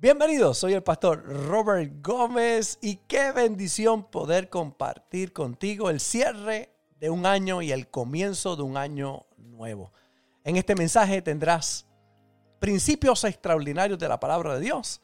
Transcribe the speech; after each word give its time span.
Bienvenidos, 0.00 0.58
soy 0.58 0.74
el 0.74 0.84
pastor 0.84 1.24
Robert 1.24 1.92
Gómez 2.00 2.78
y 2.80 2.98
qué 3.08 3.32
bendición 3.32 4.04
poder 4.04 4.48
compartir 4.48 5.32
contigo 5.32 5.90
el 5.90 5.98
cierre 5.98 6.72
de 7.00 7.10
un 7.10 7.26
año 7.26 7.62
y 7.62 7.72
el 7.72 7.88
comienzo 7.88 8.54
de 8.54 8.62
un 8.62 8.76
año 8.76 9.26
nuevo. 9.38 9.92
En 10.44 10.56
este 10.56 10.76
mensaje 10.76 11.20
tendrás 11.20 11.84
principios 12.60 13.24
extraordinarios 13.24 13.98
de 13.98 14.08
la 14.08 14.20
palabra 14.20 14.54
de 14.54 14.60
Dios 14.60 15.00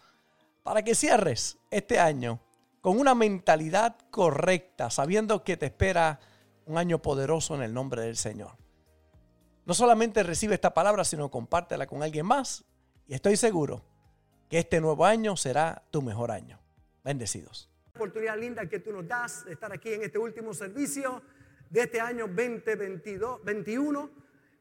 para 0.63 0.85
que 0.85 0.95
cierres 0.95 1.59
este 1.73 1.99
año 1.99 2.39
con 2.81 2.97
una 2.97 3.17
mentalidad 3.17 3.97
correcta, 4.13 4.91
sabiendo 4.91 5.43
que 5.43 5.57
te 5.57 5.67
espera 5.67 6.21
un 6.67 6.79
año 6.79 7.03
poderoso 7.03 7.57
en 7.57 7.63
el 7.63 7.75
nombre 7.75 8.03
del 8.03 8.17
Señor. 8.17 8.57
No 9.65 9.75
solamente 9.75 10.23
recibe 10.23 10.55
esta 10.55 10.73
palabra, 10.73 11.03
sino 11.03 11.33
compártela 11.33 11.89
con 11.89 12.05
alguien 12.05 12.27
más 12.27 12.65
y 13.09 13.15
estoy 13.15 13.37
seguro 13.37 13.94
que 14.55 14.61
este 14.61 14.81
nuevo 14.81 15.05
año 15.05 15.37
será 15.37 15.83
tu 15.91 16.01
mejor 16.01 16.31
año. 16.31 16.61
Bendecidos. 17.03 17.69
Oportunidad 17.93 18.39
linda 18.39 18.69
que 18.69 18.79
tú 18.79 18.93
nos 18.93 19.09
das 19.09 19.45
de 19.45 19.55
estar 19.55 19.73
aquí 19.73 19.93
en 19.93 20.05
este 20.05 20.17
último 20.17 20.55
servicio 20.55 21.23
de 21.71 21.81
este 21.81 22.01
año 22.01 22.29
2021 22.29 24.11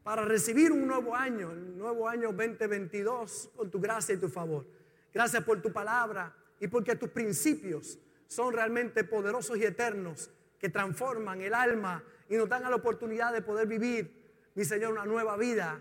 para 0.02 0.26
recibir 0.26 0.72
un 0.72 0.88
nuevo 0.88 1.16
año, 1.16 1.52
el 1.52 1.78
nuevo 1.78 2.10
año 2.10 2.34
2022 2.34 3.52
con 3.56 3.70
tu 3.70 3.80
gracia 3.80 4.16
y 4.16 4.18
tu 4.18 4.30
favor. 4.30 4.66
Gracias 5.14 5.44
por 5.44 5.62
tu 5.62 5.72
palabra 5.72 6.36
y 6.60 6.68
porque 6.68 6.96
tus 6.96 7.10
principios 7.10 8.00
son 8.26 8.52
realmente 8.52 9.04
poderosos 9.04 9.60
y 9.60 9.64
eternos 9.64 10.32
que 10.58 10.70
transforman 10.70 11.40
el 11.42 11.54
alma 11.54 12.04
y 12.30 12.36
nos 12.36 12.50
dan 12.50 12.64
la 12.64 12.76
oportunidad 12.76 13.32
de 13.32 13.44
poder 13.44 13.68
vivir, 13.68 14.50
mi 14.56 14.66
Señor, 14.66 14.92
una 14.92 15.06
nueva 15.06 15.38
vida 15.38 15.80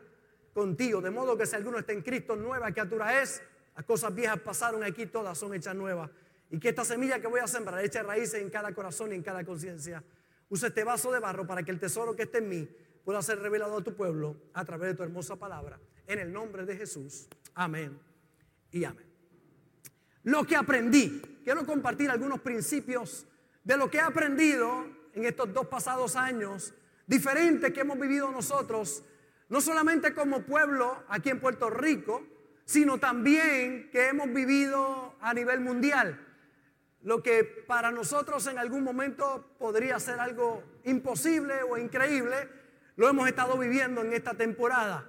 contigo. 0.53 1.01
De 1.01 1.11
modo 1.11 1.39
que 1.39 1.47
si 1.47 1.57
alguno 1.57 1.79
está 1.79 1.95
en 1.95 2.03
Cristo, 2.03 2.37
nueva 2.37 2.73
criatura 2.73 3.23
es, 3.23 3.43
las 3.75 3.85
cosas 3.85 4.15
viejas 4.15 4.39
pasaron 4.41 4.85
aquí, 4.85 5.07
todas 5.07 5.37
son 5.39 5.55
hechas 5.55 5.75
nuevas. 5.75 6.11
Y 6.51 6.59
que 6.59 6.69
esta 6.69 6.85
semilla 6.85 7.21
que 7.21 7.27
voy 7.27 7.41
a 7.41 7.47
sembrar 7.47 7.83
eche 7.83 8.03
raíces 8.03 8.43
en 8.43 8.51
cada 8.51 8.75
corazón 8.75 9.13
y 9.13 9.15
en 9.15 9.23
cada 9.23 9.45
conciencia. 9.45 10.05
Usa 10.51 10.69
este 10.69 10.85
vaso 10.85 11.11
de 11.11 11.19
barro 11.19 11.47
para 11.47 11.63
que 11.63 11.71
el 11.71 11.81
tesoro 11.81 12.15
que 12.15 12.25
esté 12.25 12.39
en 12.39 12.49
mí 12.49 12.69
pueda 13.05 13.23
ser 13.23 13.39
revelado 13.39 13.79
a 13.79 13.83
tu 13.83 13.95
pueblo 13.95 14.37
a 14.53 14.65
través 14.65 14.91
de 14.91 14.95
tu 14.95 15.03
hermosa 15.03 15.37
palabra. 15.37 15.81
En 16.07 16.19
el 16.19 16.33
nombre 16.33 16.67
de 16.67 16.77
Jesús. 16.77 17.27
Amén 17.55 17.99
y 18.71 18.85
amén. 18.85 19.07
Lo 20.25 20.45
que 20.45 20.57
aprendí. 20.57 21.41
Quiero 21.43 21.67
compartir 21.67 22.11
algunos 22.11 22.41
principios 22.41 23.27
de 23.65 23.77
lo 23.77 23.91
que 23.91 23.97
he 23.97 24.01
aprendido 24.01 24.87
en 25.15 25.25
estos 25.25 25.53
dos 25.53 25.67
pasados 25.67 26.17
años, 26.17 26.73
diferentes 27.07 27.73
que 27.73 27.81
hemos 27.81 27.99
vivido 27.99 28.31
nosotros, 28.31 29.03
no 29.49 29.61
solamente 29.61 30.15
como 30.15 30.43
pueblo 30.43 31.03
aquí 31.09 31.31
en 31.31 31.41
Puerto 31.41 31.69
Rico, 31.69 32.23
sino 32.73 32.97
también 32.97 33.91
que 33.93 34.09
hemos 34.09 34.33
vivido 34.33 35.15
a 35.21 35.35
nivel 35.35 35.61
mundial. 35.61 36.19
Lo 37.03 37.23
que 37.23 37.45
para 37.45 37.91
nosotros 37.91 38.47
en 38.47 38.59
algún 38.59 38.83
momento 38.83 39.55
podría 39.59 40.01
ser 40.01 40.19
algo 40.19 40.65
imposible 40.85 41.63
o 41.69 41.77
increíble, 41.77 42.49
lo 42.97 43.11
hemos 43.11 43.29
estado 43.29 43.59
viviendo 43.59 44.01
en 44.01 44.15
esta 44.15 44.33
temporada. 44.33 45.07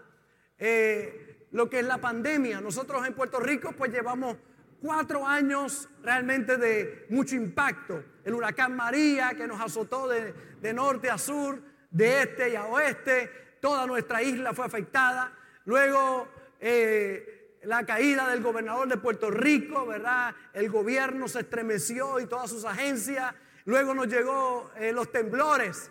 Eh, 0.59 1.47
lo 1.51 1.69
que 1.69 1.79
es 1.79 1.85
la 1.85 1.99
pandemia. 1.99 2.59
Nosotros 2.59 3.07
en 3.07 3.13
Puerto 3.13 3.39
Rico 3.39 3.71
pues 3.71 3.93
llevamos 3.93 4.35
cuatro 4.81 5.25
años 5.25 5.87
realmente 6.01 6.57
de 6.57 7.05
mucho 7.11 7.37
impacto. 7.37 8.03
El 8.25 8.33
huracán 8.33 8.75
María 8.75 9.35
que 9.35 9.47
nos 9.47 9.61
azotó 9.61 10.09
de, 10.09 10.33
de 10.59 10.73
norte 10.73 11.09
a 11.09 11.17
sur, 11.17 11.61
de 11.89 12.23
este 12.23 12.49
y 12.49 12.55
a 12.57 12.65
oeste, 12.65 13.57
toda 13.61 13.87
nuestra 13.87 14.21
isla 14.21 14.53
fue 14.53 14.65
afectada. 14.65 15.31
Luego 15.63 16.27
eh, 16.65 17.32
la 17.65 17.85
caída 17.85 18.29
del 18.29 18.41
gobernador 18.41 18.87
de 18.87 18.97
Puerto 18.97 19.31
Rico, 19.31 19.85
¿verdad? 19.85 20.35
El 20.53 20.69
gobierno 20.69 21.27
se 21.27 21.41
estremeció 21.41 22.19
y 22.19 22.25
todas 22.25 22.49
sus 22.49 22.65
agencias. 22.65 23.33
Luego 23.65 23.93
nos 23.93 24.07
llegó 24.07 24.71
eh, 24.77 24.91
los 24.91 25.11
temblores. 25.11 25.89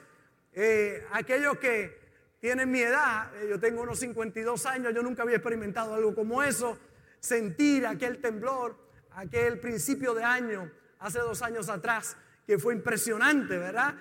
Eh, 0.52 1.06
aquellos 1.12 1.56
que 1.58 2.00
tienen 2.40 2.70
mi 2.70 2.80
edad, 2.80 3.34
eh, 3.36 3.46
yo 3.48 3.58
tengo 3.58 3.82
unos 3.82 3.98
52 4.00 4.66
años, 4.66 4.94
yo 4.94 5.02
nunca 5.02 5.22
había 5.22 5.36
experimentado 5.36 5.94
algo 5.94 6.14
como 6.14 6.42
eso. 6.42 6.78
Sentir 7.20 7.86
aquel 7.86 8.20
temblor, 8.20 8.76
aquel 9.12 9.58
principio 9.58 10.12
de 10.12 10.24
año, 10.24 10.70
hace 10.98 11.20
dos 11.20 11.40
años 11.40 11.68
atrás, 11.68 12.16
que 12.46 12.58
fue 12.58 12.74
impresionante, 12.74 13.56
¿verdad? 13.58 13.94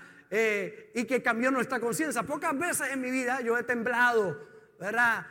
y 0.94 1.03
que 1.03 1.22
cambió 1.22 1.51
nuestra 1.51 1.81
conciencia. 1.81 2.23
Pocas 2.23 2.57
veces 2.57 2.88
en 2.94 3.01
mi 3.01 3.12
vida 3.12 3.41
yo 3.41 3.57
he 3.57 3.63
temblado, 3.63 4.47
¿verdad? 4.79 5.28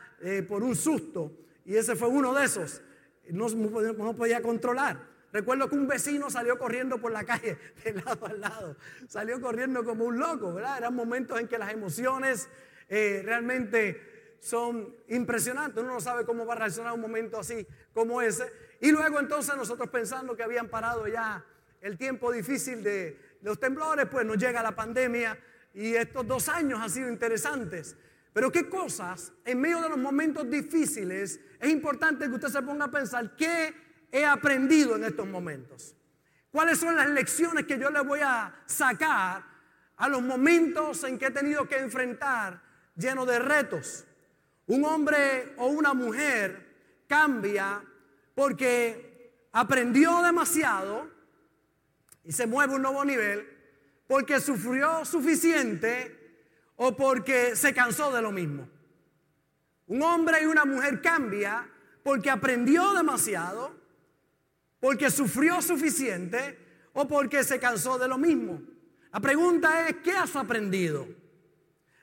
por 0.47 0.62
un 0.62 0.76
susto. 0.76 1.32
Y 1.70 1.76
ese 1.76 1.94
fue 1.94 2.08
uno 2.08 2.34
de 2.34 2.44
esos. 2.44 2.82
No, 3.28 3.48
no 3.48 4.16
podía 4.16 4.42
controlar. 4.42 5.06
Recuerdo 5.32 5.70
que 5.70 5.76
un 5.76 5.86
vecino 5.86 6.28
salió 6.28 6.58
corriendo 6.58 7.00
por 7.00 7.12
la 7.12 7.22
calle 7.22 7.58
de 7.84 7.92
lado 7.92 8.26
a 8.26 8.32
lado. 8.32 8.76
Salió 9.06 9.41
corriendo 9.41 9.84
como 9.84 10.06
un 10.06 10.19
loco, 10.19 10.53
¿verdad? 10.53 10.78
Eran 10.78 10.97
momentos 10.97 11.38
en 11.38 11.47
que 11.47 11.59
las 11.59 11.72
emociones 11.72 12.48
eh, 12.88 13.22
realmente 13.25 14.34
son 14.41 14.97
impresionantes. 15.06 15.80
Uno 15.80 15.92
no 15.92 16.00
sabe 16.00 16.25
cómo 16.25 16.44
va 16.44 16.54
a 16.54 16.56
reaccionar 16.56 16.92
un 16.92 17.03
momento 17.03 17.38
así 17.38 17.64
como 17.94 18.20
ese. 18.20 18.53
Y 18.80 18.91
luego 18.91 19.20
entonces 19.20 19.54
nosotros 19.54 19.88
pensando 19.91 20.34
que 20.34 20.42
habían 20.42 20.66
parado 20.66 21.06
ya 21.06 21.44
el 21.80 21.97
tiempo 21.97 22.32
difícil 22.32 22.82
de 22.82 23.16
los 23.42 23.60
temblores, 23.60 24.06
pues 24.10 24.26
nos 24.26 24.38
llega 24.38 24.60
la 24.60 24.75
pandemia 24.75 25.38
y 25.72 25.94
estos 25.94 26.26
dos 26.26 26.48
años 26.48 26.80
han 26.80 26.91
sido 26.91 27.09
interesantes. 27.09 27.94
Pero 28.32 28.50
qué 28.50 28.69
cosas 28.69 29.32
en 29.44 29.60
medio 29.60 29.80
de 29.80 29.88
los 29.88 29.98
momentos 29.98 30.50
difíciles 30.50 31.38
es 31.60 31.71
importante 31.71 32.26
que 32.26 32.34
usted 32.34 32.48
se 32.48 32.62
ponga 32.62 32.87
a 32.87 32.91
pensar 32.91 33.37
qué 33.37 33.75
he 34.10 34.25
aprendido 34.25 34.97
en 34.97 35.04
estos 35.04 35.26
momentos. 35.26 35.94
¿Cuáles 36.50 36.78
son 36.78 36.97
las 36.97 37.09
lecciones 37.09 37.66
que 37.66 37.78
yo 37.78 37.91
le 37.91 38.00
voy 38.00 38.21
a 38.22 38.62
sacar 38.66 39.44
a 39.97 40.09
los 40.09 40.22
momentos 40.22 41.04
en 41.04 41.19
que 41.19 41.26
he 41.26 41.31
tenido 41.31 41.69
que 41.69 41.78
enfrentar 41.78 42.62
lleno 42.97 43.26
de 43.26 43.38
retos? 43.38 44.04
Un 44.66 44.84
hombre 44.84 45.53
o 45.59 45.66
una 45.66 45.93
mujer 45.93 47.04
cambia 47.06 47.82
porque 48.34 49.48
aprendió 49.53 50.22
demasiado 50.22 51.10
y 52.25 52.32
se 52.32 52.47
mueve 52.47 52.72
a 52.72 52.77
un 52.77 52.82
nuevo 52.82 53.04
nivel, 53.04 53.47
porque 54.06 54.41
sufrió 54.41 55.04
suficiente 55.04 56.16
o 56.77 56.97
porque 56.97 57.54
se 57.54 57.75
cansó 57.75 58.10
de 58.12 58.22
lo 58.22 58.32
mismo. 58.32 58.69
Un 59.91 60.03
hombre 60.05 60.41
y 60.41 60.47
una 60.47 60.65
mujer 60.65 61.03
cambia 61.03 61.69
porque 62.05 62.31
aprendió 62.31 62.95
demasiado, 62.95 63.75
porque 64.78 65.11
sufrió 65.11 65.61
suficiente 65.61 66.89
o 66.93 67.09
porque 67.09 67.43
se 67.43 67.59
cansó 67.59 67.99
de 67.99 68.06
lo 68.06 68.17
mismo. 68.17 68.62
La 69.12 69.19
pregunta 69.19 69.89
es, 69.89 69.97
¿qué 69.97 70.12
has 70.12 70.37
aprendido? 70.37 71.09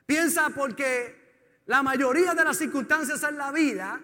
Piensa 0.04 0.50
porque 0.50 1.62
la 1.64 1.82
mayoría 1.82 2.34
de 2.34 2.44
las 2.44 2.58
circunstancias 2.58 3.22
en 3.22 3.38
la 3.38 3.52
vida, 3.52 3.98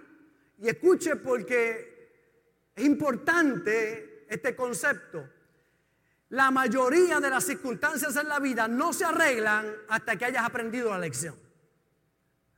y 0.58 0.66
escuche 0.66 1.16
porque 1.16 2.70
es 2.74 2.84
importante 2.86 4.24
este 4.30 4.56
concepto, 4.56 5.28
la 6.30 6.50
mayoría 6.50 7.20
de 7.20 7.28
las 7.28 7.44
circunstancias 7.44 8.16
en 8.16 8.28
la 8.28 8.38
vida 8.38 8.66
no 8.66 8.94
se 8.94 9.04
arreglan 9.04 9.66
hasta 9.90 10.16
que 10.16 10.24
hayas 10.24 10.46
aprendido 10.46 10.88
la 10.88 10.98
lección. 10.98 11.36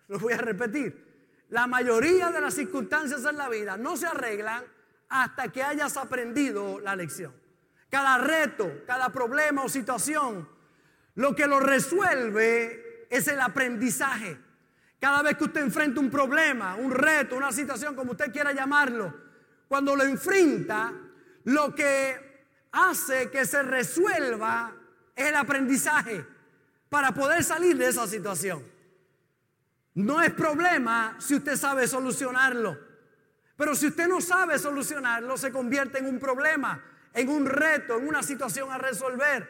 Lo 0.06 0.20
voy 0.20 0.32
a 0.32 0.38
repetir. 0.38 1.05
La 1.48 1.66
mayoría 1.66 2.30
de 2.30 2.40
las 2.40 2.54
circunstancias 2.54 3.24
en 3.24 3.36
la 3.36 3.48
vida 3.48 3.76
no 3.76 3.96
se 3.96 4.06
arreglan 4.06 4.64
hasta 5.08 5.48
que 5.52 5.62
hayas 5.62 5.96
aprendido 5.96 6.80
la 6.80 6.96
lección. 6.96 7.32
Cada 7.88 8.18
reto, 8.18 8.82
cada 8.86 9.10
problema 9.10 9.62
o 9.62 9.68
situación, 9.68 10.48
lo 11.14 11.34
que 11.36 11.46
lo 11.46 11.60
resuelve 11.60 13.06
es 13.10 13.28
el 13.28 13.40
aprendizaje. 13.40 14.38
Cada 15.00 15.22
vez 15.22 15.36
que 15.36 15.44
usted 15.44 15.60
enfrenta 15.60 16.00
un 16.00 16.10
problema, 16.10 16.74
un 16.74 16.90
reto, 16.90 17.36
una 17.36 17.52
situación, 17.52 17.94
como 17.94 18.12
usted 18.12 18.32
quiera 18.32 18.52
llamarlo, 18.52 19.14
cuando 19.68 19.94
lo 19.94 20.02
enfrenta, 20.02 20.92
lo 21.44 21.74
que 21.74 22.44
hace 22.72 23.30
que 23.30 23.44
se 23.44 23.62
resuelva 23.62 24.74
el 25.14 25.34
aprendizaje 25.34 26.26
para 26.88 27.12
poder 27.12 27.44
salir 27.44 27.76
de 27.76 27.88
esa 27.88 28.06
situación. 28.06 28.75
No 29.96 30.20
es 30.20 30.32
problema 30.34 31.16
si 31.18 31.36
usted 31.36 31.56
sabe 31.56 31.88
solucionarlo. 31.88 32.78
Pero 33.56 33.74
si 33.74 33.86
usted 33.86 34.06
no 34.06 34.20
sabe 34.20 34.58
solucionarlo, 34.58 35.38
se 35.38 35.50
convierte 35.50 35.98
en 35.98 36.06
un 36.06 36.18
problema, 36.18 36.84
en 37.14 37.28
un 37.30 37.46
reto, 37.46 37.96
en 37.98 38.06
una 38.06 38.22
situación 38.22 38.70
a 38.70 38.76
resolver, 38.76 39.48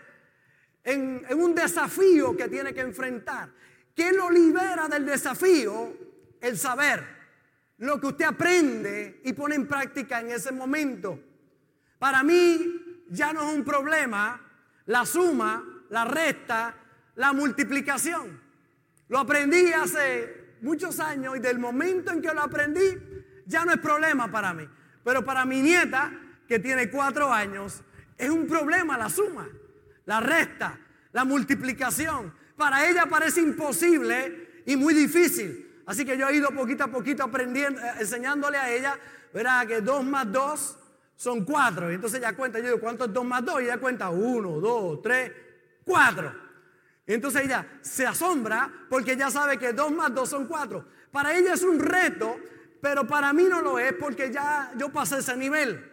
en, 0.84 1.26
un 1.37 1.52
desafío 1.52 2.37
que 2.37 2.48
tiene 2.48 2.72
que 2.72 2.81
enfrentar. 2.81 3.50
¿Qué 3.93 4.12
lo 4.12 4.31
libera 4.31 4.87
del 4.87 5.04
desafío? 5.04 5.96
El 6.40 6.56
saber, 6.56 7.04
lo 7.78 8.00
que 8.00 8.06
usted 8.06 8.26
aprende 8.26 9.22
y 9.25 9.32
pone 9.32 9.56
en 9.56 9.66
práctica 9.66 10.20
en 10.20 10.31
ese 10.31 10.52
momento. 10.52 11.19
Para 11.98 12.22
mí, 12.22 13.04
ya 13.10 13.32
no 13.32 13.50
es 13.50 13.56
un 13.56 13.64
problema 13.64 14.40
la 14.87 15.04
suma, 15.04 15.64
la 15.90 16.04
resta, 16.04 16.72
la 17.16 17.32
multiplicación. 17.32 18.45
Lo 19.08 19.19
aprendí 19.19 19.73
hace 19.73 20.56
muchos 20.61 20.99
años 21.00 21.37
y 21.37 21.41
del 21.41 21.58
momento 21.58 22.12
en 22.12 22.20
que 22.20 22.32
lo 22.32 22.43
aprendí 22.43 22.99
ya 23.47 23.64
no 23.64 23.73
es 23.73 23.79
problema 23.79 24.31
para 24.31 24.53
mí. 24.53 24.69
Pero 25.05 25.25
para 25.25 25.44
mi 25.44 25.62
nieta, 25.62 26.12
que 26.49 26.58
tiene 26.58 26.91
cuatro 26.91 27.32
años, 27.32 27.82
es 28.19 28.31
un 28.31 28.47
problema 28.47 28.99
la 28.99 29.08
suma, 29.08 29.49
la 30.05 30.20
resta, 30.20 30.79
la 31.12 31.25
multiplicación. 31.25 32.32
Para 32.56 32.88
ella 32.88 33.06
parece 33.06 33.41
imposible 33.41 34.62
y 34.67 34.76
muy 34.76 34.94
difícil. 34.94 35.82
Así 35.87 36.05
que 36.05 36.19
yo 36.19 36.29
he 36.29 36.37
ido 36.37 36.50
poquito 36.50 36.85
a 36.85 36.88
poquito 36.88 37.23
aprendiendo, 37.23 37.81
eh, 37.81 37.93
enseñándole 38.00 38.58
a 38.58 38.70
ella, 38.73 38.99
verá 39.32 39.64
que 39.67 39.81
dos 39.81 40.05
más 40.05 40.31
dos 40.32 40.79
son 41.14 41.44
cuatro. 41.44 41.91
Y 41.91 41.94
entonces 41.94 42.19
ella 42.19 42.35
cuenta, 42.35 42.58
yo 42.58 42.67
digo, 42.67 42.81
¿cuánto 42.81 43.05
es 43.05 43.12
dos 43.12 43.25
más 43.25 43.44
dos? 43.44 43.61
Y 43.61 43.64
ella 43.64 43.79
cuenta 43.79 44.11
uno, 44.11 44.61
dos, 44.61 45.00
tres, 45.03 45.31
cuatro. 45.85 46.45
Entonces 47.06 47.44
ella 47.44 47.67
se 47.82 48.06
asombra 48.06 48.73
porque 48.88 49.17
ya 49.17 49.31
sabe 49.31 49.58
que 49.58 49.73
dos 49.73 49.93
más 49.93 50.12
dos 50.14 50.29
son 50.29 50.47
cuatro. 50.47 50.87
Para 51.12 51.37
ella 51.37 51.55
es 51.55 51.62
un 51.62 51.79
reto, 51.79 52.37
pero 52.81 53.06
para 53.06 53.32
mí 53.32 53.44
no 53.44 53.62
lo 53.62 53.79
es 53.79 53.93
porque 53.94 54.32
ya 54.32 54.73
yo 54.76 54.91
pasé 54.91 55.19
ese 55.19 55.37
nivel. 55.37 55.93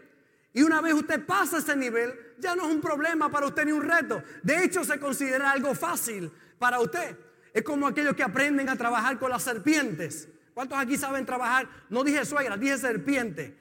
Y 0.53 0.63
una 0.63 0.81
vez 0.81 0.93
usted 0.93 1.25
pasa 1.25 1.57
ese 1.57 1.75
nivel, 1.75 2.13
ya 2.39 2.55
no 2.55 2.67
es 2.67 2.73
un 2.73 2.81
problema 2.81 3.29
para 3.29 3.47
usted 3.47 3.65
ni 3.65 3.71
un 3.71 3.81
reto. 3.81 4.21
De 4.41 4.63
hecho, 4.63 4.83
se 4.83 4.99
considera 4.99 5.51
algo 5.51 5.73
fácil 5.73 6.31
para 6.59 6.79
usted. 6.79 7.17
Es 7.53 7.63
como 7.63 7.87
aquellos 7.87 8.15
que 8.15 8.23
aprenden 8.23 8.69
a 8.69 8.75
trabajar 8.75 9.17
con 9.19 9.29
las 9.29 9.43
serpientes. 9.43 10.27
¿Cuántos 10.53 10.77
aquí 10.77 10.97
saben 10.97 11.25
trabajar? 11.25 11.67
No 11.89 12.03
dije 12.03 12.25
suegra, 12.25 12.57
dije 12.57 12.77
serpiente. 12.77 13.57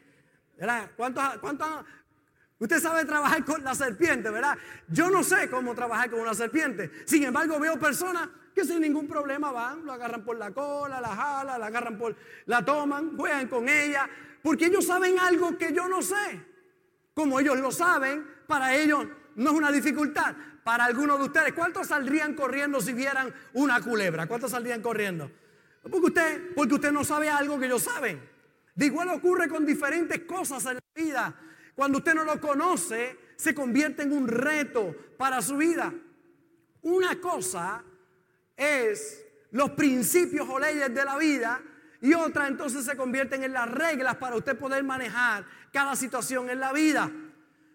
¿Cuántos, 0.96 1.24
cuántos, 1.38 1.68
usted 2.62 2.80
sabe 2.80 3.04
trabajar 3.04 3.44
con 3.44 3.64
la 3.64 3.74
serpiente, 3.74 4.30
verdad? 4.30 4.56
Yo 4.88 5.10
no 5.10 5.24
sé 5.24 5.50
cómo 5.50 5.74
trabajar 5.74 6.10
con 6.10 6.20
una 6.20 6.34
serpiente. 6.34 6.90
Sin 7.04 7.24
embargo, 7.24 7.58
veo 7.58 7.78
personas 7.78 8.28
que 8.54 8.64
sin 8.64 8.80
ningún 8.80 9.08
problema 9.08 9.50
van, 9.50 9.84
lo 9.84 9.92
agarran 9.92 10.24
por 10.24 10.36
la 10.36 10.52
cola, 10.52 11.00
la 11.00 11.08
jala, 11.08 11.58
la 11.58 11.66
agarran 11.66 11.98
por, 11.98 12.14
la 12.46 12.64
toman, 12.64 13.16
juegan 13.16 13.48
con 13.48 13.68
ella, 13.68 14.08
porque 14.42 14.66
ellos 14.66 14.86
saben 14.86 15.18
algo 15.18 15.58
que 15.58 15.72
yo 15.72 15.88
no 15.88 16.02
sé. 16.02 16.40
Como 17.14 17.40
ellos 17.40 17.58
lo 17.58 17.72
saben, 17.72 18.26
para 18.46 18.74
ellos 18.74 19.06
no 19.36 19.50
es 19.50 19.56
una 19.56 19.72
dificultad. 19.72 20.34
Para 20.62 20.84
algunos 20.84 21.18
de 21.18 21.24
ustedes, 21.24 21.52
¿cuántos 21.54 21.88
saldrían 21.88 22.34
corriendo 22.34 22.80
si 22.80 22.92
vieran 22.92 23.34
una 23.54 23.80
culebra? 23.80 24.26
¿Cuántos 24.26 24.52
saldrían 24.52 24.80
corriendo? 24.80 25.30
Porque 25.82 26.06
usted, 26.06 26.54
porque 26.54 26.74
usted 26.74 26.92
no 26.92 27.02
sabe 27.02 27.28
algo 27.28 27.58
que 27.58 27.66
ellos 27.66 27.82
saben. 27.82 28.22
De 28.74 28.86
igual 28.86 29.08
ocurre 29.08 29.48
con 29.48 29.66
diferentes 29.66 30.20
cosas 30.20 30.64
en 30.66 30.74
la 30.74 30.80
vida. 30.94 31.34
Cuando 31.74 31.98
usted 31.98 32.14
no 32.14 32.24
lo 32.24 32.40
conoce, 32.40 33.18
se 33.36 33.54
convierte 33.54 34.02
en 34.02 34.12
un 34.12 34.28
reto 34.28 34.94
para 35.16 35.40
su 35.42 35.56
vida. 35.56 35.92
Una 36.82 37.20
cosa 37.20 37.82
es 38.56 39.24
los 39.50 39.70
principios 39.70 40.48
o 40.48 40.58
leyes 40.58 40.92
de 40.92 41.04
la 41.04 41.16
vida 41.16 41.62
y 42.00 42.14
otra 42.14 42.48
entonces 42.48 42.84
se 42.84 42.96
convierten 42.96 43.44
en 43.44 43.52
las 43.52 43.70
reglas 43.70 44.16
para 44.16 44.36
usted 44.36 44.58
poder 44.58 44.82
manejar 44.82 45.46
cada 45.72 45.94
situación 45.94 46.50
en 46.50 46.60
la 46.60 46.72
vida. 46.72 47.10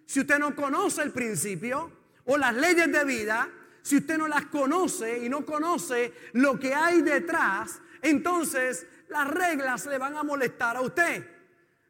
Si 0.06 0.20
usted 0.20 0.40
no 0.40 0.56
conoce 0.56 1.02
el 1.02 1.12
principio 1.12 1.92
o 2.26 2.38
las 2.38 2.54
leyes 2.54 2.92
de 2.92 3.04
vida, 3.06 3.50
si 3.82 3.98
usted 3.98 4.18
no 4.18 4.28
las 4.28 4.48
conoce 4.48 5.26
y 5.26 5.30
no 5.30 5.46
conoce 5.46 6.14
lo 6.34 6.60
que 6.60 6.74
hay 6.74 7.02
detrás, 7.02 7.80
entonces 8.02 8.86
las 9.10 9.28
reglas 9.30 9.86
le 9.86 9.98
van 9.98 10.16
a 10.16 10.24
molestar 10.24 10.76
a 10.76 10.82
usted. 10.82 11.26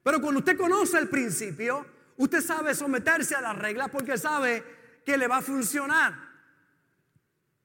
Pero 0.04 0.22
cuando 0.22 0.40
usted 0.40 0.56
conoce 0.56 0.98
el 1.00 1.10
principio, 1.10 1.86
usted 2.18 2.42
sabe 2.42 2.76
someterse 2.76 3.36
a 3.36 3.42
las 3.42 3.58
reglas 3.58 3.90
porque 3.90 4.18
sabe 4.18 4.64
que 5.06 5.18
le 5.18 5.28
va 5.28 5.38
a 5.38 5.42
funcionar. 5.42 6.28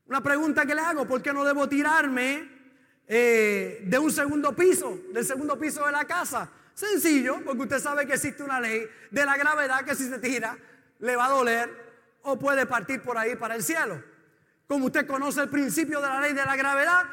Una 0.06 0.22
pregunta 0.22 0.64
que 0.66 0.74
le 0.74 0.80
hago, 0.80 1.06
¿por 1.06 1.22
qué 1.22 1.32
no 1.32 1.44
debo 1.44 1.68
tirarme 1.68 2.48
eh, 3.06 3.82
de 3.84 3.98
un 3.98 4.12
segundo 4.12 4.54
piso, 4.54 5.00
del 5.12 5.24
segundo 5.24 5.58
piso 5.58 5.84
de 5.86 5.92
la 5.92 6.04
casa? 6.04 6.50
Sencillo, 6.74 7.40
porque 7.44 7.62
usted 7.62 7.78
sabe 7.78 8.06
que 8.06 8.14
existe 8.14 8.42
una 8.42 8.60
ley 8.60 8.86
de 9.10 9.26
la 9.26 9.36
gravedad 9.36 9.84
que 9.84 9.94
si 9.94 10.08
se 10.08 10.18
tira 10.18 10.56
le 11.00 11.16
va 11.16 11.26
a 11.26 11.30
doler 11.30 11.68
o 12.22 12.38
puede 12.38 12.66
partir 12.66 13.02
por 13.02 13.18
ahí 13.18 13.36
para 13.36 13.54
el 13.54 13.62
cielo. 13.62 14.02
Como 14.66 14.86
usted 14.86 15.06
conoce 15.06 15.42
el 15.42 15.48
principio 15.48 16.00
de 16.00 16.08
la 16.08 16.20
ley 16.20 16.32
de 16.32 16.44
la 16.44 16.56
gravedad, 16.56 17.04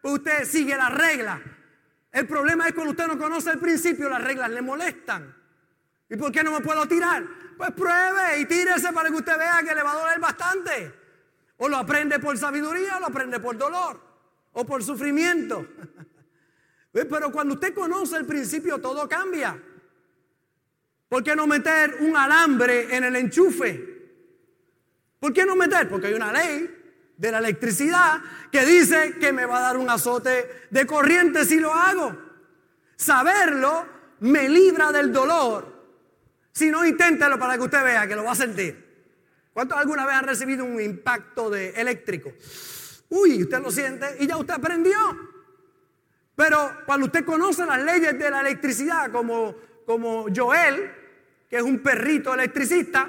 pues 0.00 0.14
usted 0.14 0.44
sigue 0.44 0.76
la 0.76 0.90
regla. 0.90 1.40
El 2.12 2.26
problema 2.26 2.68
es 2.68 2.74
cuando 2.74 2.92
usted 2.92 3.06
no 3.06 3.18
conoce 3.18 3.50
el 3.50 3.58
principio, 3.58 4.08
las 4.08 4.22
reglas 4.22 4.50
le 4.50 4.62
molestan. 4.62 5.34
¿Y 6.10 6.16
por 6.16 6.32
qué 6.32 6.42
no 6.42 6.52
me 6.52 6.60
puedo 6.60 6.86
tirar? 6.86 7.24
Pues 7.56 7.70
pruebe 7.72 8.40
y 8.40 8.46
tírese 8.46 8.92
para 8.92 9.10
que 9.10 9.16
usted 9.16 9.36
vea 9.38 9.62
que 9.62 9.74
le 9.74 9.82
va 9.82 9.92
a 9.92 9.96
doler 9.96 10.20
bastante. 10.20 10.94
O 11.58 11.68
lo 11.68 11.76
aprende 11.76 12.18
por 12.18 12.38
sabiduría 12.38 12.96
o 12.96 13.00
lo 13.00 13.06
aprende 13.06 13.40
por 13.40 13.56
dolor 13.58 14.00
o 14.52 14.64
por 14.64 14.82
sufrimiento. 14.82 15.66
Pero 16.92 17.30
cuando 17.30 17.54
usted 17.54 17.74
conoce 17.74 18.16
el 18.16 18.24
principio, 18.24 18.80
todo 18.80 19.08
cambia. 19.08 19.60
¿Por 21.08 21.22
qué 21.22 21.36
no 21.36 21.46
meter 21.46 21.96
un 22.00 22.16
alambre 22.16 22.94
en 22.94 23.04
el 23.04 23.16
enchufe? 23.16 23.98
¿Por 25.18 25.32
qué 25.32 25.44
no 25.44 25.56
meter? 25.56 25.88
Porque 25.88 26.08
hay 26.08 26.14
una 26.14 26.32
ley 26.32 26.74
de 27.16 27.32
la 27.32 27.38
electricidad 27.38 28.20
que 28.52 28.64
dice 28.64 29.16
que 29.18 29.32
me 29.32 29.44
va 29.44 29.58
a 29.58 29.62
dar 29.62 29.76
un 29.76 29.90
azote 29.90 30.66
de 30.70 30.86
corriente 30.86 31.44
si 31.44 31.58
lo 31.58 31.74
hago. 31.74 32.16
Saberlo 32.96 33.86
me 34.20 34.48
libra 34.48 34.92
del 34.92 35.12
dolor. 35.12 35.77
Si 36.58 36.72
no, 36.72 36.84
inténtelo 36.84 37.38
para 37.38 37.56
que 37.56 37.62
usted 37.62 37.84
vea 37.84 38.08
que 38.08 38.16
lo 38.16 38.24
va 38.24 38.32
a 38.32 38.34
sentir. 38.34 38.84
¿Cuántos 39.52 39.78
alguna 39.78 40.04
vez 40.04 40.16
han 40.16 40.24
recibido 40.24 40.64
un 40.64 40.80
impacto 40.80 41.48
de 41.48 41.70
eléctrico? 41.70 42.32
Uy, 43.10 43.44
usted 43.44 43.60
lo 43.60 43.70
siente 43.70 44.16
y 44.18 44.26
ya 44.26 44.36
usted 44.36 44.54
aprendió. 44.54 44.98
Pero 46.34 46.80
cuando 46.84 47.06
usted 47.06 47.24
conoce 47.24 47.64
las 47.64 47.80
leyes 47.84 48.18
de 48.18 48.28
la 48.28 48.40
electricidad, 48.40 49.12
como, 49.12 49.54
como 49.86 50.26
Joel, 50.34 50.90
que 51.48 51.58
es 51.58 51.62
un 51.62 51.78
perrito 51.78 52.34
electricista, 52.34 53.08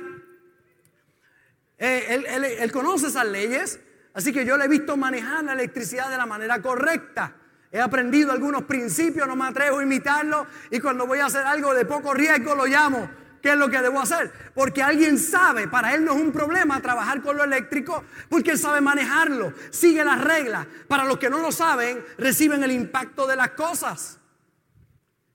eh, 1.80 2.60
él, 2.60 2.72
conoce 2.72 3.07
esas 3.07 3.25
leyes, 3.25 3.80
así 4.13 4.31
que 4.31 4.46
yo 4.46 4.57
le 4.57 4.66
he 4.66 4.68
visto 4.68 4.96
manejar 4.96 5.44
la 5.44 5.54
electricidad 5.54 6.12
de 6.12 6.18
la 6.18 6.28
manera 6.28 6.62
correcta. 6.62 7.36
He 7.72 7.81
aprendido 7.81 8.31
algunos 8.31 8.66
principios, 8.66 9.28
no 9.28 9.36
me 9.36 9.48
atrevo 9.48 9.80
a 9.80 9.84
imitarlo 9.84 10.46
y 10.69 10.80
cuando 10.80 11.07
voy 11.07 11.18
a 11.18 11.25
hacer 11.25 11.48
algo 11.48 11.74
de 11.74 11.86
poco 11.86 12.13
riesgo 12.13 12.54
lo 12.54 12.68
llamo 12.68 13.10
¿Qué 13.41 13.51
es 13.51 13.57
lo 13.57 13.69
que 13.69 13.81
debo 13.81 14.01
hacer? 14.01 14.31
Porque 14.53 14.83
alguien 14.83 15.18
sabe, 15.18 15.68
para 15.68 15.94
él 15.94 16.03
no 16.03 16.13
es 16.13 16.21
un 16.21 16.31
problema 16.31 16.81
trabajar 16.81 17.21
con 17.21 17.38
lo 17.38 17.44
eléctrico, 17.44 18.03
porque 18.30 18.51
él 18.51 18.59
sabe 18.59 18.81
manejarlo, 18.81 19.53
sigue 19.69 20.03
las 20.03 20.21
reglas. 20.21 20.68
Para 20.88 21.06
los 21.06 21.18
que 21.18 21.30
no 21.30 21.39
lo 21.39 21.51
saben, 21.51 22.06
reciben 22.18 22.63
el 22.63 22.71
impacto 22.71 23.27
de 23.27 23.36
las 23.36 23.51
cosas. 23.51 24.18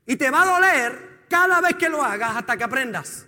Y 0.07 0.17
te 0.17 0.31
va 0.31 0.43
a 0.43 0.47
doler 0.47 1.27
cada 1.29 1.61
vez 1.61 1.77
que 1.77 1.89
lo 1.89 2.03
hagas 2.05 2.37
hasta 2.37 2.57
que 2.57 2.65
aprendas. 2.65 3.27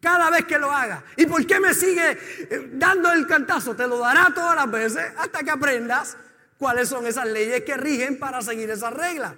Cada 0.00 0.30
vez 0.30 0.44
que 0.46 0.58
lo 0.58 0.70
hagas. 0.70 1.02
¿Y 1.16 1.26
por 1.26 1.44
qué 1.46 1.60
me 1.60 1.74
sigue 1.74 2.12
eh, 2.12 2.70
dando 2.72 3.10
el 3.12 3.26
cantazo? 3.26 3.74
Te 3.74 3.86
lo 3.86 3.98
dará 3.98 4.32
todas 4.34 4.54
las 4.54 4.70
veces 4.70 5.12
hasta 5.18 5.42
que 5.42 5.50
aprendas 5.50 6.16
cuáles 6.56 6.88
son 6.88 7.06
esas 7.06 7.26
leyes 7.26 7.64
que 7.64 7.76
rigen 7.76 8.18
para 8.18 8.40
seguir 8.40 8.70
esas 8.70 8.92
reglas. 8.92 9.34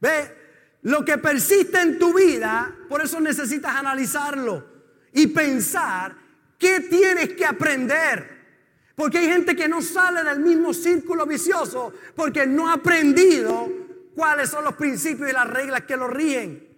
¿Ve? 0.00 0.45
Lo 0.86 1.04
que 1.04 1.18
persiste 1.18 1.80
en 1.80 1.98
tu 1.98 2.14
vida, 2.14 2.72
por 2.88 3.02
eso 3.02 3.20
necesitas 3.20 3.74
analizarlo 3.74 4.64
y 5.12 5.26
pensar 5.26 6.14
qué 6.56 6.78
tienes 6.78 7.30
que 7.30 7.44
aprender. 7.44 8.92
Porque 8.94 9.18
hay 9.18 9.26
gente 9.26 9.56
que 9.56 9.66
no 9.66 9.82
sale 9.82 10.22
del 10.22 10.38
mismo 10.38 10.72
círculo 10.72 11.26
vicioso 11.26 11.92
porque 12.14 12.46
no 12.46 12.68
ha 12.68 12.74
aprendido 12.74 13.68
cuáles 14.14 14.48
son 14.48 14.62
los 14.62 14.76
principios 14.76 15.28
y 15.28 15.32
las 15.32 15.50
reglas 15.50 15.82
que 15.82 15.96
lo 15.96 16.06
rigen. 16.06 16.68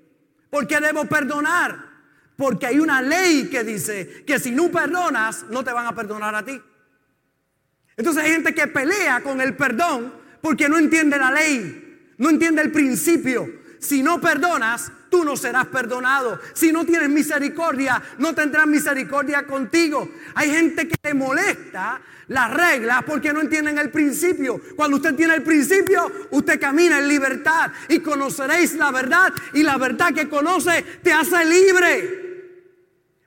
Porque 0.49 0.81
debo 0.81 1.05
perdonar. 1.05 1.89
Porque 2.35 2.65
hay 2.65 2.81
una 2.81 3.03
ley 3.03 3.51
que 3.51 3.63
dice 3.63 4.25
que 4.27 4.39
si 4.39 4.53
no 4.53 4.71
perdonas, 4.71 5.45
no 5.51 5.63
te 5.63 5.75
van 5.75 5.87
a 5.87 5.95
perdonar 5.95 6.35
a 6.35 6.43
ti. 6.43 6.59
Entonces 7.95 8.25
hay 8.25 8.31
gente 8.31 8.55
que 8.55 8.69
pelea 8.69 9.23
con 9.23 9.43
el 9.43 9.55
perdón 9.55 10.15
porque 10.41 10.67
no 10.67 10.79
entiende 10.79 11.19
la 11.19 11.31
ley, 11.31 12.15
no 12.17 12.31
entiende 12.31 12.63
el 12.63 12.73
principio 12.73 13.68
si 13.79 14.03
no 14.03 14.21
perdonas, 14.21 14.91
tú 15.11 15.25
no 15.25 15.37
serás 15.37 15.67
perdonado. 15.67 16.39
Si 16.53 16.73
no 16.73 16.85
tienes 16.85 17.09
misericordia, 17.09 18.03
no 18.19 18.35
tendrás 18.35 18.67
misericordia 18.67 19.47
contigo. 19.47 20.09
Hay 20.35 20.51
gente 20.51 20.89
que 20.89 20.97
le 21.03 21.15
molesta 21.15 22.01
las 22.29 22.53
reglas 22.53 23.03
porque 23.07 23.33
no 23.33 23.41
entienden 23.41 23.79
el 23.79 23.91
principio. 23.91 24.61
Cuando 24.77 24.97
usted 24.97 25.15
tiene 25.15 25.35
el 25.35 25.43
principio, 25.43 26.11
usted 26.31 26.61
camina 26.61 26.99
en 26.99 27.09
libertad 27.09 27.71
y 27.89 28.01
conoceréis 28.01 28.75
la 28.75 28.91
verdad 28.91 29.33
y 29.55 29.63
la 29.63 29.79
verdad 29.79 30.13
que 30.13 30.29
conoce 30.29 30.83
te 31.03 31.13
hace 31.13 31.45
libre. 31.45 32.27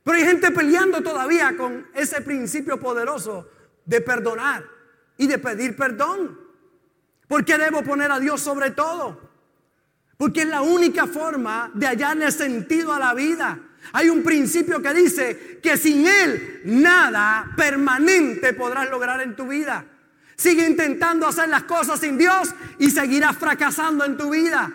Pero 0.04 0.18
hay 0.18 0.26
gente 0.26 0.52
peleando 0.52 1.02
todavía 1.02 1.56
con 1.56 1.88
ese 1.94 2.22
principio 2.22 2.80
poderoso 2.80 3.48
de 3.86 4.02
perdonar 4.02 4.64
y 5.18 5.28
de 5.28 5.38
pedir 5.38 5.76
perdón. 5.76 6.40
¿Por 7.28 7.46
qué 7.46 7.58
debo 7.58 7.84
poner 7.84 8.12
a 8.12 8.20
Dios 8.20 8.42
sobre 8.42 8.72
todo? 8.72 9.31
Porque 10.22 10.42
es 10.42 10.48
la 10.48 10.62
única 10.62 11.08
forma 11.08 11.72
de 11.74 11.88
hallarle 11.88 12.32
sentido 12.32 12.94
a 12.94 13.00
la 13.00 13.16
vida. 13.16 13.58
Hay 13.92 14.08
un 14.08 14.22
principio 14.22 14.80
que 14.80 14.94
dice 14.94 15.60
que 15.64 15.76
sin 15.78 16.06
Él 16.06 16.62
nada 16.64 17.52
permanente 17.58 18.54
podrás 18.54 18.88
lograr 18.92 19.20
en 19.22 19.36
tu 19.36 19.48
vida. 19.48 19.84
Sigue 20.36 20.68
intentando 20.68 21.26
hacer 21.26 21.50
las 21.50 21.64
cosas 21.64 22.00
sin 22.00 22.20
Dios 22.20 22.54
y 22.78 22.92
seguirás 22.92 23.36
fracasando 23.36 24.06
en 24.06 24.16
tu 24.16 24.30
vida. 24.30 24.72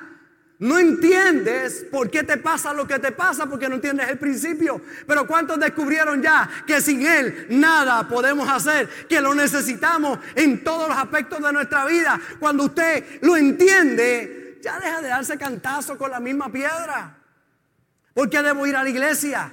No 0.59 0.81
entiendes 0.81 1.87
por 1.93 2.11
qué 2.11 2.25
te 2.25 2.39
pasa 2.39 2.73
lo 2.73 2.85
que 2.85 2.99
te 2.99 3.13
pasa 3.13 3.47
porque 3.47 3.69
no 3.69 3.77
entiendes 3.77 4.09
el 4.09 4.19
principio. 4.19 4.83
Pero 5.07 5.29
¿cuántos 5.29 5.61
descubrieron 5.61 6.21
ya 6.21 6.51
que 6.67 6.81
sin 6.81 7.07
Él 7.07 7.47
nada 7.51 8.09
podemos 8.09 8.49
hacer? 8.49 8.89
Que 9.09 9.21
lo 9.21 9.33
necesitamos 9.33 10.19
en 10.35 10.65
todos 10.65 10.89
los 10.89 10.99
aspectos 10.99 11.41
de 11.41 11.53
nuestra 11.53 11.87
vida. 11.87 12.21
Cuando 12.41 12.65
usted 12.65 13.21
lo 13.21 13.37
entiende, 13.37 14.46
ya 14.63 14.79
deja 14.79 15.03
de 15.03 15.09
darse 15.09 15.39
cantazo 15.39 15.97
con 15.97 16.11
la 16.11 16.21
misma 16.21 16.51
piedra. 16.51 17.17
¿Por 18.15 18.31
qué 18.31 18.43
debo 18.43 18.67
ir 18.67 18.77
a 18.77 18.83
la 18.83 18.89
iglesia? 18.89 19.53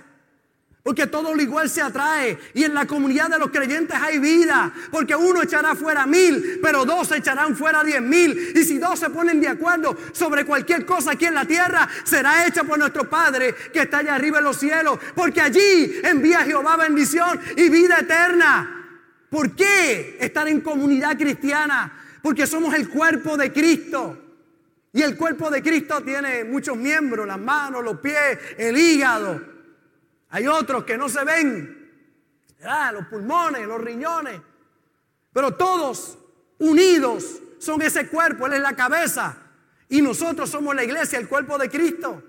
Porque 0.83 1.07
todo 1.07 1.33
lo 1.33 1.41
igual 1.41 1.69
se 1.69 1.81
atrae. 1.81 2.38
Y 2.53 2.65
en 2.65 2.74
la 2.74 2.86
comunidad 2.86 3.29
de 3.29 3.39
los 3.39 3.51
creyentes 3.51 3.95
hay 3.95 4.19
vida. 4.19 4.72
Porque 4.91 5.15
uno 5.15 5.41
echará 5.41 5.75
fuera 5.75 6.05
mil, 6.05 6.60
pero 6.62 6.83
dos 6.83 7.10
echarán 7.12 7.55
fuera 7.55 7.83
diez 7.86 8.01
mil. 8.01 8.51
Y 8.53 8.63
si 8.65 8.79
dos 8.79 9.00
se 9.00 9.10
ponen 9.10 9.39
de 9.39 9.48
acuerdo 9.48 9.95
sobre 10.12 10.45
cualquier 10.45 10.86
cosa 10.86 11.12
aquí 11.12 11.25
en 11.25 11.36
la 11.36 11.45
tierra, 11.45 11.88
será 12.03 12.45
hecha 12.45 12.65
por 12.65 12.77
nuestro 12.77 13.10
Padre 13.10 13.55
que 13.72 13.83
está 13.83 14.00
allá 14.00 14.15
arriba 14.15 14.39
en 14.39 14.43
los 14.43 14.57
cielos. 14.57 15.00
Porque 15.15 15.39
allí 15.39 16.01
envía 16.03 16.39
Jehová 16.39 16.75
bendición 16.75 17.39
y 17.55 17.69
vida 17.69 18.00
eterna. 18.00 18.81
¿Por 19.29 19.55
qué 19.55 20.17
estar 20.19 20.50
en 20.50 20.60
comunidad 20.60 21.17
cristiana? 21.17 21.93
Porque 22.22 22.45
somos 22.45 22.74
el 22.75 22.89
cuerpo 22.89 23.38
de 23.38 23.53
Cristo. 23.53 24.23
Y 24.93 25.01
el 25.01 25.17
cuerpo 25.17 25.50
de 25.50 25.63
Cristo 25.63 26.01
tiene 26.01 26.43
muchos 26.43 26.77
miembros, 26.77 27.25
las 27.25 27.39
manos, 27.39 27.83
los 27.83 28.00
pies, 28.00 28.39
el 28.57 28.77
hígado. 28.77 29.41
Hay 30.29 30.47
otros 30.47 30.83
que 30.83 30.97
no 30.97 31.09
se 31.09 31.23
ven, 31.23 31.91
los 32.93 33.07
pulmones, 33.07 33.67
los 33.67 33.81
riñones, 33.81 34.39
pero 35.33 35.55
todos 35.55 36.17
unidos 36.59 37.41
son 37.57 37.81
ese 37.81 38.07
cuerpo, 38.07 38.45
Él 38.45 38.53
es 38.53 38.62
la 38.62 38.75
cabeza 38.75 39.35
y 39.89 40.01
nosotros 40.01 40.50
somos 40.50 40.75
la 40.75 40.83
iglesia, 40.83 41.19
el 41.19 41.27
cuerpo 41.27 41.57
de 41.57 41.69
Cristo. 41.69 42.23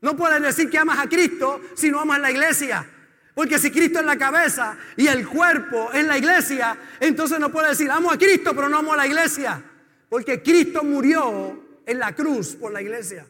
No 0.00 0.16
puedes 0.16 0.42
decir 0.42 0.68
que 0.68 0.78
amas 0.78 0.98
a 0.98 1.08
Cristo 1.08 1.60
si 1.74 1.90
no 1.90 2.00
amas 2.00 2.20
la 2.20 2.30
iglesia. 2.30 2.86
Porque 3.34 3.58
si 3.58 3.70
Cristo 3.70 4.00
es 4.00 4.06
la 4.06 4.16
cabeza 4.16 4.76
y 4.96 5.06
el 5.06 5.26
cuerpo 5.26 5.90
es 5.92 6.04
la 6.04 6.18
iglesia, 6.18 6.76
entonces 7.00 7.40
no 7.40 7.50
puedes 7.50 7.70
decir 7.70 7.90
amo 7.90 8.10
a 8.10 8.18
Cristo 8.18 8.52
pero 8.54 8.68
no 8.68 8.78
amo 8.78 8.92
a 8.92 8.96
la 8.96 9.06
iglesia. 9.06 9.62
Porque 10.08 10.42
Cristo 10.42 10.84
murió 10.84 11.63
en 11.86 11.98
la 11.98 12.14
cruz 12.14 12.56
por 12.56 12.72
la 12.72 12.82
iglesia. 12.82 13.26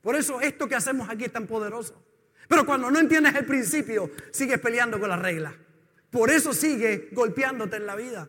Por 0.00 0.16
eso 0.16 0.40
esto 0.40 0.68
que 0.68 0.74
hacemos 0.74 1.08
aquí 1.08 1.24
es 1.24 1.32
tan 1.32 1.46
poderoso. 1.46 2.02
Pero 2.48 2.66
cuando 2.66 2.90
no 2.90 2.98
entiendes 2.98 3.34
el 3.34 3.46
principio, 3.46 4.10
sigues 4.30 4.58
peleando 4.58 5.00
con 5.00 5.08
las 5.08 5.20
reglas. 5.20 5.54
Por 6.10 6.30
eso 6.30 6.52
sigue 6.52 7.08
golpeándote 7.12 7.76
en 7.76 7.86
la 7.86 7.96
vida. 7.96 8.28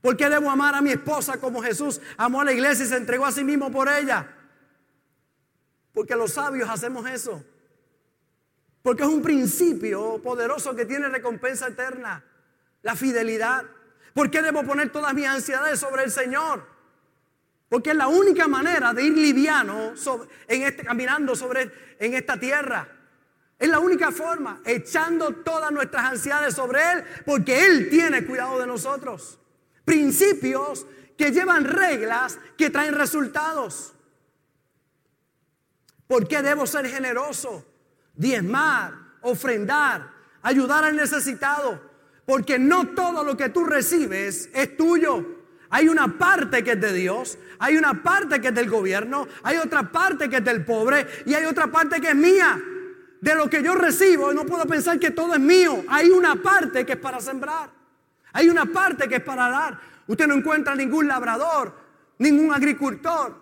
¿Por 0.00 0.16
qué 0.16 0.28
debo 0.28 0.50
amar 0.50 0.74
a 0.74 0.80
mi 0.80 0.90
esposa 0.90 1.38
como 1.40 1.62
Jesús 1.62 2.00
amó 2.16 2.40
a 2.40 2.44
la 2.44 2.52
iglesia 2.52 2.84
y 2.84 2.88
se 2.88 2.96
entregó 2.96 3.26
a 3.26 3.32
sí 3.32 3.42
mismo 3.42 3.70
por 3.70 3.88
ella? 3.88 4.34
Porque 5.92 6.14
los 6.14 6.32
sabios 6.32 6.68
hacemos 6.70 7.08
eso. 7.08 7.44
Porque 8.82 9.02
es 9.02 9.08
un 9.08 9.22
principio 9.22 10.22
poderoso 10.22 10.74
que 10.74 10.86
tiene 10.86 11.08
recompensa 11.08 11.68
eterna. 11.68 12.24
La 12.82 12.94
fidelidad. 12.94 13.64
¿Por 14.14 14.30
qué 14.30 14.40
debo 14.40 14.62
poner 14.62 14.90
todas 14.90 15.12
mis 15.12 15.26
ansiedades 15.26 15.80
sobre 15.80 16.04
el 16.04 16.10
Señor? 16.10 16.64
Porque 17.70 17.90
es 17.90 17.96
la 17.96 18.08
única 18.08 18.48
manera 18.48 18.92
de 18.92 19.04
ir 19.04 19.16
liviano 19.16 19.94
en 20.48 20.62
este, 20.62 20.82
caminando 20.82 21.36
sobre, 21.36 21.70
en 22.00 22.14
esta 22.14 22.38
tierra. 22.38 22.88
Es 23.56 23.68
la 23.68 23.78
única 23.78 24.10
forma, 24.10 24.60
echando 24.64 25.36
todas 25.36 25.70
nuestras 25.70 26.04
ansiedades 26.04 26.54
sobre 26.54 26.80
Él, 26.92 27.04
porque 27.24 27.64
Él 27.64 27.88
tiene 27.88 28.26
cuidado 28.26 28.58
de 28.58 28.66
nosotros. 28.66 29.38
Principios 29.84 30.84
que 31.16 31.30
llevan 31.30 31.64
reglas 31.64 32.40
que 32.58 32.70
traen 32.70 32.94
resultados. 32.96 33.94
¿Por 36.08 36.26
qué 36.26 36.42
debo 36.42 36.66
ser 36.66 36.88
generoso? 36.88 37.64
Diezmar, 38.14 38.94
ofrendar, 39.20 40.10
ayudar 40.42 40.82
al 40.82 40.96
necesitado. 40.96 41.80
Porque 42.26 42.58
no 42.58 42.88
todo 42.96 43.22
lo 43.22 43.36
que 43.36 43.48
tú 43.48 43.64
recibes 43.64 44.50
es 44.54 44.76
tuyo. 44.76 45.39
Hay 45.70 45.88
una 45.88 46.18
parte 46.18 46.64
que 46.64 46.72
es 46.72 46.80
de 46.80 46.92
Dios, 46.92 47.38
hay 47.60 47.76
una 47.76 48.02
parte 48.02 48.40
que 48.40 48.48
es 48.48 48.54
del 48.54 48.68
gobierno, 48.68 49.28
hay 49.44 49.56
otra 49.56 49.90
parte 49.90 50.28
que 50.28 50.38
es 50.38 50.44
del 50.44 50.64
pobre 50.64 51.06
y 51.26 51.34
hay 51.34 51.44
otra 51.44 51.68
parte 51.68 52.00
que 52.00 52.08
es 52.08 52.14
mía 52.16 52.60
de 53.20 53.34
lo 53.34 53.48
que 53.48 53.62
yo 53.62 53.74
recibo, 53.74 54.32
no 54.32 54.44
puedo 54.44 54.66
pensar 54.66 54.98
que 54.98 55.12
todo 55.12 55.34
es 55.34 55.40
mío. 55.40 55.84
Hay 55.88 56.10
una 56.10 56.36
parte 56.36 56.84
que 56.84 56.92
es 56.92 56.98
para 56.98 57.20
sembrar. 57.20 57.70
Hay 58.32 58.48
una 58.48 58.66
parte 58.66 59.08
que 59.08 59.16
es 59.16 59.22
para 59.22 59.48
dar. 59.48 59.80
Usted 60.06 60.26
no 60.26 60.34
encuentra 60.34 60.74
ningún 60.74 61.06
labrador, 61.06 61.72
ningún 62.18 62.52
agricultor 62.52 63.38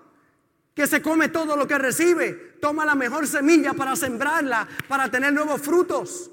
que 0.75 0.87
se 0.87 1.01
come 1.01 1.29
todo 1.29 1.57
lo 1.57 1.67
que 1.67 1.79
recibe. 1.79 2.57
Toma 2.61 2.85
la 2.85 2.95
mejor 2.95 3.27
semilla 3.27 3.73
para 3.73 3.97
sembrarla, 3.97 4.69
para 4.87 5.11
tener 5.11 5.33
nuevos 5.33 5.63
frutos. 5.63 6.31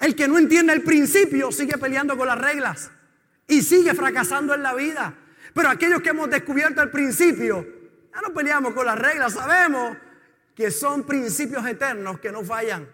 El 0.00 0.16
que 0.16 0.26
no 0.26 0.38
entiende 0.38 0.72
el 0.72 0.82
principio 0.82 1.52
sigue 1.52 1.78
peleando 1.78 2.16
con 2.16 2.26
las 2.26 2.38
reglas 2.38 2.90
y 3.46 3.62
sigue 3.62 3.94
fracasando 3.94 4.54
en 4.54 4.62
la 4.62 4.74
vida. 4.74 5.14
Pero 5.52 5.68
aquellos 5.68 6.02
que 6.02 6.10
hemos 6.10 6.30
descubierto 6.30 6.82
el 6.82 6.90
principio, 6.90 7.66
ya 8.12 8.20
no 8.20 8.34
peleamos 8.34 8.74
con 8.74 8.86
las 8.86 8.98
reglas, 8.98 9.34
sabemos 9.34 9.96
que 10.54 10.70
son 10.70 11.04
principios 11.04 11.66
eternos 11.66 12.20
que 12.20 12.32
no 12.32 12.42
fallan. 12.44 12.88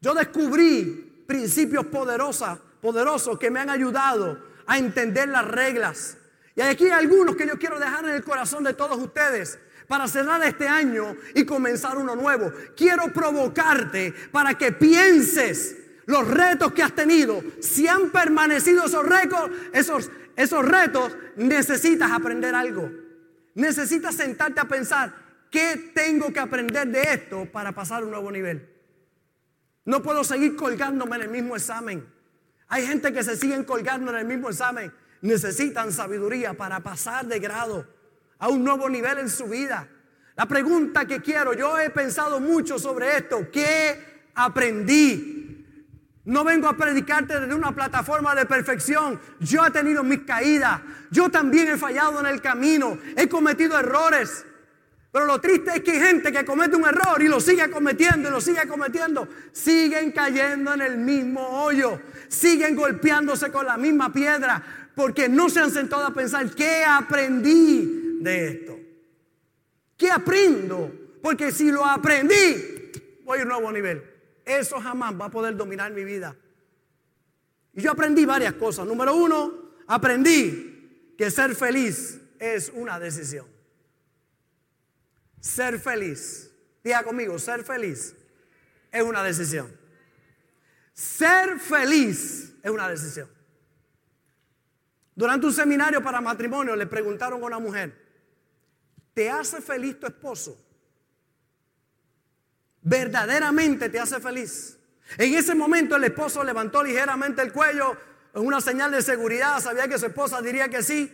Yo 0.00 0.14
descubrí 0.14 1.24
principios 1.26 1.86
poderosos, 1.86 2.58
poderosos 2.80 3.38
que 3.38 3.50
me 3.50 3.60
han 3.60 3.70
ayudado 3.70 4.38
a 4.66 4.78
entender 4.78 5.28
las 5.28 5.46
reglas. 5.46 6.16
Y 6.54 6.60
aquí 6.60 6.84
hay 6.84 6.92
algunos 6.92 7.36
que 7.36 7.46
yo 7.46 7.58
quiero 7.58 7.78
dejar 7.78 8.04
en 8.04 8.12
el 8.12 8.22
corazón 8.22 8.64
de 8.64 8.74
todos 8.74 8.98
ustedes 8.98 9.58
para 9.88 10.08
cerrar 10.08 10.42
este 10.44 10.68
año 10.68 11.16
y 11.34 11.44
comenzar 11.44 11.98
uno 11.98 12.14
nuevo. 12.14 12.52
Quiero 12.76 13.12
provocarte 13.12 14.14
para 14.30 14.54
que 14.54 14.72
pienses 14.72 15.76
los 16.06 16.28
retos 16.28 16.72
que 16.72 16.82
has 16.82 16.94
tenido. 16.94 17.42
Si 17.60 17.88
han 17.88 18.10
permanecido 18.10 18.84
esos, 18.86 19.04
récords, 19.06 19.54
esos, 19.72 20.10
esos 20.36 20.64
retos, 20.64 21.16
necesitas 21.36 22.10
aprender 22.12 22.54
algo. 22.54 22.90
Necesitas 23.54 24.14
sentarte 24.14 24.60
a 24.60 24.64
pensar, 24.64 25.24
¿Qué 25.54 25.92
tengo 25.94 26.32
que 26.32 26.40
aprender 26.40 26.88
de 26.88 27.00
esto 27.00 27.46
para 27.46 27.70
pasar 27.70 28.02
a 28.02 28.04
un 28.04 28.10
nuevo 28.10 28.32
nivel? 28.32 28.68
No 29.84 30.02
puedo 30.02 30.24
seguir 30.24 30.56
colgándome 30.56 31.14
en 31.14 31.22
el 31.22 31.28
mismo 31.28 31.54
examen. 31.54 32.12
Hay 32.66 32.84
gente 32.84 33.12
que 33.12 33.22
se 33.22 33.36
siguen 33.36 33.62
colgando 33.62 34.10
en 34.10 34.16
el 34.16 34.24
mismo 34.24 34.48
examen. 34.48 34.92
Necesitan 35.20 35.92
sabiduría 35.92 36.54
para 36.54 36.80
pasar 36.80 37.26
de 37.26 37.38
grado 37.38 37.86
a 38.40 38.48
un 38.48 38.64
nuevo 38.64 38.88
nivel 38.88 39.18
en 39.18 39.28
su 39.28 39.44
vida. 39.44 39.88
La 40.34 40.46
pregunta 40.46 41.04
que 41.04 41.22
quiero, 41.22 41.52
yo 41.54 41.78
he 41.78 41.88
pensado 41.90 42.40
mucho 42.40 42.76
sobre 42.76 43.16
esto. 43.18 43.48
¿Qué 43.52 44.32
aprendí? 44.34 45.43
No 46.24 46.42
vengo 46.42 46.68
a 46.68 46.76
predicarte 46.76 47.38
desde 47.38 47.54
una 47.54 47.74
plataforma 47.74 48.34
de 48.34 48.46
perfección. 48.46 49.20
Yo 49.40 49.64
he 49.66 49.70
tenido 49.70 50.02
mis 50.02 50.20
caídas. 50.20 50.80
Yo 51.10 51.28
también 51.30 51.68
he 51.68 51.76
fallado 51.76 52.20
en 52.20 52.26
el 52.26 52.40
camino. 52.40 52.98
He 53.16 53.28
cometido 53.28 53.78
errores. 53.78 54.46
Pero 55.12 55.26
lo 55.26 55.40
triste 55.40 55.70
es 55.76 55.82
que 55.82 55.92
hay 55.92 56.00
gente 56.00 56.32
que 56.32 56.44
comete 56.44 56.76
un 56.76 56.86
error 56.86 57.22
y 57.22 57.28
lo 57.28 57.40
sigue 57.40 57.70
cometiendo 57.70 58.28
y 58.28 58.32
lo 58.32 58.40
sigue 58.40 58.66
cometiendo. 58.66 59.28
Siguen 59.52 60.12
cayendo 60.12 60.72
en 60.72 60.80
el 60.80 60.96
mismo 60.96 61.40
hoyo. 61.62 62.00
Siguen 62.28 62.74
golpeándose 62.74 63.52
con 63.52 63.66
la 63.66 63.76
misma 63.76 64.10
piedra. 64.10 64.62
Porque 64.94 65.28
no 65.28 65.50
se 65.50 65.60
han 65.60 65.70
sentado 65.70 66.06
a 66.06 66.14
pensar, 66.14 66.50
¿qué 66.54 66.84
aprendí 66.84 68.18
de 68.22 68.48
esto? 68.48 68.78
¿Qué 69.96 70.10
aprendo? 70.10 70.90
Porque 71.22 71.52
si 71.52 71.70
lo 71.70 71.84
aprendí, 71.84 72.90
voy 73.24 73.40
a 73.40 73.42
un 73.42 73.48
nuevo 73.48 73.70
nivel. 73.70 74.13
Eso 74.44 74.80
jamás 74.80 75.18
va 75.18 75.26
a 75.26 75.30
poder 75.30 75.56
dominar 75.56 75.92
mi 75.92 76.04
vida. 76.04 76.36
Y 77.72 77.82
yo 77.82 77.90
aprendí 77.90 78.24
varias 78.24 78.54
cosas. 78.54 78.86
Número 78.86 79.14
uno, 79.14 79.72
aprendí 79.86 81.14
que 81.16 81.30
ser 81.30 81.54
feliz 81.54 82.20
es 82.38 82.70
una 82.74 82.98
decisión. 83.00 83.46
Ser 85.40 85.78
feliz. 85.78 86.50
Diga 86.82 87.02
conmigo, 87.02 87.38
ser 87.38 87.64
feliz 87.64 88.14
es 88.90 89.02
una 89.02 89.22
decisión. 89.22 89.74
Ser 90.92 91.58
feliz 91.58 92.54
es 92.62 92.70
una 92.70 92.88
decisión. 92.88 93.28
Durante 95.14 95.46
un 95.46 95.52
seminario 95.52 96.02
para 96.02 96.20
matrimonio 96.20 96.76
le 96.76 96.86
preguntaron 96.86 97.42
a 97.42 97.46
una 97.46 97.58
mujer, 97.58 97.94
¿te 99.12 99.30
hace 99.30 99.60
feliz 99.60 99.98
tu 99.98 100.06
esposo? 100.06 100.63
¿Verdaderamente 102.84 103.88
te 103.88 103.98
hace 103.98 104.20
feliz? 104.20 104.78
En 105.18 105.34
ese 105.34 105.56
momento 105.56 105.96
el 105.96 106.04
esposo 106.04 106.44
levantó 106.44 106.84
ligeramente 106.84 107.42
el 107.42 107.52
cuello 107.52 107.96
una 108.34 108.60
señal 108.60 108.90
de 108.90 109.02
seguridad, 109.02 109.60
sabía 109.60 109.88
que 109.88 109.98
su 109.98 110.06
esposa 110.06 110.42
diría 110.42 110.68
que 110.68 110.82
sí. 110.82 111.12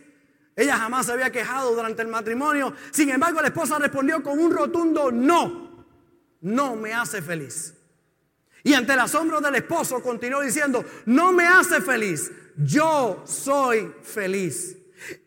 Ella 0.55 0.77
jamás 0.77 1.05
se 1.05 1.13
había 1.13 1.31
quejado 1.31 1.73
durante 1.73 2.01
el 2.01 2.07
matrimonio. 2.07 2.73
Sin 2.91 3.09
embargo, 3.09 3.41
la 3.41 3.47
esposa 3.47 3.79
respondió 3.79 4.21
con 4.23 4.39
un 4.39 4.51
rotundo 4.51 5.11
no. 5.11 5.85
No 6.41 6.75
me 6.75 6.93
hace 6.93 7.21
feliz. 7.21 7.75
Y 8.63 8.73
ante 8.73 8.93
el 8.93 8.99
asombro 8.99 9.39
del 9.39 9.55
esposo 9.55 10.01
continuó 10.01 10.41
diciendo, 10.41 10.83
no 11.05 11.31
me 11.31 11.45
hace 11.45 11.81
feliz. 11.81 12.31
Yo 12.57 13.23
soy 13.25 13.93
feliz. 14.03 14.77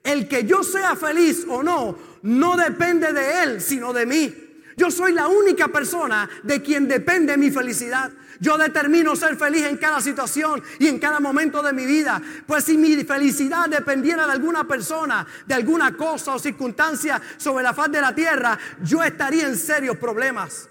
El 0.02 0.28
que 0.28 0.44
yo 0.44 0.62
sea 0.62 0.94
feliz 0.94 1.46
o 1.48 1.62
no, 1.62 1.98
no 2.22 2.56
depende 2.56 3.12
de 3.12 3.42
él, 3.42 3.60
sino 3.60 3.92
de 3.92 4.06
mí. 4.06 4.43
Yo 4.76 4.90
soy 4.90 5.12
la 5.12 5.28
única 5.28 5.68
persona 5.68 6.28
de 6.42 6.62
quien 6.62 6.88
depende 6.88 7.36
mi 7.36 7.50
felicidad. 7.50 8.10
Yo 8.40 8.58
determino 8.58 9.14
ser 9.14 9.36
feliz 9.36 9.64
en 9.64 9.76
cada 9.76 10.00
situación 10.00 10.62
y 10.78 10.88
en 10.88 10.98
cada 10.98 11.20
momento 11.20 11.62
de 11.62 11.72
mi 11.72 11.86
vida. 11.86 12.20
Pues 12.46 12.64
si 12.64 12.76
mi 12.76 12.96
felicidad 13.04 13.68
dependiera 13.68 14.26
de 14.26 14.32
alguna 14.32 14.64
persona, 14.64 15.26
de 15.46 15.54
alguna 15.54 15.96
cosa 15.96 16.34
o 16.34 16.38
circunstancia 16.38 17.20
sobre 17.36 17.62
la 17.62 17.74
faz 17.74 17.90
de 17.90 18.00
la 18.00 18.14
tierra, 18.14 18.58
yo 18.82 19.02
estaría 19.02 19.46
en 19.46 19.56
serios 19.56 19.96
problemas. 19.96 20.68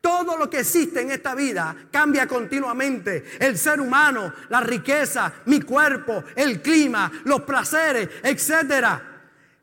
Todo 0.00 0.36
lo 0.36 0.48
que 0.48 0.60
existe 0.60 1.00
en 1.00 1.10
esta 1.10 1.34
vida 1.34 1.74
cambia 1.90 2.28
continuamente. 2.28 3.24
El 3.40 3.58
ser 3.58 3.80
humano, 3.80 4.32
la 4.50 4.60
riqueza, 4.60 5.32
mi 5.46 5.60
cuerpo, 5.62 6.22
el 6.36 6.62
clima, 6.62 7.10
los 7.24 7.40
placeres, 7.40 8.08
etcétera. 8.22 9.05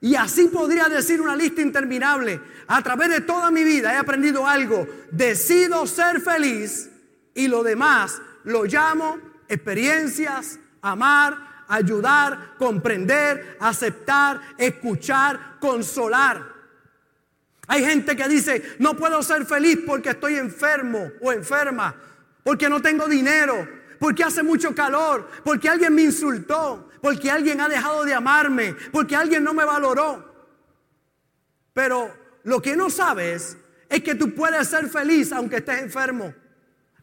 Y 0.04 0.16
así 0.16 0.50
podría 0.50 0.90
decir 0.90 1.22
una 1.22 1.34
lista 1.34 1.62
interminable. 1.62 2.42
A 2.68 2.82
través 2.82 3.10
de 3.10 3.22
toda 3.22 3.50
mi 3.50 3.64
vida 3.64 3.94
he 3.94 3.98
aprendido 3.98 4.46
algo. 4.46 4.86
Decido 5.10 5.88
ser 5.88 6.20
feliz 6.20 6.90
y 7.34 7.48
lo 7.48 7.64
demás 7.64 8.22
lo 8.44 8.66
llamo 8.66 9.18
experiencias, 9.48 10.60
amar, 10.82 11.66
ayudar, 11.70 12.56
comprender, 12.58 13.56
aceptar, 13.62 14.42
escuchar, 14.58 15.58
consolar. 15.62 16.52
Hay 17.68 17.86
gente 17.86 18.18
que 18.18 18.28
dice, 18.28 18.76
no 18.80 18.98
puedo 18.98 19.24
ser 19.24 19.46
feliz 19.46 19.80
porque 19.88 20.10
estoy 20.10 20.36
enfermo 20.36 21.12
o 21.22 21.32
enferma, 21.32 21.96
porque 22.44 22.68
no 22.68 22.82
tengo 22.82 23.08
dinero, 23.08 23.66
porque 24.00 24.26
hace 24.26 24.44
mucho 24.44 24.76
calor, 24.76 25.30
porque 25.46 25.70
alguien 25.70 25.96
me 25.96 26.02
insultó, 26.02 26.90
porque 27.04 27.30
alguien 27.30 27.60
ha 27.60 27.68
dejado 27.68 28.06
de 28.06 28.14
amarme, 28.14 28.78
porque 28.94 29.14
alguien 29.14 29.44
no 29.44 29.54
me 29.54 29.66
valoró. 29.66 30.24
Pero 31.74 32.16
lo 32.44 32.62
que 32.62 32.78
no 32.78 32.90
sabes 32.90 33.58
es 33.90 34.02
que 34.02 34.16
tú 34.16 34.34
puedes 34.34 34.70
ser 34.70 34.88
feliz 34.88 35.34
aunque 35.34 35.58
estés 35.58 35.82
enfermo, 35.82 36.34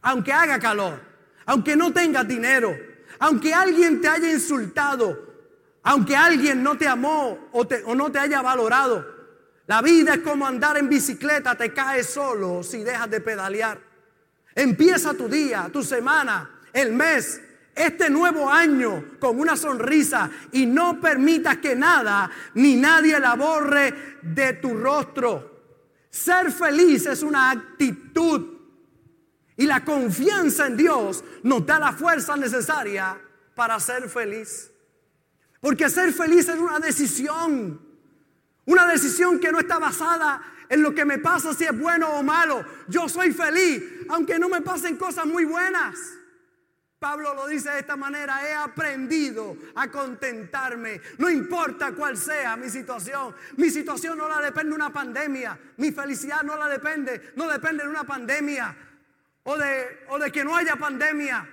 aunque 0.00 0.32
haga 0.32 0.58
calor, 0.58 0.98
aunque 1.44 1.76
no 1.76 1.92
tengas 1.92 2.26
dinero, 2.26 2.74
aunque 3.18 3.52
alguien 3.52 4.00
te 4.00 4.08
haya 4.08 4.32
insultado, 4.32 5.34
aunque 5.82 6.16
alguien 6.16 6.62
no 6.62 6.78
te 6.78 6.88
amó 6.88 7.50
o, 7.52 7.68
o 7.84 7.94
no 7.94 8.10
te 8.10 8.20
haya 8.20 8.40
valorado. 8.40 9.04
La 9.66 9.82
vida 9.82 10.14
es 10.14 10.20
como 10.20 10.46
andar 10.46 10.78
en 10.78 10.88
bicicleta, 10.88 11.56
te 11.56 11.74
caes 11.74 12.06
solo 12.06 12.62
si 12.62 12.82
dejas 12.82 13.10
de 13.10 13.20
pedalear. 13.20 13.78
Empieza 14.54 15.12
tu 15.12 15.28
día, 15.28 15.68
tu 15.70 15.82
semana, 15.82 16.58
el 16.72 16.90
mes, 16.94 17.42
este 17.74 18.10
nuevo 18.10 18.50
año 18.50 19.16
con 19.18 19.38
una 19.38 19.56
sonrisa 19.56 20.30
y 20.52 20.66
no 20.66 21.00
permitas 21.00 21.58
que 21.58 21.74
nada 21.74 22.30
ni 22.54 22.76
nadie 22.76 23.18
la 23.18 23.34
borre 23.34 24.18
de 24.22 24.54
tu 24.54 24.74
rostro. 24.74 25.50
Ser 26.10 26.50
feliz 26.50 27.06
es 27.06 27.22
una 27.22 27.50
actitud 27.50 28.58
y 29.56 29.66
la 29.66 29.84
confianza 29.84 30.66
en 30.66 30.76
Dios 30.76 31.22
nos 31.42 31.64
da 31.66 31.78
la 31.78 31.92
fuerza 31.92 32.36
necesaria 32.36 33.18
para 33.54 33.78
ser 33.78 34.08
feliz. 34.08 34.70
Porque 35.60 35.88
ser 35.90 36.12
feliz 36.12 36.48
es 36.48 36.58
una 36.58 36.78
decisión. 36.78 37.80
Una 38.64 38.86
decisión 38.86 39.38
que 39.38 39.52
no 39.52 39.60
está 39.60 39.78
basada 39.78 40.40
en 40.68 40.82
lo 40.82 40.94
que 40.94 41.04
me 41.04 41.18
pasa 41.18 41.52
si 41.52 41.64
es 41.64 41.78
bueno 41.78 42.08
o 42.10 42.22
malo. 42.22 42.64
Yo 42.88 43.08
soy 43.08 43.32
feliz, 43.32 43.82
aunque 44.08 44.38
no 44.38 44.48
me 44.48 44.62
pasen 44.62 44.96
cosas 44.96 45.26
muy 45.26 45.44
buenas. 45.44 46.19
Pablo 47.00 47.32
lo 47.32 47.46
dice 47.46 47.70
de 47.70 47.78
esta 47.78 47.96
manera, 47.96 48.46
he 48.46 48.52
aprendido 48.52 49.56
a 49.74 49.90
contentarme, 49.90 51.00
no 51.16 51.30
importa 51.30 51.92
cuál 51.92 52.18
sea 52.18 52.58
mi 52.58 52.68
situación. 52.68 53.34
Mi 53.56 53.70
situación 53.70 54.18
no 54.18 54.28
la 54.28 54.38
depende 54.42 54.68
de 54.68 54.74
una 54.74 54.92
pandemia, 54.92 55.58
mi 55.78 55.92
felicidad 55.92 56.42
no 56.42 56.58
la 56.58 56.68
depende, 56.68 57.32
no 57.36 57.48
depende 57.48 57.84
de 57.84 57.88
una 57.88 58.04
pandemia 58.04 58.76
o 59.44 59.56
de, 59.56 60.04
o 60.10 60.18
de 60.18 60.30
que 60.30 60.44
no 60.44 60.54
haya 60.54 60.76
pandemia. 60.76 61.48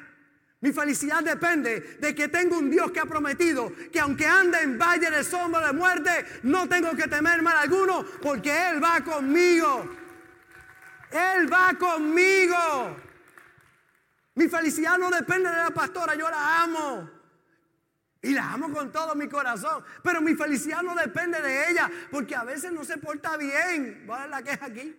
Mi 0.60 0.74
felicidad 0.74 1.24
depende 1.24 1.98
de 1.98 2.14
que 2.14 2.28
tengo 2.28 2.58
un 2.58 2.70
Dios 2.70 2.92
que 2.92 3.00
ha 3.00 3.06
prometido 3.06 3.72
que 3.90 4.02
aunque 4.02 4.28
ande 4.28 4.60
en 4.60 4.78
valle 4.78 5.10
de 5.10 5.24
sombra 5.24 5.68
de 5.68 5.72
muerte, 5.72 6.26
no 6.44 6.68
tengo 6.68 6.94
que 6.94 7.08
temer 7.08 7.42
mal 7.42 7.56
alguno 7.56 8.06
porque 8.22 8.52
Él 8.68 8.84
va 8.84 9.00
conmigo. 9.00 9.96
Él 11.10 11.50
va 11.50 11.74
conmigo. 11.80 13.07
Mi 14.38 14.48
felicidad 14.48 15.00
no 15.00 15.10
depende 15.10 15.50
de 15.50 15.56
la 15.56 15.72
pastora, 15.72 16.14
yo 16.14 16.30
la 16.30 16.62
amo. 16.62 17.10
Y 18.22 18.36
la 18.36 18.54
amo 18.54 18.72
con 18.72 18.92
todo 18.92 19.16
mi 19.16 19.28
corazón. 19.28 19.84
Pero 20.04 20.22
mi 20.22 20.36
felicidad 20.36 20.84
no 20.84 20.94
depende 20.94 21.42
de 21.42 21.72
ella 21.72 21.90
porque 22.12 22.36
a 22.36 22.44
veces 22.44 22.72
no 22.72 22.86
se 22.86 23.00
porta 23.00 23.36
bien. 23.36 24.06
A 24.08 24.20
ver 24.20 24.30
la 24.30 24.44
queja 24.44 24.68
aquí. 24.68 24.96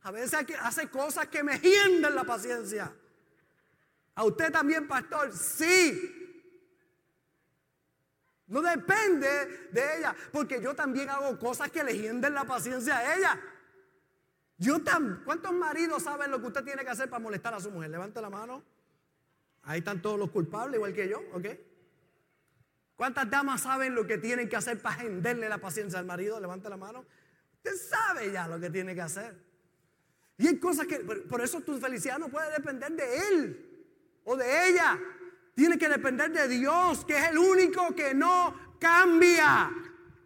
A 0.00 0.10
veces 0.10 0.46
hace 0.62 0.88
cosas 0.88 1.26
que 1.26 1.42
me 1.42 1.58
hienden 1.58 2.14
la 2.14 2.24
paciencia. 2.24 2.90
A 4.14 4.24
usted 4.24 4.50
también, 4.50 4.88
pastor, 4.88 5.30
sí. 5.36 6.40
No 8.46 8.62
depende 8.62 9.68
de 9.72 9.98
ella, 9.98 10.16
porque 10.32 10.58
yo 10.58 10.74
también 10.74 11.10
hago 11.10 11.38
cosas 11.38 11.70
que 11.70 11.84
le 11.84 11.98
hienden 11.98 12.32
la 12.32 12.44
paciencia 12.44 12.96
a 12.96 13.14
ella. 13.14 13.40
Yo. 14.62 14.80
¿Cuántos 15.24 15.52
maridos 15.52 16.04
saben 16.04 16.30
lo 16.30 16.40
que 16.40 16.46
usted 16.46 16.62
tiene 16.62 16.84
que 16.84 16.90
hacer 16.90 17.10
para 17.10 17.20
molestar 17.20 17.52
a 17.52 17.60
su 17.60 17.70
mujer? 17.70 17.90
Levante 17.90 18.22
la 18.22 18.30
mano. 18.30 18.62
Ahí 19.64 19.80
están 19.80 20.00
todos 20.00 20.16
los 20.18 20.30
culpables, 20.30 20.76
igual 20.76 20.94
que 20.94 21.08
yo, 21.08 21.20
¿ok? 21.32 21.46
¿Cuántas 22.94 23.28
damas 23.28 23.62
saben 23.62 23.94
lo 23.96 24.06
que 24.06 24.18
tienen 24.18 24.48
que 24.48 24.54
hacer 24.54 24.80
para 24.80 25.02
henderle 25.02 25.48
la 25.48 25.58
paciencia 25.58 25.98
al 25.98 26.06
marido? 26.06 26.38
Levante 26.38 26.68
la 26.68 26.76
mano. 26.76 27.04
Usted 27.56 27.76
sabe 27.76 28.30
ya 28.30 28.46
lo 28.46 28.60
que 28.60 28.70
tiene 28.70 28.94
que 28.94 29.00
hacer. 29.00 29.36
Y 30.38 30.46
hay 30.46 30.58
cosas 30.58 30.86
que, 30.86 31.00
por 31.00 31.40
eso 31.40 31.60
tu 31.60 31.78
felicidad 31.78 32.18
no 32.18 32.28
puede 32.28 32.52
depender 32.52 32.92
de 32.92 33.28
él 33.28 33.86
o 34.24 34.36
de 34.36 34.68
ella. 34.68 34.98
Tiene 35.56 35.76
que 35.76 35.88
depender 35.88 36.30
de 36.30 36.46
Dios, 36.46 37.04
que 37.04 37.16
es 37.16 37.30
el 37.30 37.38
único 37.38 37.94
que 37.96 38.14
no 38.14 38.76
cambia. 38.78 39.72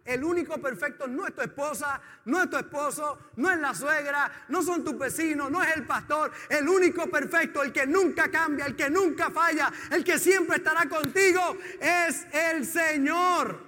El 0.07 0.23
único 0.23 0.57
perfecto 0.57 1.05
no 1.05 1.27
es 1.27 1.35
tu 1.35 1.41
esposa, 1.41 1.99
no 2.23 2.41
es 2.41 2.49
tu 2.49 2.55
esposo, 2.55 3.19
no 3.35 3.51
es 3.51 3.59
la 3.59 3.75
suegra, 3.75 4.45
no 4.47 4.63
son 4.63 4.81
tus 4.81 4.97
vecinos, 4.97 5.51
no 5.51 5.61
es 5.61 5.75
el 5.75 5.85
pastor. 5.85 6.31
El 6.47 6.69
único 6.69 7.11
perfecto, 7.11 7.61
el 7.61 7.73
que 7.73 7.85
nunca 7.85 8.31
cambia, 8.31 8.67
el 8.67 8.75
que 8.77 8.89
nunca 8.89 9.29
falla, 9.29 9.69
el 9.91 10.05
que 10.05 10.17
siempre 10.17 10.57
estará 10.57 10.87
contigo, 10.87 11.57
es 11.81 12.25
el 12.31 12.65
Señor. 12.65 13.61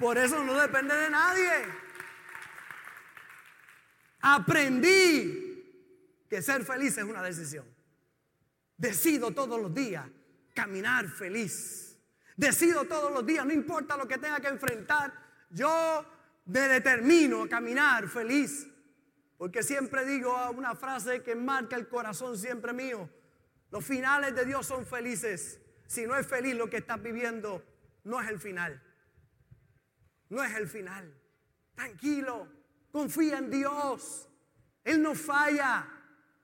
Por 0.00 0.18
eso 0.18 0.42
no 0.42 0.58
depende 0.58 0.92
de 0.92 1.10
nadie. 1.10 1.52
Aprendí 4.22 6.26
que 6.28 6.42
ser 6.42 6.64
feliz 6.64 6.98
es 6.98 7.04
una 7.04 7.22
decisión. 7.22 7.64
Decido 8.76 9.30
todos 9.30 9.62
los 9.62 9.72
días 9.72 10.04
caminar 10.52 11.08
feliz. 11.08 11.81
Decido 12.42 12.86
todos 12.86 13.12
los 13.12 13.24
días, 13.24 13.46
no 13.46 13.52
importa 13.52 13.96
lo 13.96 14.08
que 14.08 14.18
tenga 14.18 14.40
que 14.40 14.48
enfrentar, 14.48 15.12
yo 15.50 16.04
me 16.46 16.66
determino 16.66 17.44
a 17.44 17.48
caminar 17.48 18.08
feliz. 18.08 18.66
Porque 19.38 19.62
siempre 19.62 20.04
digo 20.04 20.50
una 20.50 20.74
frase 20.74 21.22
que 21.22 21.36
marca 21.36 21.76
el 21.76 21.86
corazón 21.86 22.36
siempre 22.36 22.72
mío. 22.72 23.08
Los 23.70 23.84
finales 23.84 24.34
de 24.34 24.44
Dios 24.44 24.66
son 24.66 24.84
felices. 24.84 25.60
Si 25.86 26.04
no 26.04 26.16
es 26.16 26.26
feliz 26.26 26.56
lo 26.56 26.68
que 26.68 26.78
estás 26.78 27.00
viviendo, 27.00 27.64
no 28.02 28.20
es 28.20 28.28
el 28.28 28.40
final. 28.40 28.82
No 30.28 30.42
es 30.42 30.52
el 30.56 30.66
final. 30.66 31.14
Tranquilo. 31.76 32.48
Confía 32.90 33.38
en 33.38 33.50
Dios. 33.50 34.28
Él 34.82 35.00
no 35.00 35.14
falla. 35.14 35.86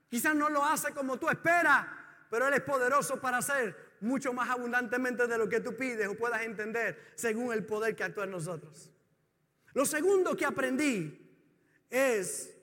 Quizás 0.08 0.37
no 0.37 0.48
lo 0.48 0.64
hace 0.64 0.92
como 0.92 1.16
tú 1.16 1.28
esperas, 1.28 1.88
pero 2.30 2.46
Él 2.46 2.54
es 2.54 2.62
poderoso 2.62 3.20
para 3.20 3.38
hacer 3.38 3.88
mucho 4.00 4.32
más 4.32 4.50
abundantemente 4.50 5.26
de 5.26 5.38
lo 5.38 5.48
que 5.48 5.61
tú 5.61 5.76
pides 5.76 6.08
o 6.08 6.14
puedas 6.14 6.42
entender 6.42 7.12
según 7.14 7.52
el 7.52 7.64
poder 7.64 7.96
que 7.96 8.04
actúa 8.04 8.24
en 8.24 8.30
nosotros. 8.30 8.90
Lo 9.74 9.84
segundo 9.84 10.37
que 10.37 10.44
aprendí 10.44 11.28
es 11.90 12.54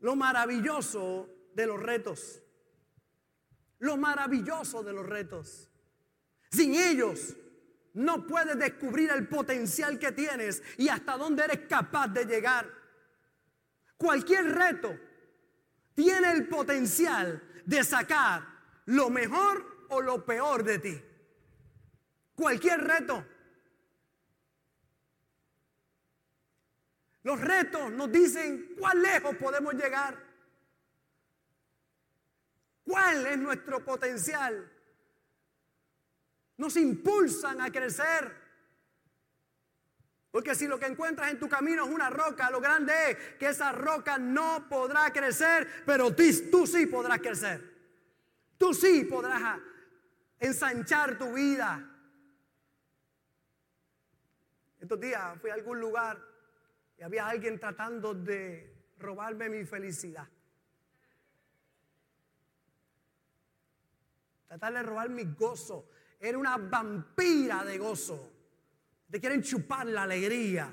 lo 0.00 0.16
maravilloso 0.16 1.28
de 1.54 1.66
los 1.66 1.80
retos. 1.80 2.42
Lo 3.78 3.96
maravilloso 3.96 4.82
de 4.82 4.92
los 4.92 5.06
retos. 5.06 5.70
Sin 6.50 6.74
ellos 6.74 7.36
no 7.94 8.26
puedes 8.26 8.58
descubrir 8.58 9.10
el 9.10 9.28
potencial 9.28 9.98
que 9.98 10.12
tienes 10.12 10.62
y 10.78 10.88
hasta 10.88 11.16
dónde 11.16 11.44
eres 11.44 11.60
capaz 11.68 12.08
de 12.08 12.24
llegar. 12.24 12.70
Cualquier 13.96 14.46
reto 14.46 14.98
tiene 15.94 16.32
el 16.32 16.48
potencial 16.48 17.42
de 17.64 17.84
sacar 17.84 18.42
lo 18.86 19.10
mejor 19.10 19.71
o 19.92 20.00
lo 20.00 20.24
peor 20.24 20.64
de 20.64 20.78
ti. 20.78 21.02
Cualquier 22.34 22.80
reto. 22.80 23.24
Los 27.22 27.40
retos 27.40 27.92
nos 27.92 28.10
dicen 28.10 28.74
cuán 28.78 29.00
lejos 29.02 29.36
podemos 29.36 29.74
llegar. 29.74 30.18
¿Cuál 32.84 33.26
es 33.26 33.38
nuestro 33.38 33.84
potencial? 33.84 34.70
Nos 36.56 36.76
impulsan 36.76 37.60
a 37.60 37.70
crecer. 37.70 38.42
Porque 40.30 40.54
si 40.54 40.66
lo 40.66 40.78
que 40.78 40.86
encuentras 40.86 41.30
en 41.30 41.38
tu 41.38 41.48
camino 41.48 41.84
es 41.84 41.90
una 41.90 42.08
roca, 42.08 42.50
lo 42.50 42.60
grande 42.60 42.92
es 43.10 43.16
que 43.38 43.48
esa 43.48 43.70
roca 43.72 44.16
no 44.18 44.66
podrá 44.68 45.12
crecer, 45.12 45.84
pero 45.84 46.14
tú, 46.14 46.22
tú 46.50 46.66
sí 46.66 46.86
podrás 46.86 47.18
crecer. 47.18 47.70
Tú 48.56 48.72
sí 48.72 49.04
podrás 49.04 49.60
ensanchar 50.42 51.16
tu 51.16 51.32
vida. 51.32 51.88
Estos 54.80 54.98
días 54.98 55.40
fui 55.40 55.50
a 55.50 55.54
algún 55.54 55.78
lugar 55.78 56.18
y 56.98 57.02
había 57.02 57.28
alguien 57.28 57.60
tratando 57.60 58.12
de 58.12 58.90
robarme 58.98 59.48
mi 59.48 59.64
felicidad. 59.64 60.28
Tratar 64.48 64.72
de 64.74 64.82
robar 64.82 65.08
mi 65.10 65.24
gozo. 65.24 65.88
Era 66.18 66.36
una 66.36 66.56
vampira 66.56 67.64
de 67.64 67.78
gozo. 67.78 68.32
Te 69.08 69.20
quieren 69.20 69.42
chupar 69.42 69.86
la 69.86 70.02
alegría. 70.02 70.72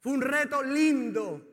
Fue 0.00 0.12
un 0.12 0.22
reto 0.22 0.62
lindo, 0.62 1.46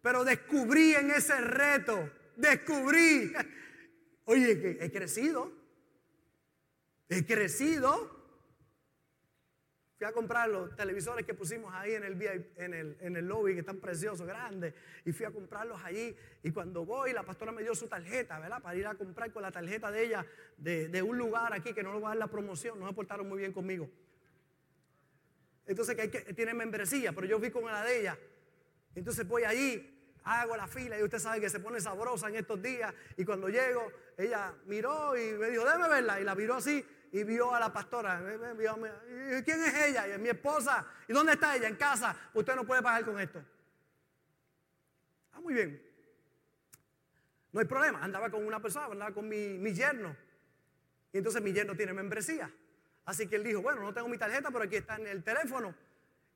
pero 0.00 0.24
descubrí 0.24 0.94
en 0.94 1.10
ese 1.10 1.40
reto, 1.40 2.10
descubrí, 2.36 3.32
oye, 4.24 4.78
he 4.80 4.90
crecido, 4.90 5.65
he 7.08 7.24
crecido. 7.24 8.14
Fui 9.98 10.06
a 10.06 10.12
comprar 10.12 10.50
los 10.50 10.76
televisores 10.76 11.24
que 11.24 11.32
pusimos 11.32 11.72
ahí 11.72 11.94
en 11.94 12.04
el, 12.04 12.22
en 12.56 12.74
el, 12.74 12.96
en 13.00 13.16
el 13.16 13.26
lobby, 13.26 13.54
que 13.54 13.60
están 13.60 13.78
preciosos, 13.78 14.26
grandes, 14.26 14.74
y 15.06 15.12
fui 15.12 15.24
a 15.24 15.30
comprarlos 15.30 15.82
allí. 15.82 16.14
Y 16.42 16.50
cuando 16.50 16.84
voy, 16.84 17.14
la 17.14 17.22
pastora 17.22 17.50
me 17.50 17.62
dio 17.62 17.74
su 17.74 17.88
tarjeta, 17.88 18.38
¿verdad? 18.38 18.60
Para 18.60 18.76
ir 18.76 18.86
a 18.86 18.94
comprar 18.94 19.32
con 19.32 19.42
la 19.42 19.50
tarjeta 19.50 19.90
de 19.90 20.04
ella 20.04 20.26
de, 20.58 20.88
de 20.88 21.02
un 21.02 21.16
lugar 21.16 21.54
aquí 21.54 21.72
que 21.72 21.82
no 21.82 21.92
lo 21.92 22.00
va 22.02 22.08
a 22.08 22.10
dar 22.10 22.18
la 22.18 22.26
promoción, 22.26 22.78
no 22.78 22.86
se 22.86 22.94
portaron 22.94 23.26
muy 23.26 23.38
bien 23.38 23.54
conmigo. 23.54 23.88
Entonces 25.66 25.96
que, 25.96 26.02
hay 26.02 26.10
que 26.10 26.20
tiene 26.34 26.52
membresía, 26.52 27.12
pero 27.12 27.26
yo 27.26 27.38
fui 27.38 27.50
con 27.50 27.64
la 27.64 27.82
de 27.82 28.00
ella. 28.00 28.18
Entonces 28.94 29.26
voy 29.26 29.44
allí, 29.44 30.14
hago 30.24 30.56
la 30.56 30.66
fila 30.66 30.98
y 30.98 31.02
usted 31.02 31.18
sabe 31.18 31.40
que 31.40 31.48
se 31.48 31.58
pone 31.58 31.80
sabrosa 31.80 32.28
en 32.28 32.36
estos 32.36 32.60
días. 32.62 32.94
Y 33.16 33.24
cuando 33.24 33.48
llego, 33.48 33.90
ella 34.18 34.54
miró 34.66 35.16
y 35.16 35.32
me 35.38 35.50
dijo, 35.50 35.64
déjame 35.64 35.88
verla. 35.88 36.20
Y 36.20 36.24
la 36.24 36.34
miró 36.34 36.54
así 36.54 36.84
y 37.16 37.24
vio 37.24 37.54
a 37.54 37.58
la 37.58 37.72
pastora. 37.72 38.20
¿Quién 39.42 39.64
es 39.64 39.74
ella? 39.86 40.06
Y 40.06 40.10
es 40.10 40.18
mi 40.18 40.28
esposa. 40.28 40.86
¿Y 41.08 41.14
dónde 41.14 41.32
está 41.32 41.56
ella? 41.56 41.66
En 41.66 41.76
casa. 41.76 42.14
Usted 42.34 42.54
no 42.54 42.66
puede 42.66 42.82
pagar 42.82 43.06
con 43.06 43.18
esto. 43.18 43.42
Ah, 45.32 45.40
muy 45.40 45.54
bien. 45.54 45.82
No 47.52 47.60
hay 47.60 47.66
problema. 47.66 48.02
Andaba 48.02 48.28
con 48.28 48.46
una 48.46 48.60
persona, 48.60 48.86
andaba 48.92 49.14
con 49.14 49.26
mi, 49.26 49.56
mi 49.56 49.72
yerno. 49.72 50.14
Y 51.10 51.16
entonces 51.16 51.40
mi 51.40 51.54
yerno 51.54 51.74
tiene 51.74 51.94
membresía. 51.94 52.50
Así 53.06 53.26
que 53.26 53.36
él 53.36 53.44
dijo, 53.44 53.62
bueno, 53.62 53.80
no 53.80 53.94
tengo 53.94 54.08
mi 54.08 54.18
tarjeta, 54.18 54.50
pero 54.50 54.64
aquí 54.64 54.76
está 54.76 54.96
en 54.96 55.06
el 55.06 55.24
teléfono. 55.24 55.74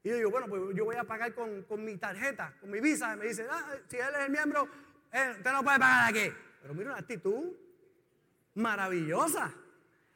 Y 0.02 0.08
yo 0.08 0.16
digo, 0.16 0.30
bueno, 0.30 0.46
pues 0.46 0.62
yo 0.74 0.86
voy 0.86 0.96
a 0.96 1.04
pagar 1.04 1.34
con, 1.34 1.84
mi 1.84 1.98
tarjeta, 1.98 2.54
con 2.58 2.70
mi 2.70 2.80
visa. 2.80 3.16
Me 3.16 3.26
dice, 3.26 3.46
ah, 3.50 3.76
si 3.86 3.98
él 3.98 4.14
es 4.14 4.24
el 4.24 4.30
miembro, 4.30 4.66
eh, 5.12 5.34
usted 5.36 5.52
no 5.52 5.62
puede 5.62 5.78
pagar 5.78 6.08
aquí. 6.08 6.32
Pero 6.62 6.72
mira 6.72 6.92
una 6.92 7.00
actitud 7.00 7.52
maravillosa, 8.54 9.52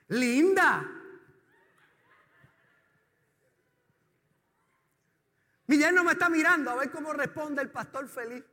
linda. 0.09 0.90
Mi 5.67 5.79
yerno 5.79 6.05
me 6.05 6.12
está 6.12 6.29
mirando 6.29 6.71
a 6.71 6.77
ver 6.77 6.90
cómo 6.90 7.12
responde 7.12 7.62
el 7.62 7.71
pastor 7.71 8.09
feliz. 8.09 8.45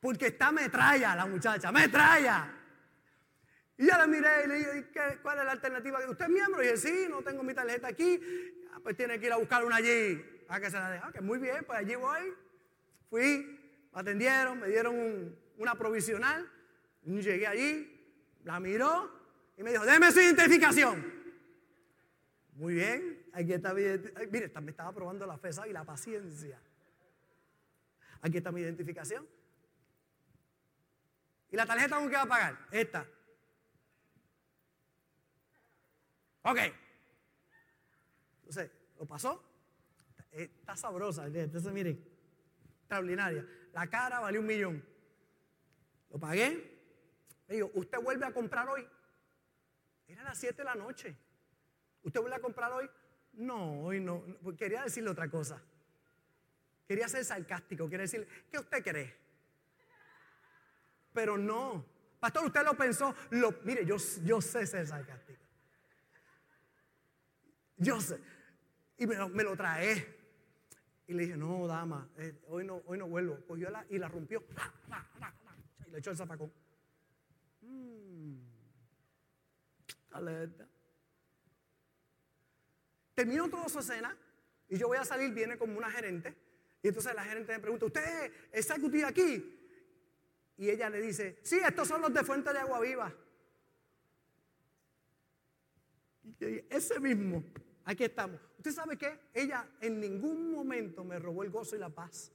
Porque 0.00 0.26
está 0.26 0.52
metralla 0.52 1.14
la 1.14 1.26
muchacha, 1.26 1.72
metralla. 1.72 2.52
Y 3.76 3.86
ya 3.86 3.98
la 3.98 4.06
miré 4.06 4.44
y 4.44 4.48
le 4.48 4.54
dije, 4.56 5.18
¿cuál 5.22 5.38
es 5.38 5.44
la 5.44 5.52
alternativa? 5.52 5.98
¿Usted 6.08 6.26
es 6.26 6.30
miembro? 6.30 6.62
Y 6.62 6.66
dije, 6.66 6.76
sí, 6.76 7.06
no 7.08 7.22
tengo 7.22 7.42
mi 7.42 7.54
tarjeta 7.54 7.88
aquí. 7.88 8.20
Ah, 8.72 8.80
pues 8.82 8.96
tiene 8.96 9.18
que 9.18 9.26
ir 9.26 9.32
a 9.32 9.36
buscar 9.36 9.64
una 9.64 9.76
allí 9.76 10.16
para 10.46 10.60
que 10.60 10.70
se 10.70 10.76
la 10.76 10.90
deje. 10.90 11.02
Ah, 11.04 11.12
que 11.12 11.20
muy 11.20 11.38
bien, 11.38 11.64
pues 11.64 11.78
allí 11.78 11.94
voy. 11.94 12.34
Fui, 13.08 13.88
me 13.92 14.00
atendieron, 14.00 14.60
me 14.60 14.68
dieron 14.68 15.36
una 15.56 15.74
provisional. 15.74 16.50
Llegué 17.04 17.46
allí, 17.46 17.93
la 18.44 18.60
miró 18.60 19.10
y 19.56 19.62
me 19.62 19.72
dijo, 19.72 19.84
déme 19.84 20.12
su 20.12 20.20
identificación. 20.20 21.12
Muy 22.54 22.74
bien, 22.74 23.26
aquí 23.32 23.52
está 23.52 23.74
mi 23.74 23.82
identificación. 23.82 24.30
Mire, 24.30 24.60
me 24.60 24.70
estaba 24.70 24.92
probando 24.92 25.26
la 25.26 25.38
fe 25.38 25.50
y 25.68 25.72
la 25.72 25.84
paciencia. 25.84 26.60
Aquí 28.20 28.38
está 28.38 28.52
mi 28.52 28.60
identificación. 28.60 29.26
¿Y 31.50 31.56
la 31.56 31.66
tarjeta 31.66 31.96
con 31.96 32.08
qué 32.08 32.16
va 32.16 32.22
a 32.22 32.26
pagar? 32.26 32.58
Esta. 32.70 33.06
Ok. 36.42 36.58
Entonces, 38.40 38.70
lo 38.98 39.06
pasó. 39.06 39.42
Está 40.32 40.76
sabrosa. 40.76 41.26
Entonces, 41.26 41.72
miren, 41.72 42.02
extraordinaria. 42.80 43.46
La 43.72 43.88
cara 43.88 44.20
valió 44.20 44.40
un 44.40 44.46
millón. 44.46 44.84
Lo 46.10 46.18
pagué. 46.18 46.73
Me 47.54 47.58
dijo, 47.58 47.70
¿usted 47.74 47.98
vuelve 48.02 48.26
a 48.26 48.32
comprar 48.32 48.68
hoy? 48.68 48.84
Era 50.08 50.24
las 50.24 50.36
7 50.38 50.56
de 50.56 50.64
la 50.64 50.74
noche. 50.74 51.16
¿Usted 52.02 52.18
vuelve 52.18 52.34
a 52.34 52.40
comprar 52.40 52.72
hoy? 52.72 52.90
No, 53.34 53.82
hoy 53.82 54.00
no. 54.00 54.24
Quería 54.58 54.82
decirle 54.82 55.10
otra 55.10 55.30
cosa. 55.30 55.62
Quería 56.88 57.08
ser 57.08 57.24
sarcástico. 57.24 57.84
Quería 57.88 58.02
decirle, 58.02 58.26
¿qué 58.50 58.58
usted 58.58 58.82
cree? 58.82 59.16
Pero 61.12 61.38
no. 61.38 61.86
Pastor, 62.18 62.46
usted 62.46 62.64
lo 62.64 62.74
pensó. 62.74 63.14
Lo, 63.30 63.52
mire, 63.62 63.86
yo, 63.86 63.98
yo 64.24 64.40
sé 64.40 64.66
ser 64.66 64.88
sarcástico. 64.88 65.44
Yo 67.76 68.00
sé. 68.00 68.18
Y 68.98 69.06
me, 69.06 69.44
lo 69.44 69.56
trae. 69.56 70.12
Y 71.06 71.14
le 71.14 71.22
dije, 71.22 71.36
no, 71.36 71.68
dama, 71.68 72.10
eh, 72.16 72.34
hoy, 72.48 72.64
no, 72.64 72.82
hoy 72.86 72.98
no 72.98 73.06
vuelvo. 73.06 73.38
Cogió 73.46 73.70
la, 73.70 73.86
y 73.90 73.98
la 73.98 74.08
rompió. 74.08 74.42
Y 75.86 75.90
le 75.92 75.98
echó 75.98 76.10
el 76.10 76.16
zapacón. 76.16 76.52
Mm. 77.64 78.36
Alerta. 80.10 80.68
Terminó 83.14 83.48
toda 83.48 83.68
su 83.68 83.78
escena 83.78 84.16
y 84.68 84.78
yo 84.78 84.88
voy 84.88 84.98
a 84.98 85.04
salir, 85.04 85.32
viene 85.32 85.56
como 85.56 85.76
una 85.76 85.90
gerente. 85.90 86.34
Y 86.82 86.88
entonces 86.88 87.14
la 87.14 87.24
gerente 87.24 87.52
me 87.52 87.60
pregunta, 87.60 87.86
¿usted 87.86 88.32
es 88.52 88.70
ejecutivo 88.70 89.06
aquí? 89.06 89.60
Y 90.56 90.70
ella 90.70 90.90
le 90.90 91.00
dice, 91.00 91.38
sí, 91.42 91.58
estos 91.66 91.88
son 91.88 92.00
los 92.00 92.12
de 92.12 92.22
Fuente 92.22 92.52
de 92.52 92.58
Agua 92.58 92.80
Viva. 92.80 93.12
Ese 96.40 97.00
mismo. 97.00 97.44
Aquí 97.84 98.04
estamos. 98.04 98.40
¿Usted 98.56 98.72
sabe 98.72 98.96
qué? 98.96 99.18
Ella 99.32 99.68
en 99.80 100.00
ningún 100.00 100.52
momento 100.52 101.04
me 101.04 101.18
robó 101.18 101.42
el 101.42 101.50
gozo 101.50 101.76
y 101.76 101.78
la 101.78 101.90
paz. 101.90 102.32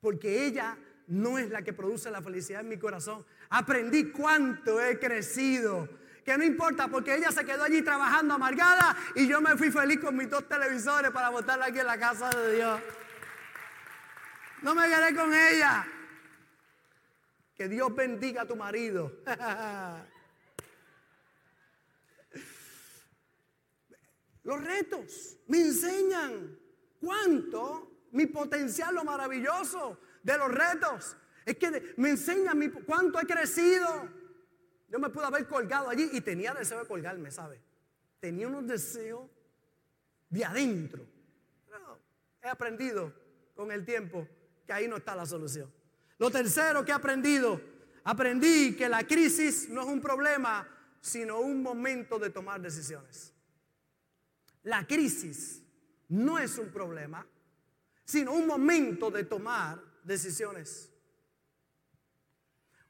Porque 0.00 0.46
ella 0.46 0.78
no 1.12 1.36
es 1.36 1.50
la 1.50 1.60
que 1.62 1.74
produce 1.74 2.10
la 2.10 2.22
felicidad 2.22 2.62
en 2.62 2.70
mi 2.70 2.78
corazón. 2.78 3.22
Aprendí 3.50 4.10
cuánto 4.10 4.80
he 4.80 4.98
crecido. 4.98 5.86
Que 6.24 6.38
no 6.38 6.44
importa, 6.44 6.88
porque 6.88 7.14
ella 7.14 7.30
se 7.30 7.44
quedó 7.44 7.64
allí 7.64 7.82
trabajando 7.82 8.32
amargada 8.32 8.96
y 9.14 9.28
yo 9.28 9.42
me 9.42 9.54
fui 9.58 9.70
feliz 9.70 10.00
con 10.00 10.16
mis 10.16 10.30
dos 10.30 10.48
televisores 10.48 11.10
para 11.10 11.28
botarla 11.28 11.66
aquí 11.66 11.80
en 11.80 11.86
la 11.86 11.98
casa 11.98 12.30
de 12.30 12.54
Dios. 12.54 12.80
No 14.62 14.74
me 14.74 14.88
quedé 14.88 15.14
con 15.14 15.34
ella. 15.34 15.86
Que 17.56 17.68
Dios 17.68 17.94
bendiga 17.94 18.40
a 18.42 18.46
tu 18.46 18.56
marido. 18.56 19.12
Los 24.44 24.64
retos 24.64 25.36
me 25.46 25.60
enseñan 25.60 26.58
cuánto 27.00 28.06
mi 28.12 28.24
potencial, 28.26 28.94
lo 28.94 29.04
maravilloso 29.04 29.98
de 30.22 30.38
los 30.38 30.50
retos. 30.52 31.16
Es 31.44 31.56
que 31.56 31.94
me 31.96 32.10
enseñan 32.10 32.58
mi, 32.58 32.68
cuánto 32.68 33.20
he 33.20 33.26
crecido. 33.26 34.08
Yo 34.88 34.98
me 34.98 35.10
pude 35.10 35.24
haber 35.24 35.46
colgado 35.46 35.88
allí 35.88 36.10
y 36.12 36.20
tenía 36.20 36.54
deseo 36.54 36.78
de 36.80 36.86
colgarme, 36.86 37.30
¿sabe? 37.30 37.60
Tenía 38.20 38.46
unos 38.46 38.66
deseos 38.66 39.28
de 40.28 40.44
adentro. 40.44 41.06
He 42.42 42.48
aprendido 42.48 43.12
con 43.54 43.70
el 43.70 43.84
tiempo 43.84 44.26
que 44.66 44.72
ahí 44.72 44.88
no 44.88 44.96
está 44.96 45.14
la 45.14 45.26
solución. 45.26 45.72
Lo 46.18 46.30
tercero 46.30 46.84
que 46.84 46.92
he 46.92 46.94
aprendido, 46.94 47.60
aprendí 48.04 48.76
que 48.76 48.88
la 48.88 49.06
crisis 49.06 49.68
no 49.68 49.82
es 49.82 49.88
un 49.88 50.00
problema, 50.00 50.68
sino 51.00 51.40
un 51.40 51.62
momento 51.62 52.18
de 52.18 52.30
tomar 52.30 52.60
decisiones. 52.60 53.32
La 54.62 54.86
crisis 54.86 55.62
no 56.08 56.38
es 56.38 56.58
un 56.58 56.70
problema, 56.70 57.26
sino 58.04 58.32
un 58.32 58.46
momento 58.46 59.10
de 59.10 59.24
tomar 59.24 59.91
decisiones. 60.02 60.90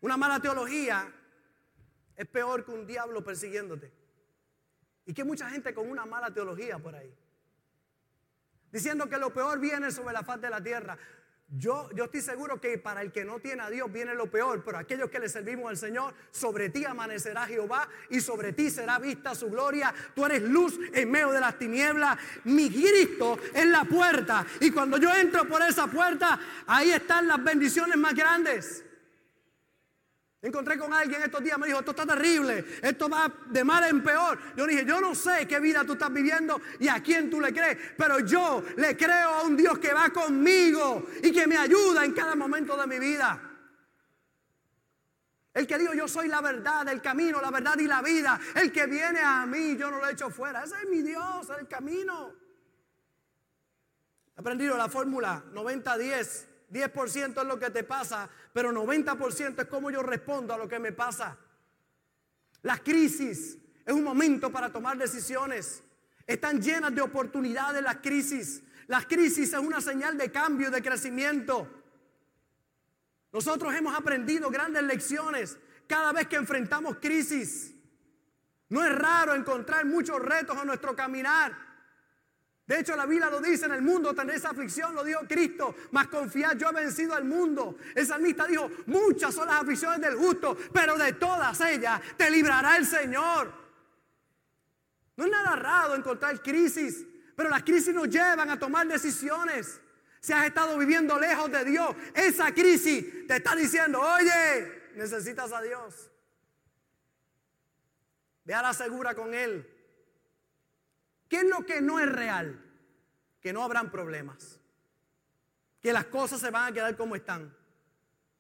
Una 0.01 0.17
mala 0.17 0.41
teología 0.41 1.13
es 2.17 2.27
peor 2.27 2.65
que 2.65 2.73
un 2.73 2.87
diablo 2.87 3.23
persiguiéndote. 3.23 3.93
Y 5.07 5.15
que 5.15 5.25
mucha 5.25 5.49
gente 5.51 5.75
con 5.75 5.91
una 5.91 6.07
mala 6.07 6.33
teología 6.33 6.79
por 6.79 6.95
ahí. 6.95 7.15
Diciendo 8.71 9.09
que 9.09 9.19
lo 9.19 9.33
peor 9.33 9.59
viene 9.59 9.91
sobre 9.91 10.13
la 10.13 10.23
faz 10.23 10.41
de 10.41 10.51
la 10.51 10.63
tierra. 10.63 10.99
Yo, 11.55 11.91
yo 11.95 12.05
estoy 12.05 12.23
seguro 12.23 12.59
que 12.59 12.79
para 12.79 13.03
el 13.03 13.13
que 13.13 13.27
no 13.27 13.39
tiene 13.39 13.63
a 13.63 13.69
Dios 13.69 13.93
viene 13.93 14.15
lo 14.15 14.31
peor, 14.31 14.63
pero 14.65 14.79
aquellos 14.79 15.11
que 15.11 15.19
le 15.19 15.29
servimos 15.29 15.69
al 15.69 15.77
Señor, 15.77 16.15
sobre 16.31 16.71
ti 16.71 16.87
amanecerá 16.87 17.47
Jehová 17.47 17.87
y 18.09 18.23
sobre 18.23 18.55
ti 18.55 18.71
será 18.71 18.99
vista 18.99 19.35
su 19.35 19.51
gloria. 19.51 19.95
Tú 20.15 20.25
eres 20.25 20.43
luz 20.43 20.79
en 20.95 21.11
medio 21.11 21.31
de 21.31 21.41
las 21.41 21.59
tinieblas. 21.59 22.19
Mi 22.45 22.71
Cristo 22.71 23.39
es 23.53 23.67
la 23.67 23.85
puerta. 23.85 24.47
Y 24.61 24.71
cuando 24.71 24.97
yo 24.97 25.15
entro 25.15 25.47
por 25.47 25.61
esa 25.61 25.89
puerta, 25.89 26.41
ahí 26.67 26.91
están 26.91 27.29
las 27.29 27.45
bendiciones 27.45 27.99
más 27.99 28.15
grandes. 28.15 28.83
Encontré 30.43 30.77
con 30.77 30.93
alguien 30.93 31.23
estos 31.23 31.41
días, 31.45 31.57
me 31.57 31.69
dijo, 31.69 31.79
esto 31.79 31.93
está 31.93 32.05
terrible, 32.05 32.65
esto 32.83 33.09
va 33.09 33.33
de 33.47 33.63
mal 33.63 33.85
en 33.85 34.03
peor. 34.03 34.37
Yo 34.57 34.67
dije, 34.67 34.85
yo 34.85 35.01
no 35.01 35.15
sé 35.15 35.47
qué 35.47 35.61
vida 35.61 35.85
tú 35.85 35.93
estás 35.93 36.13
viviendo 36.13 36.61
y 36.81 36.89
a 36.89 37.01
quién 37.01 37.31
tú 37.31 37.41
le 37.41 37.53
crees, 37.53 37.79
pero 37.97 38.19
yo 38.19 38.65
le 38.77 38.97
creo 38.97 39.29
a 39.29 39.43
un 39.43 39.57
Dios 39.57 39.79
que 39.79 39.95
va 39.95 40.11
conmigo 40.11 41.07
y 41.23 41.31
que 41.31 41.47
me 41.47 41.57
ayuda 41.57 42.05
en 42.05 42.13
cada 42.13 42.35
momento 42.35 42.77
de 42.77 42.87
mi 42.89 42.99
vida. 42.99 43.41
El 45.55 45.65
que 45.65 45.79
dijo, 45.79 45.95
yo 45.95 46.09
soy 46.09 46.27
la 46.27 46.41
verdad, 46.41 46.89
el 46.89 47.01
camino, 47.01 47.41
la 47.41 47.53
verdad 47.53 47.79
y 47.79 47.87
la 47.87 48.03
vida. 48.03 48.41
El 48.57 48.73
que 48.73 48.87
viene 48.87 49.21
a 49.21 49.47
mí, 49.47 49.77
yo 49.77 49.93
no 49.93 49.99
lo 49.99 50.09
echo 50.09 50.29
fuera. 50.29 50.65
Ese 50.65 50.75
es 50.83 50.89
mi 50.89 51.03
Dios, 51.03 51.47
el 51.57 51.69
camino. 51.69 52.35
He 54.37 54.41
aprendido 54.41 54.77
la 54.77 54.89
fórmula 54.89 55.45
90-10. 55.53 56.52
10% 56.73 57.41
es 57.43 57.47
lo 57.47 57.59
que 57.59 57.71
te 57.71 57.85
pasa, 57.85 58.29
pero 58.53 58.73
90% 58.73 59.61
es 59.63 59.69
cómo 59.69 59.91
yo 59.91 60.03
respondo 60.03 60.55
a 60.55 60.59
lo 60.59 60.69
que 60.69 60.79
me 60.79 60.93
pasa. 60.93 61.37
Las 62.63 62.81
crisis 62.81 63.59
es 63.85 63.95
un 63.95 64.03
momento 64.03 64.51
para 64.51 64.73
tomar 64.73 64.97
decisiones. 64.97 65.83
Están 66.27 66.63
llenas 66.63 66.95
de 66.95 67.03
oportunidades 67.03 67.83
las 67.83 67.97
crisis. 67.97 68.63
Las 68.87 69.07
crisis 69.07 69.53
es 69.53 69.59
una 69.59 69.81
señal 69.81 70.17
de 70.17 70.31
cambio, 70.31 70.71
de 70.71 70.83
crecimiento. 70.83 71.69
Nosotros 73.33 73.75
hemos 73.75 73.95
aprendido 73.95 74.51
grandes 74.51 74.83
lecciones 74.83 75.59
cada 75.87 76.13
vez 76.13 76.27
que 76.27 76.37
enfrentamos 76.37 76.97
crisis. 76.97 77.75
No 78.69 78.85
es 78.85 78.95
raro 78.95 79.35
encontrar 79.35 79.85
muchos 79.85 80.21
retos 80.21 80.57
a 80.57 80.65
nuestro 80.65 80.97
caminar. 80.97 81.72
De 82.67 82.79
hecho, 82.79 82.95
la 82.95 83.07
Biblia 83.07 83.29
lo 83.29 83.41
dice, 83.41 83.67
en 83.67 83.73
el 83.73 83.83
mundo 83.83 84.15
tendréis 84.15 84.45
aflicción, 84.45 84.95
lo 84.95 85.03
dijo 85.03 85.21
Cristo, 85.29 85.75
mas 85.91 86.07
confiad, 86.07 86.57
yo 86.57 86.71
he 86.71 86.73
vencido 86.73 87.15
al 87.15 87.25
mundo. 87.25 87.77
El 87.95 88.07
salmista 88.07 88.47
dijo, 88.47 88.71
muchas 88.87 89.35
son 89.35 89.49
las 89.49 89.61
aflicciones 89.61 90.01
del 90.01 90.17
justo, 90.17 90.57
pero 90.73 90.97
de 90.97 91.15
todas 91.15 91.61
ellas 91.61 92.01
te 92.17 92.31
librará 92.31 92.77
el 92.77 92.87
Señor. 92.87 93.53
No 95.17 95.25
es 95.25 95.31
nada 95.31 95.57
raro 95.57 95.95
encontrar 95.97 96.41
crisis, 96.41 97.05
pero 97.37 97.51
las 97.51 97.65
crisis 97.65 97.95
nos 97.95 98.09
llevan 98.09 98.49
a 98.51 98.59
tomar 98.59 98.87
decisiones. 98.87 99.81
Si 100.21 100.33
has 100.33 100.47
estado 100.47 100.79
viviendo 100.79 101.19
lejos 101.19 101.51
de 101.51 101.65
Dios, 101.65 101.97
esa 102.15 102.53
crisis 102.55 103.27
te 103.27 103.37
está 103.37 103.57
diciendo, 103.57 104.01
oye, 104.01 104.91
necesitas 104.95 105.53
a 105.53 105.61
Dios. 105.61 106.11
Ve 108.45 108.55
a 108.55 108.63
la 108.63 108.73
segura 108.73 109.15
con 109.15 109.35
Él. 109.35 109.69
¿Qué 111.33 111.39
es 111.39 111.45
lo 111.45 111.65
que 111.65 111.81
no 111.81 111.99
es 111.99 112.13
real? 112.13 112.63
Que 113.41 113.55
no 113.55 113.65
habrán 113.65 113.91
problemas. 113.91 114.61
Que 115.81 115.91
las 115.91 116.05
cosas 116.05 116.43
se 116.43 116.51
van 116.51 116.71
a 116.71 116.75
quedar 116.75 116.95
como 116.95 117.17
están. 117.17 117.57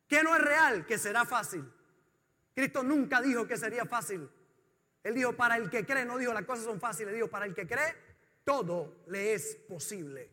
¿Qué 0.07 0.22
no 0.22 0.37
es 0.37 0.42
real? 0.42 0.85
Que 0.85 0.98
será 0.98 1.24
fácil. 1.24 1.64
Cristo 2.55 2.83
nunca 2.83 3.22
dijo 3.22 3.46
que 3.46 3.57
sería 3.57 3.87
fácil. 3.87 4.28
Él 5.02 5.14
dijo, 5.14 5.33
para 5.33 5.57
el 5.57 5.70
que 5.70 5.87
cree, 5.87 6.05
no 6.05 6.18
dijo 6.18 6.35
las 6.35 6.44
cosas 6.44 6.66
son 6.66 6.78
fáciles, 6.81 7.14
dijo, 7.14 7.28
para 7.28 7.46
el 7.46 7.55
que 7.55 7.66
cree, 7.66 7.96
todo 8.44 9.02
le 9.07 9.33
es 9.33 9.57
posible. 9.66 10.31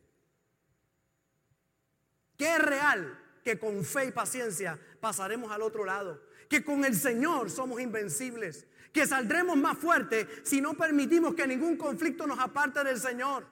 ¿Qué 2.36 2.56
es 2.56 2.62
real? 2.62 3.39
Que 3.41 3.58
con 3.58 3.86
fe 3.86 4.08
y 4.08 4.12
paciencia 4.12 4.78
pasaremos 5.00 5.50
al 5.54 5.62
otro 5.62 5.86
lado. 5.86 6.22
Que 6.50 6.65
con 6.65 6.84
el 6.84 6.95
Señor 6.98 7.50
somos 7.50 7.80
invencibles 7.80 8.67
que 8.91 9.06
saldremos 9.06 9.58
más 9.58 9.78
fuertes 9.78 10.28
si 10.43 10.62
no 10.62 10.73
permitimos 10.73 11.36
que 11.36 11.47
ningún 11.47 11.78
conflicto 11.78 12.25
nos 12.25 12.39
aparte 12.39 12.84
del 12.84 12.99
Señor. 12.99 13.45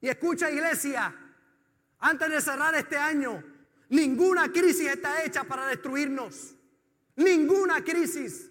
Y 0.00 0.08
escucha 0.08 0.50
iglesia, 0.50 1.14
antes 1.98 2.30
de 2.30 2.40
cerrar 2.40 2.74
este 2.74 2.96
año, 2.96 3.42
ninguna 3.88 4.52
crisis 4.52 4.88
está 4.88 5.24
hecha 5.24 5.44
para 5.44 5.66
destruirnos. 5.66 6.54
Ninguna 7.16 7.82
crisis. 7.82 8.50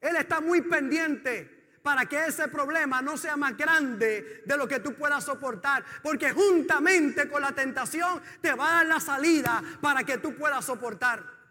Él 0.00 0.16
está 0.16 0.40
muy 0.40 0.62
pendiente 0.62 1.78
para 1.82 2.06
que 2.06 2.26
ese 2.26 2.48
problema 2.48 3.02
no 3.02 3.16
sea 3.16 3.36
más 3.36 3.56
grande 3.56 4.42
de 4.46 4.56
lo 4.56 4.68
que 4.68 4.80
tú 4.80 4.94
puedas 4.94 5.24
soportar. 5.24 5.84
Porque 6.02 6.30
juntamente 6.30 7.28
con 7.28 7.42
la 7.42 7.52
tentación 7.52 8.22
te 8.40 8.54
va 8.54 8.70
a 8.70 8.74
dar 8.76 8.86
la 8.86 9.00
salida 9.00 9.62
para 9.80 10.04
que 10.04 10.18
tú 10.18 10.36
puedas 10.36 10.64
soportar. 10.64 11.41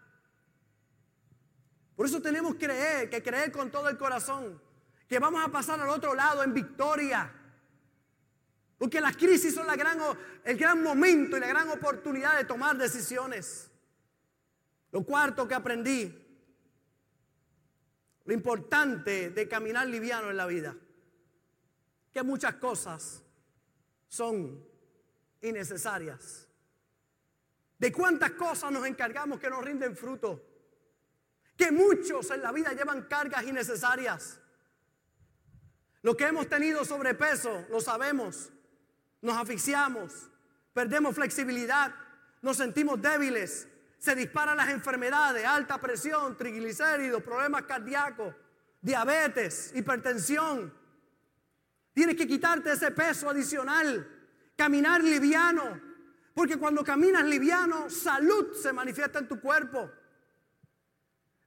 Por 2.02 2.08
eso 2.08 2.20
tenemos 2.20 2.56
que 2.56 2.66
creer, 2.66 3.08
que 3.08 3.22
creer 3.22 3.52
con 3.52 3.70
todo 3.70 3.88
el 3.88 3.96
corazón, 3.96 4.60
que 5.06 5.20
vamos 5.20 5.40
a 5.44 5.52
pasar 5.52 5.80
al 5.80 5.88
otro 5.88 6.16
lado 6.16 6.42
en 6.42 6.52
victoria. 6.52 7.32
Porque 8.76 9.00
las 9.00 9.16
crisis 9.16 9.54
son 9.54 9.68
gran, 9.68 10.00
el 10.42 10.56
gran 10.56 10.82
momento 10.82 11.36
y 11.36 11.40
la 11.40 11.46
gran 11.46 11.68
oportunidad 11.68 12.36
de 12.36 12.44
tomar 12.44 12.76
decisiones. 12.76 13.70
Lo 14.90 15.04
cuarto 15.04 15.46
que 15.46 15.54
aprendí, 15.54 16.12
lo 18.24 18.34
importante 18.34 19.30
de 19.30 19.46
caminar 19.46 19.86
liviano 19.86 20.28
en 20.28 20.36
la 20.38 20.46
vida, 20.46 20.74
que 22.12 22.24
muchas 22.24 22.56
cosas 22.56 23.22
son 24.08 24.60
innecesarias. 25.40 26.48
De 27.78 27.92
cuántas 27.92 28.32
cosas 28.32 28.72
nos 28.72 28.84
encargamos 28.86 29.38
que 29.38 29.48
nos 29.48 29.62
rinden 29.62 29.96
fruto 29.96 30.48
que 31.56 31.70
muchos 31.70 32.30
en 32.30 32.42
la 32.42 32.52
vida 32.52 32.72
llevan 32.72 33.02
cargas 33.02 33.44
innecesarias. 33.44 34.40
Lo 36.02 36.16
que 36.16 36.26
hemos 36.26 36.48
tenido 36.48 36.84
sobrepeso, 36.84 37.66
lo 37.70 37.80
sabemos. 37.80 38.50
Nos 39.20 39.36
asfixiamos, 39.36 40.28
perdemos 40.74 41.14
flexibilidad, 41.14 41.94
nos 42.40 42.56
sentimos 42.56 43.00
débiles, 43.00 43.68
se 43.98 44.16
disparan 44.16 44.56
las 44.56 44.70
enfermedades, 44.70 45.46
alta 45.46 45.80
presión, 45.80 46.36
triglicéridos, 46.36 47.22
problemas 47.22 47.62
cardíacos, 47.62 48.34
diabetes, 48.80 49.70
hipertensión. 49.76 50.74
Tienes 51.92 52.16
que 52.16 52.26
quitarte 52.26 52.72
ese 52.72 52.90
peso 52.90 53.30
adicional, 53.30 54.04
caminar 54.56 55.04
liviano, 55.04 55.80
porque 56.34 56.56
cuando 56.56 56.82
caminas 56.82 57.24
liviano, 57.24 57.88
salud 57.88 58.54
se 58.54 58.72
manifiesta 58.72 59.20
en 59.20 59.28
tu 59.28 59.40
cuerpo. 59.40 59.88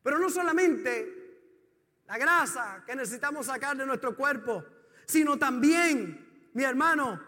Pero 0.05 0.19
no 0.19 0.29
solamente 0.29 2.03
la 2.05 2.19
grasa 2.19 2.83
que 2.85 2.95
necesitamos 2.95 3.47
sacar 3.47 3.75
de 3.75 3.87
nuestro 3.87 4.15
cuerpo, 4.15 4.63
sino 5.07 5.35
también, 5.39 6.51
mi 6.53 6.63
hermano, 6.63 7.19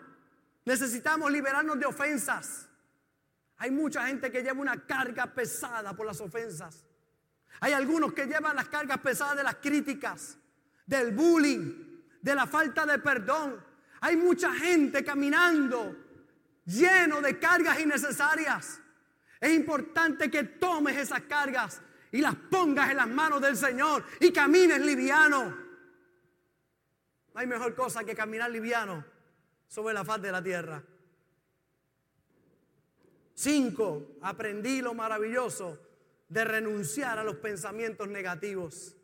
necesitamos 0.63 1.31
liberarnos 1.31 1.79
de 1.79 1.87
ofensas. 1.87 2.69
Hay 3.57 3.71
mucha 3.71 4.05
gente 4.05 4.31
que 4.31 4.43
lleva 4.43 4.61
una 4.61 4.85
carga 4.85 5.25
pesada 5.25 5.95
por 5.95 6.05
las 6.05 6.21
ofensas. 6.21 6.85
Hay 7.61 7.73
algunos 7.73 8.13
que 8.13 8.27
llevan 8.27 8.55
las 8.55 8.69
cargas 8.69 8.99
pesadas 8.99 9.37
de 9.37 9.43
las 9.43 9.55
críticas, 9.55 10.37
del 10.85 11.13
bullying, 11.13 12.03
de 12.21 12.35
la 12.35 12.45
falta 12.45 12.85
de 12.85 12.99
perdón. 12.99 13.59
Hay 14.01 14.17
mucha 14.17 14.53
gente 14.53 15.03
caminando 15.03 15.95
lleno 16.63 17.21
de 17.21 17.39
cargas 17.39 17.79
innecesarias. 17.79 18.79
Es 19.39 19.51
importante 19.51 20.29
que 20.29 20.43
tomes 20.43 20.95
esas 20.95 21.21
cargas 21.21 21.81
y 22.11 22.21
las 22.21 22.35
pongas 22.35 22.91
en 22.91 22.97
las 22.97 23.07
manos 23.07 23.41
del 23.41 23.57
Señor 23.57 24.03
y 24.19 24.31
camines 24.31 24.81
liviano. 24.81 25.57
No 27.33 27.39
hay 27.39 27.47
mejor 27.47 27.75
cosa 27.75 28.03
que 28.03 28.15
caminar 28.15 28.49
liviano 28.49 29.05
sobre 29.67 29.93
la 29.93 30.03
faz 30.03 30.21
de 30.21 30.31
la 30.31 30.41
tierra. 30.41 30.83
Cinco, 33.33 34.17
aprendí 34.21 34.81
lo 34.81 34.93
maravilloso 34.93 35.79
de 36.27 36.43
renunciar 36.43 37.19
a 37.19 37.23
los 37.23 37.35
pensamientos 37.35 38.07
negativos. 38.07 38.95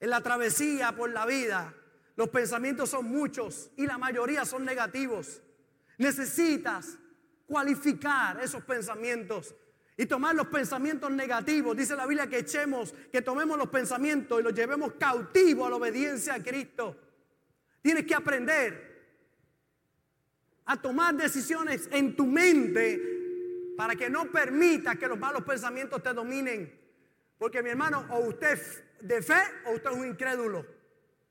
En 0.00 0.10
la 0.10 0.22
travesía 0.22 0.92
por 0.92 1.10
la 1.10 1.26
vida, 1.26 1.74
los 2.16 2.28
pensamientos 2.30 2.90
son 2.90 3.06
muchos 3.06 3.70
y 3.76 3.86
la 3.86 3.98
mayoría 3.98 4.44
son 4.44 4.64
negativos. 4.64 5.42
Necesitas 5.98 6.98
cualificar 7.46 8.40
esos 8.40 8.64
pensamientos 8.64 9.54
y 10.02 10.06
tomar 10.06 10.34
los 10.34 10.48
pensamientos 10.48 11.12
negativos. 11.12 11.76
Dice 11.76 11.94
la 11.94 12.06
Biblia 12.06 12.26
que 12.26 12.38
echemos, 12.38 12.92
que 13.12 13.22
tomemos 13.22 13.56
los 13.56 13.68
pensamientos 13.68 14.40
y 14.40 14.42
los 14.42 14.52
llevemos 14.52 14.94
cautivos 14.94 15.64
a 15.64 15.70
la 15.70 15.76
obediencia 15.76 16.34
a 16.34 16.42
Cristo. 16.42 16.96
Tienes 17.80 18.04
que 18.04 18.12
aprender 18.12 18.90
a 20.64 20.76
tomar 20.76 21.14
decisiones 21.14 21.88
en 21.92 22.16
tu 22.16 22.26
mente 22.26 23.00
para 23.76 23.94
que 23.94 24.10
no 24.10 24.24
permita 24.24 24.96
que 24.96 25.06
los 25.06 25.20
malos 25.20 25.44
pensamientos 25.44 26.02
te 26.02 26.12
dominen. 26.12 26.76
Porque 27.38 27.62
mi 27.62 27.70
hermano, 27.70 28.04
o 28.10 28.26
usted 28.26 28.54
es 28.54 28.82
de 29.02 29.22
fe 29.22 29.40
o 29.66 29.74
usted 29.74 29.88
es 29.88 29.96
un 29.96 30.08
incrédulo. 30.08 30.66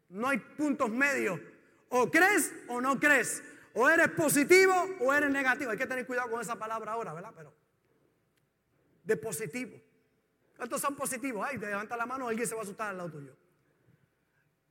No 0.07 0.29
hay 0.29 0.37
puntos 0.37 0.89
medios. 0.89 1.41
O 1.89 2.09
crees 2.09 2.53
o 2.69 2.79
no 2.79 2.97
crees. 2.97 3.43
o 3.73 3.89
eres 3.89 4.07
positivo 4.11 4.73
o 5.01 5.13
eres 5.13 5.29
negativo. 5.29 5.71
Hay 5.71 5.77
que 5.77 5.87
tener 5.87 6.07
cuidado 6.07 6.31
con 6.31 6.39
esa 6.39 6.55
palabra 6.55 6.93
ahora, 6.93 7.13
¿verdad? 7.13 7.33
Pero 7.35 7.60
de 9.03 9.17
positivo. 9.17 9.79
¿Cuántos 10.57 10.81
son 10.81 10.95
positivos? 10.95 11.45
Ay, 11.49 11.57
te 11.57 11.65
levanta 11.65 11.97
la 11.97 12.05
mano, 12.05 12.27
alguien 12.27 12.47
se 12.47 12.53
va 12.53 12.61
a 12.61 12.63
asustar 12.63 12.89
al 12.89 12.97
lado 12.97 13.11
tuyo. 13.11 13.35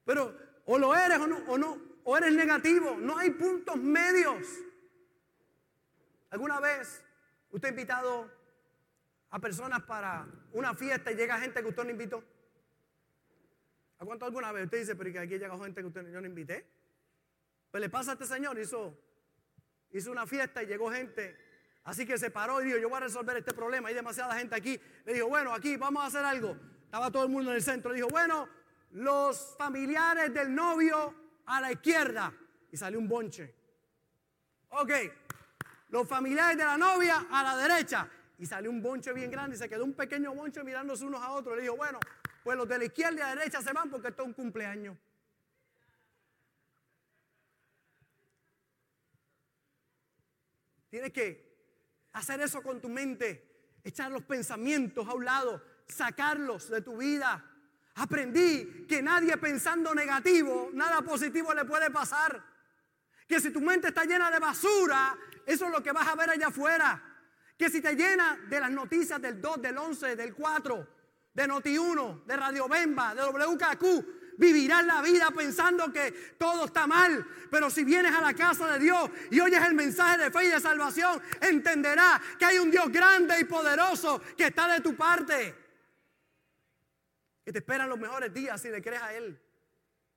Pero 0.05 0.37
o 0.67 0.79
lo 0.79 0.95
eres 0.95 1.19
o 1.19 1.27
no, 1.27 1.39
o 1.49 1.59
no, 1.59 1.83
o 2.05 2.17
eres 2.17 2.33
negativo. 2.33 2.97
No 2.97 3.19
hay 3.19 3.31
puntos 3.31 3.77
medios. 3.77 4.47
¿Alguna 6.31 6.61
vez 6.61 7.03
usted 7.51 7.69
ha 7.69 7.71
invitado 7.71 8.31
a 9.31 9.39
personas 9.41 9.83
para 9.83 10.27
una 10.53 10.75
fiesta 10.75 11.11
y 11.11 11.17
llega 11.17 11.41
gente 11.41 11.61
que 11.61 11.69
usted 11.69 11.85
no 11.85 11.91
invitó? 11.91 12.23
¿A 13.99 14.05
cuánto 14.05 14.25
alguna 14.25 14.53
vez 14.53 14.65
usted 14.65 14.79
dice, 14.79 14.95
pero 14.95 15.13
que 15.13 15.19
aquí 15.19 15.39
llega 15.39 15.59
gente 15.59 15.81
que 15.81 15.87
usted 15.89 16.11
yo 16.13 16.21
no 16.21 16.27
invité? 16.27 16.67
Pues 17.71 17.81
le 17.81 17.89
pasa 17.89 18.13
a 18.13 18.15
este 18.15 18.27
señor, 18.27 18.59
hizo, 18.59 18.97
hizo 19.91 20.11
una 20.11 20.27
fiesta 20.27 20.63
y 20.63 20.67
llegó 20.67 20.91
gente. 20.91 21.37
Así 21.85 22.07
que 22.07 22.19
se 22.19 22.31
paró 22.31 22.61
y 22.61 22.67
dijo, 22.67 22.79
yo 22.79 22.89
voy 22.89 22.99
a 22.99 23.01
resolver 23.01 23.37
este 23.37 23.53
problema. 23.53 23.89
Hay 23.89 23.95
demasiada 23.95 24.35
gente 24.35 24.55
aquí. 24.55 24.81
Le 25.05 25.15
dijo, 25.15 25.29
bueno, 25.29 25.55
aquí 25.55 25.77
vamos 25.77 26.03
a 26.03 26.07
hacer 26.07 26.25
algo. 26.25 26.57
Estaba 26.85 27.11
todo 27.11 27.25
el 27.25 27.31
mundo 27.31 27.51
en 27.51 27.57
el 27.57 27.63
centro. 27.63 27.91
Le 27.91 27.97
dijo, 27.97 28.09
bueno, 28.09 28.49
los 28.93 29.57
familiares 29.57 30.33
del 30.35 30.55
novio 30.55 31.15
a 31.47 31.61
la 31.61 31.73
izquierda. 31.73 32.33
Y 32.71 32.77
salió 32.77 32.99
un 32.99 33.09
bonche. 33.09 33.55
Ok, 34.71 34.93
los 35.89 36.07
familiares 36.07 36.57
de 36.57 36.65
la 36.65 36.77
novia 36.77 37.27
a 37.31 37.43
la 37.43 37.57
derecha. 37.57 38.09
Y 38.39 38.47
salió 38.47 38.71
un 38.71 38.83
bonche 38.83 39.13
bien 39.13 39.31
grande 39.31 39.57
y 39.57 39.59
se 39.59 39.69
quedó 39.69 39.85
un 39.85 39.95
pequeño 39.95 40.35
bonche 40.35 40.63
mirándose 40.63 41.05
unos 41.05 41.23
a 41.23 41.33
otros. 41.33 41.57
Le 41.57 41.63
dijo, 41.63 41.77
bueno, 41.77 41.99
pues 42.45 42.57
los 42.57 42.69
de 42.69 42.79
la 42.79 42.85
izquierda 42.85 43.15
y 43.15 43.19
la 43.19 43.35
derecha 43.35 43.61
se 43.63 43.73
van 43.73 43.91
porque 43.91 44.09
esto 44.09 44.23
es 44.23 44.29
un 44.29 44.35
cumpleaños. 44.35 44.97
Tienes 50.89 51.13
que 51.13 51.50
hacer 52.13 52.41
eso 52.41 52.63
con 52.63 52.81
tu 52.81 52.89
mente, 52.89 53.79
echar 53.85 54.11
los 54.11 54.23
pensamientos 54.23 55.07
a 55.09 55.15
un 55.15 55.25
lado, 55.25 55.63
sacarlos 55.87 56.69
de 56.69 56.83
tu 56.83 56.97
vida. 56.97 57.45
Aprendí 57.95 58.87
que 58.89 59.03
nadie 59.03 59.37
pensando 59.37 59.95
negativo, 59.95 60.71
nada 60.73 61.03
positivo 61.03 61.53
le 61.55 61.65
puede 61.65 61.91
pasar. 61.91 62.43
Que 63.27 63.41
si 63.41 63.51
tu 63.51 63.61
mente 63.61 63.89
está 63.89 64.05
llena 64.05 64.31
de 64.31 64.39
basura, 64.39 65.17
eso 65.47 65.67
es 65.67 65.71
lo 65.71 65.83
que 65.83 65.93
vas 65.93 66.09
a 66.09 66.15
ver 66.15 66.31
allá 66.31 66.49
afuera. 66.49 67.03
Que 67.57 67.69
si 67.69 67.81
te 67.81 67.95
llena 67.95 68.39
de 68.49 68.61
las 68.61 68.71
noticias 68.71 69.21
del 69.21 69.41
2, 69.41 69.63
del 69.63 69.77
11, 69.77 70.17
del 70.17 70.35
4, 70.35 70.89
de 71.35 71.49
Noti1, 71.49 72.25
de 72.25 72.37
Radio 72.37 72.69
Bemba, 72.69 73.15
de 73.15 73.23
WKQ, 73.23 74.20
vivirás 74.41 74.85
la 74.87 75.03
vida 75.03 75.31
pensando 75.31 75.93
que 75.93 76.11
todo 76.39 76.65
está 76.65 76.87
mal. 76.87 77.27
Pero 77.51 77.69
si 77.69 77.85
vienes 77.85 78.13
a 78.15 78.23
la 78.23 78.33
casa 78.33 78.67
de 78.73 78.79
Dios 78.79 79.11
y 79.31 79.39
oyes 79.39 79.63
el 79.63 79.75
mensaje 79.75 80.17
de 80.17 80.31
fe 80.31 80.47
y 80.47 80.49
de 80.49 80.59
salvación, 80.59 81.23
entenderás 81.43 82.21
que 82.39 82.47
hay 82.47 82.59
un 82.59 82.71
Dios 82.71 82.91
grande 82.91 83.39
y 83.39 83.45
poderoso 83.45 84.21
que 84.37 84.47
está 84.47 84.67
de 84.73 84.81
tu 84.81 84.97
parte. 84.97 85.55
Que 87.45 87.53
te 87.53 87.59
esperan 87.59 87.91
los 87.91 87.99
mejores 87.99 88.33
días 88.33 88.61
si 88.61 88.71
le 88.71 88.81
crees 88.81 89.03
a 89.03 89.13
Él. 89.13 89.39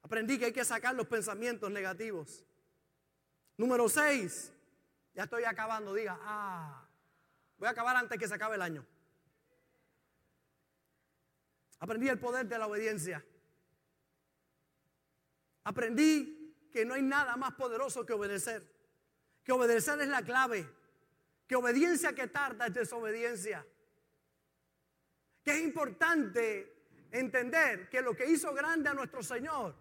Aprendí 0.03 0.39
que 0.39 0.45
hay 0.45 0.53
que 0.53 0.63
sacar 0.63 0.95
los 0.95 1.07
pensamientos 1.07 1.69
negativos. 1.69 2.45
Número 3.57 3.89
6. 3.89 4.53
Ya 5.15 5.23
estoy 5.23 5.43
acabando. 5.43 5.93
Diga, 5.93 6.17
ah, 6.21 6.87
voy 7.57 7.67
a 7.67 7.71
acabar 7.71 7.97
antes 7.97 8.17
que 8.17 8.27
se 8.27 8.33
acabe 8.33 8.55
el 8.55 8.61
año. 8.61 8.85
Aprendí 11.79 12.07
el 12.07 12.19
poder 12.19 12.47
de 12.47 12.57
la 12.57 12.67
obediencia. 12.67 13.23
Aprendí 15.63 16.67
que 16.71 16.85
no 16.85 16.95
hay 16.95 17.01
nada 17.01 17.37
más 17.37 17.53
poderoso 17.53 18.05
que 18.05 18.13
obedecer. 18.13 18.63
Que 19.43 19.51
obedecer 19.51 20.01
es 20.01 20.07
la 20.07 20.23
clave. 20.23 20.67
Que 21.47 21.55
obediencia 21.55 22.13
que 22.13 22.27
tarda 22.27 22.67
es 22.67 22.73
desobediencia. 22.73 23.65
Que 25.43 25.51
es 25.51 25.61
importante 25.61 26.73
entender 27.11 27.89
que 27.89 28.01
lo 28.01 28.15
que 28.15 28.25
hizo 28.25 28.53
grande 28.53 28.89
a 28.89 28.93
nuestro 28.93 29.21
Señor 29.21 29.75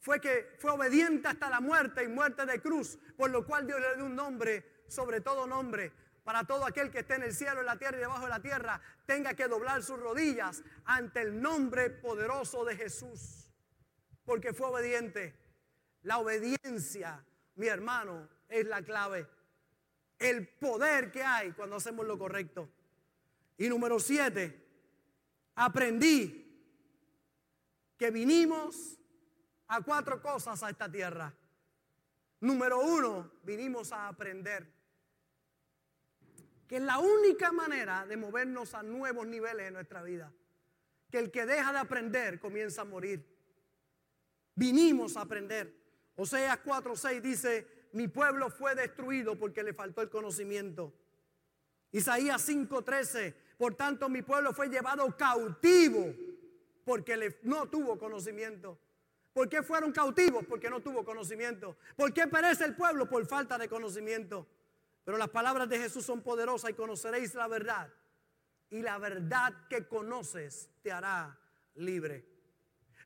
fue 0.00 0.20
que 0.20 0.54
fue 0.58 0.70
obediente 0.70 1.28
hasta 1.28 1.50
la 1.50 1.60
muerte 1.60 2.04
y 2.04 2.08
muerte 2.08 2.46
de 2.46 2.60
cruz, 2.60 2.98
por 3.16 3.30
lo 3.30 3.44
cual 3.44 3.66
Dios 3.66 3.80
le 3.80 3.96
dio 3.96 4.06
un 4.06 4.14
nombre, 4.14 4.84
sobre 4.88 5.20
todo 5.20 5.46
nombre, 5.46 5.92
para 6.24 6.44
todo 6.44 6.64
aquel 6.64 6.90
que 6.90 7.00
esté 7.00 7.14
en 7.14 7.24
el 7.24 7.34
cielo, 7.34 7.60
en 7.60 7.66
la 7.66 7.78
tierra 7.78 7.96
y 7.96 8.00
debajo 8.00 8.24
de 8.24 8.30
la 8.30 8.40
tierra, 8.40 8.80
tenga 9.06 9.34
que 9.34 9.48
doblar 9.48 9.82
sus 9.82 9.98
rodillas 9.98 10.62
ante 10.84 11.22
el 11.22 11.40
nombre 11.40 11.90
poderoso 11.90 12.64
de 12.64 12.76
Jesús. 12.76 13.47
Porque 14.28 14.52
fue 14.52 14.66
obediente. 14.66 15.34
La 16.02 16.18
obediencia, 16.18 17.24
mi 17.54 17.66
hermano, 17.66 18.28
es 18.50 18.66
la 18.66 18.82
clave. 18.82 19.26
El 20.18 20.46
poder 20.46 21.10
que 21.10 21.22
hay 21.22 21.52
cuando 21.52 21.76
hacemos 21.76 22.06
lo 22.06 22.18
correcto. 22.18 22.68
Y 23.56 23.70
número 23.70 23.98
siete, 23.98 24.68
aprendí 25.54 26.44
que 27.96 28.10
vinimos 28.10 28.98
a 29.68 29.80
cuatro 29.80 30.20
cosas 30.20 30.62
a 30.62 30.68
esta 30.68 30.92
tierra. 30.92 31.34
Número 32.40 32.80
uno, 32.80 33.32
vinimos 33.44 33.92
a 33.92 34.08
aprender 34.08 34.70
que 36.68 36.76
es 36.76 36.82
la 36.82 36.98
única 36.98 37.50
manera 37.50 38.04
de 38.04 38.18
movernos 38.18 38.74
a 38.74 38.82
nuevos 38.82 39.26
niveles 39.26 39.68
en 39.68 39.72
nuestra 39.72 40.02
vida. 40.02 40.30
Que 41.10 41.18
el 41.18 41.30
que 41.30 41.46
deja 41.46 41.72
de 41.72 41.78
aprender 41.78 42.38
comienza 42.38 42.82
a 42.82 42.84
morir. 42.84 43.37
Vinimos 44.58 45.16
a 45.16 45.20
aprender. 45.20 45.72
Oseas 46.16 46.58
4:6 46.64 47.20
dice, 47.20 47.88
mi 47.92 48.08
pueblo 48.08 48.50
fue 48.50 48.74
destruido 48.74 49.38
porque 49.38 49.62
le 49.62 49.72
faltó 49.72 50.02
el 50.02 50.10
conocimiento. 50.10 50.92
Isaías 51.92 52.42
5:13, 52.48 53.34
por 53.56 53.76
tanto 53.76 54.08
mi 54.08 54.22
pueblo 54.22 54.52
fue 54.52 54.68
llevado 54.68 55.16
cautivo 55.16 56.12
porque 56.84 57.36
no 57.42 57.66
tuvo 57.68 57.96
conocimiento. 58.00 58.80
¿Por 59.32 59.48
qué 59.48 59.62
fueron 59.62 59.92
cautivos? 59.92 60.44
Porque 60.44 60.68
no 60.68 60.80
tuvo 60.80 61.04
conocimiento. 61.04 61.76
¿Por 61.94 62.12
qué 62.12 62.26
perece 62.26 62.64
el 62.64 62.74
pueblo? 62.74 63.08
Por 63.08 63.24
falta 63.26 63.58
de 63.58 63.68
conocimiento. 63.68 64.48
Pero 65.04 65.18
las 65.18 65.28
palabras 65.28 65.68
de 65.68 65.78
Jesús 65.78 66.04
son 66.04 66.20
poderosas 66.20 66.70
y 66.70 66.74
conoceréis 66.74 67.32
la 67.36 67.46
verdad. 67.46 67.94
Y 68.70 68.82
la 68.82 68.98
verdad 68.98 69.68
que 69.68 69.86
conoces 69.86 70.68
te 70.82 70.90
hará 70.90 71.38
libre. 71.76 72.37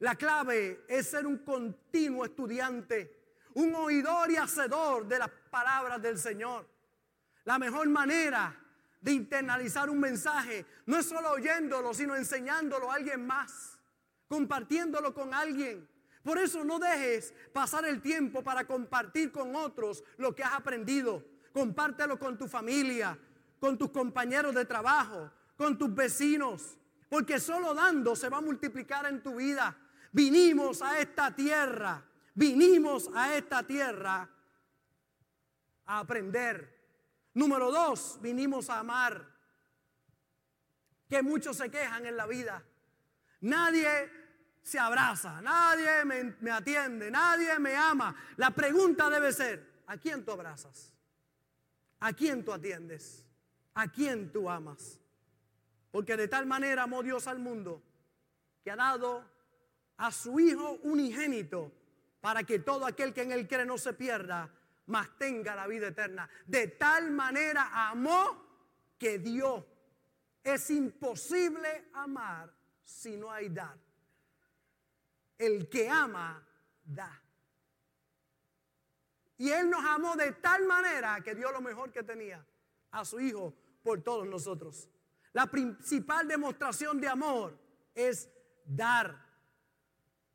La 0.03 0.17
clave 0.17 0.85
es 0.89 1.07
ser 1.07 1.27
un 1.27 1.39
continuo 1.39 2.25
estudiante, 2.25 3.39
un 3.55 3.75
oidor 3.75 4.31
y 4.31 4.37
hacedor 4.37 5.07
de 5.07 5.19
las 5.19 5.31
palabras 5.51 6.03
del 6.03 6.19
Señor. 6.19 6.69
La 7.45 7.59
mejor 7.59 7.89
manera 7.89 8.55
de 9.01 9.13
internalizar 9.13 9.89
un 9.89 10.01
mensaje 10.01 10.67
no 10.87 10.99
es 10.99 11.07
solo 11.07 11.31
oyéndolo, 11.31 11.95
sino 11.95 12.15
enseñándolo 12.17 12.91
a 12.91 12.97
alguien 12.97 13.27
más, 13.27 13.79
compartiéndolo 14.29 15.15
con 15.15 15.33
alguien. 15.33 15.89
Por 16.23 16.37
eso 16.39 16.65
no 16.65 16.79
dejes 16.79 17.33
pasar 17.53 17.85
el 17.85 18.03
tiempo 18.03 18.43
para 18.43 18.67
compartir 18.67 19.33
con 19.33 19.57
otros 19.57 20.05
lo 20.19 20.35
que 20.35 20.45
has 20.45 20.53
aprendido 20.53 21.25
compártelo 21.53 22.19
con 22.19 22.37
tu 22.37 22.49
familia, 22.49 23.17
con 23.61 23.79
tus 23.79 23.91
compañeros 23.91 24.55
de 24.55 24.65
trabajo, 24.65 25.31
con 25.57 25.79
tus 25.79 25.95
vecinos, 25.95 26.77
porque 27.09 27.39
solo 27.39 27.75
dando 27.75 28.17
se 28.17 28.29
va 28.29 28.39
a 28.39 28.41
multiplicar 28.41 29.07
en 29.07 29.23
tu 29.23 29.37
vida. 29.37 29.77
Vinimos 30.13 30.83
a 30.83 31.01
esta 31.01 31.35
tierra, 31.35 32.05
vinimos 32.35 33.09
a 33.15 33.35
esta 33.35 33.63
tierra 33.67 34.29
a 35.87 35.99
aprender. 35.99 36.81
Número 37.35 37.71
dos, 37.71 38.19
vinimos 38.21 38.69
a 38.69 38.81
amar. 38.81 39.27
Que 41.09 41.23
muchos 41.23 41.57
se 41.57 41.71
quejan 41.71 42.05
en 42.07 42.17
la 42.17 42.27
vida. 42.27 42.63
Nadie 43.41 44.11
se 44.63 44.79
abraza, 44.79 45.41
nadie 45.41 46.05
me, 46.05 46.51
atiende, 46.51 47.11
nadie 47.11 47.59
me 47.59 47.75
ama. 47.75 48.15
La 48.37 48.51
pregunta 48.51 49.11
debe 49.11 49.33
ser, 49.33 49.83
¿a 49.87 49.97
quién 49.97 50.25
tú 50.25 50.33
abrazas? 50.33 50.93
¿A 52.01 52.13
quién 52.13 52.45
tú 52.45 52.53
atiendes? 52.53 53.25
¿A 53.75 53.89
quién 53.89 54.31
tú 54.31 54.49
amas? 54.49 55.01
Porque 55.91 56.17
de 56.17 56.29
tal 56.29 56.47
manera 56.47 56.85
amó 56.85 57.03
Dios 57.03 57.27
al 57.27 57.39
mundo 57.39 57.83
que 58.63 58.71
ha 58.71 58.77
dado 58.77 59.32
a 60.03 60.11
su 60.11 60.41
Hijo 60.41 60.81
unigénito 60.83 61.71
para 62.21 62.43
que 62.43 62.59
todo 62.59 62.87
aquel 62.87 63.15
que 63.15 63.23
en 63.23 63.31
él 63.31 63.47
cree 63.47 63.65
no 63.65 63.79
se 63.79 63.93
pierda, 63.93 64.53
mas 64.87 65.17
tenga 65.17 65.55
la 65.55 65.69
vida 65.69 65.89
eterna. 65.89 66.29
De 66.45 66.67
tal 66.67 67.13
manera 67.13 67.71
amó 67.89 68.95
que 68.99 69.21
dio. 69.21 69.65
Es 70.43 70.71
imposible 70.71 71.91
amar 71.95 72.53
si 72.83 73.17
no 73.17 73.31
hay 73.31 73.49
dar. 73.49 73.79
El 75.39 75.69
que 75.69 75.89
ama, 75.89 76.45
da. 76.83 77.23
Y 79.39 79.51
Él 79.51 79.71
nos 79.71 79.85
amó 79.85 80.17
de 80.17 80.33
tal 80.33 80.67
manera 80.67 81.21
que 81.21 81.37
dio 81.37 81.53
lo 81.53 81.61
mejor 81.61 81.93
que 81.93 82.03
tenía 82.03 82.45
a 82.91 83.05
su 83.05 83.21
Hijo 83.21 83.55
por 83.85 84.03
todos 84.03 84.27
nosotros. 84.27 84.89
La 85.33 85.47
principal 85.47 86.27
demostración 86.27 87.01
de 87.01 87.09
amor 87.09 87.57
es 87.95 88.29
dar. 88.65 89.22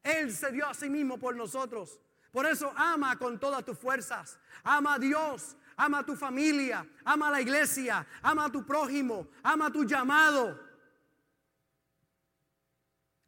Él 0.08 0.34
se 0.34 0.52
dio 0.52 0.66
a 0.66 0.74
sí 0.74 0.90
mismo 0.90 1.18
por 1.18 1.36
nosotros. 1.36 2.00
Por 2.32 2.46
eso 2.46 2.72
ama 2.78 3.18
con 3.18 3.38
todas 3.38 3.66
tus 3.66 3.78
fuerzas. 3.78 4.40
Ama 4.64 4.94
a 4.94 5.00
Dios, 5.00 5.58
ama 5.76 6.00
a 6.00 6.06
tu 6.06 6.16
familia, 6.16 6.88
ama 7.04 7.28
a 7.28 7.32
la 7.32 7.42
iglesia, 7.42 8.08
ama 8.22 8.46
a 8.46 8.52
tu 8.52 8.66
prójimo, 8.66 9.28
ama 9.44 9.66
a 9.66 9.72
tu 9.72 9.84
llamado. 9.84 10.58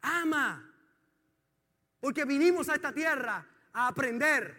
Ama. 0.02 0.66
Porque 2.00 2.24
vinimos 2.24 2.70
a 2.70 2.76
esta 2.76 2.94
tierra 2.94 3.46
a 3.74 3.88
aprender, 3.88 4.56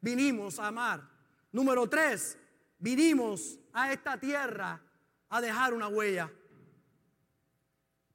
vinimos 0.00 0.60
a 0.60 0.68
amar. 0.68 1.02
Número 1.50 1.88
tres, 1.88 2.38
vinimos 2.78 3.58
a 3.72 3.92
esta 3.92 4.16
tierra 4.16 4.80
a 5.28 5.40
dejar 5.40 5.74
una 5.74 5.88
huella. 5.88 6.30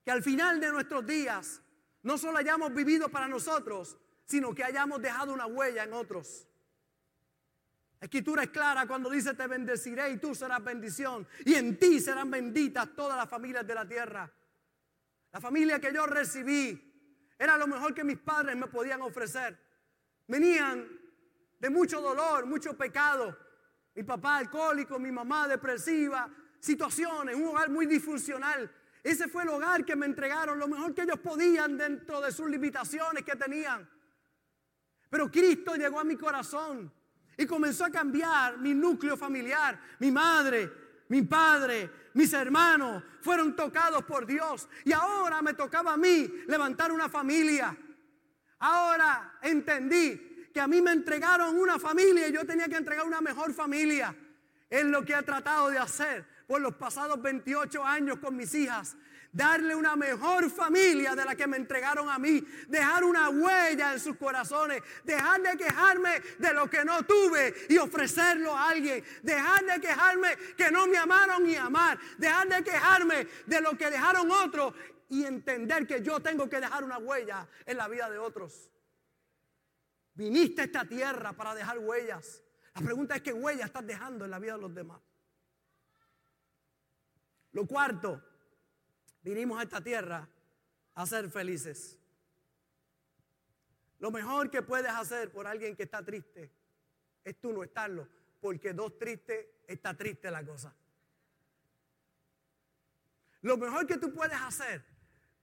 Que 0.06 0.12
al 0.12 0.24
final 0.24 0.62
de 0.62 0.72
nuestros 0.72 1.06
días 1.06 1.63
no 2.04 2.18
solo 2.18 2.38
hayamos 2.38 2.74
vivido 2.74 3.10
para 3.10 3.28
nosotros, 3.28 3.98
sino 4.26 4.54
que 4.54 4.64
hayamos 4.64 5.02
dejado 5.02 5.34
una 5.34 5.46
huella 5.46 5.84
en 5.84 5.94
otros. 5.94 6.48
La 8.00 8.06
escritura 8.06 8.44
es 8.44 8.50
clara 8.50 8.86
cuando 8.86 9.10
dice 9.10 9.34
te 9.34 9.48
bendeciré 9.48 10.12
y 10.12 10.18
tú 10.18 10.36
serás 10.36 10.62
bendición 10.62 11.26
y 11.46 11.56
en 11.56 11.80
ti 11.80 12.02
serán 12.02 12.30
benditas 12.30 12.94
todas 12.96 13.18
las 13.18 13.30
familias 13.30 13.66
de 13.66 13.76
la 13.76 13.88
tierra. 13.88 14.32
La 15.32 15.40
familia 15.40 15.80
que 15.80 15.94
yo 15.94 16.06
recibí 16.06 16.94
era 17.40 17.58
lo 17.58 17.66
mejor 17.66 17.94
que 17.94 18.04
mis 18.04 18.20
padres 18.20 18.58
me 18.58 18.68
podían 18.68 19.02
ofrecer. 19.02 19.58
Venían 20.28 20.88
de 21.60 21.70
mucho 21.70 22.02
dolor, 22.02 22.46
mucho 22.46 22.78
pecado. 22.78 23.38
Mi 23.96 24.04
papá 24.04 24.38
alcohólico, 24.38 25.00
mi 25.00 25.12
mamá 25.12 25.48
depresiva, 25.48 26.30
situaciones, 26.60 27.36
un 27.36 27.48
hogar 27.48 27.70
muy 27.70 27.86
disfuncional. 27.86 28.70
Ese 29.04 29.28
fue 29.28 29.44
el 29.44 29.50
hogar 29.50 29.84
que 29.84 29.98
me 29.98 30.06
entregaron, 30.06 30.58
lo 30.58 30.68
mejor 30.70 30.94
que 30.94 31.02
ellos 31.02 31.20
podían 31.20 31.78
dentro 31.78 32.22
de 32.22 32.32
sus 32.32 32.50
limitaciones 32.50 33.26
que 33.26 33.36
tenían. 33.36 33.88
Pero 35.10 35.30
Cristo 35.30 35.76
llegó 35.76 36.00
a 36.00 36.06
mi 36.06 36.16
corazón 36.16 36.92
y 37.38 37.46
comenzó 37.46 37.84
a 37.84 37.90
cambiar 37.90 38.58
mi 38.58 38.74
núcleo 38.74 39.18
familiar. 39.18 39.78
Mi 40.00 40.10
madre, 40.10 40.72
mi 41.10 41.22
padre, 41.24 41.92
mis 42.14 42.32
hermanos 42.32 43.04
fueron 43.22 43.56
tocados 43.58 44.06
por 44.06 44.26
Dios. 44.26 44.70
Y 44.86 44.94
ahora 44.94 45.42
me 45.42 45.54
tocaba 45.54 45.94
a 45.94 45.98
mí 45.98 46.32
levantar 46.48 46.92
una 46.94 47.10
familia. 47.10 47.78
Ahora 48.60 49.38
entendí 49.42 50.50
que 50.54 50.62
a 50.62 50.68
mí 50.68 50.82
me 50.82 50.94
entregaron 50.94 51.58
una 51.58 51.78
familia 51.78 52.30
y 52.30 52.32
yo 52.32 52.46
tenía 52.46 52.70
que 52.70 52.78
entregar 52.78 53.06
una 53.06 53.20
mejor 53.20 53.54
familia. 53.54 54.16
Es 54.70 54.86
lo 54.86 55.04
que 55.04 55.14
he 55.14 55.24
tratado 55.24 55.70
de 55.70 55.78
hacer 55.78 56.33
por 56.48 56.62
los 56.62 56.76
pasados 56.76 57.22
28 57.22 57.84
años 57.84 58.20
con 58.20 58.36
mis 58.36 58.54
hijas. 58.54 58.96
Darle 59.32 59.76
una 59.76 59.96
mejor 59.96 60.50
familia 60.52 61.16
de 61.16 61.26
la 61.26 61.36
que 61.36 61.48
me 61.48 61.58
entregaron 61.58 62.08
a 62.08 62.20
mí. 62.20 62.46
Dejar 62.68 63.04
una 63.04 63.30
huella 63.30 63.94
en 63.94 64.00
sus 64.00 64.16
corazones. 64.16 64.84
Dejar 65.04 65.42
de 65.42 65.58
quejarme 65.58 66.22
de 66.38 66.54
lo 66.54 66.70
que 66.70 66.86
no 66.86 67.04
tuve 67.04 67.54
y 67.68 67.78
ofrecerlo 67.78 68.56
a 68.56 68.70
alguien. 68.70 69.04
Dejar 69.24 69.66
de 69.66 69.82
quejarme 69.82 70.38
que 70.56 70.70
no 70.70 70.86
me 70.86 70.98
amaron 70.98 71.50
y 71.50 71.56
amar. 71.56 71.98
Dejar 72.20 72.48
de 72.48 72.64
quejarme 72.64 73.28
de 73.48 73.62
lo 73.62 73.76
que 73.76 73.90
dejaron 73.90 74.30
otros 74.30 74.76
y 75.10 75.26
entender 75.26 75.88
que 75.88 76.02
yo 76.02 76.20
tengo 76.20 76.48
que 76.48 76.60
dejar 76.60 76.84
una 76.84 77.00
huella 77.00 77.48
en 77.66 77.78
la 77.78 77.88
vida 77.88 78.10
de 78.12 78.20
otros. 78.20 78.70
Viniste 80.14 80.62
a 80.62 80.66
esta 80.66 80.86
tierra 80.86 81.34
para 81.34 81.56
dejar 81.56 81.80
huellas. 81.80 82.44
La 82.76 82.82
pregunta 82.82 83.16
es 83.16 83.22
qué 83.22 83.34
huella 83.34 83.66
estás 83.66 83.86
dejando 83.86 84.26
en 84.26 84.32
la 84.32 84.40
vida 84.40 84.54
de 84.54 84.62
los 84.62 84.74
demás. 84.74 85.02
Lo 87.54 87.66
cuarto, 87.68 88.22
vinimos 89.22 89.60
a 89.60 89.64
esta 89.64 89.82
tierra 89.82 90.28
a 90.96 91.06
ser 91.06 91.30
felices. 91.30 92.00
Lo 94.00 94.12
mejor 94.12 94.50
que 94.50 94.62
puedes 94.62 94.92
hacer 94.92 95.32
por 95.32 95.48
alguien 95.48 95.76
que 95.76 95.84
está 95.84 96.04
triste 96.04 96.52
es 97.24 97.40
tú 97.40 97.54
no 97.54 97.64
estarlo, 97.64 98.08
porque 98.42 98.74
dos 98.74 98.98
tristes 98.98 99.48
está 99.68 99.96
triste 99.96 100.30
la 100.30 100.46
cosa. 100.46 100.76
Lo 103.42 103.58
mejor 103.58 103.86
que 103.86 103.98
tú 103.98 104.12
puedes 104.14 104.40
hacer 104.42 104.84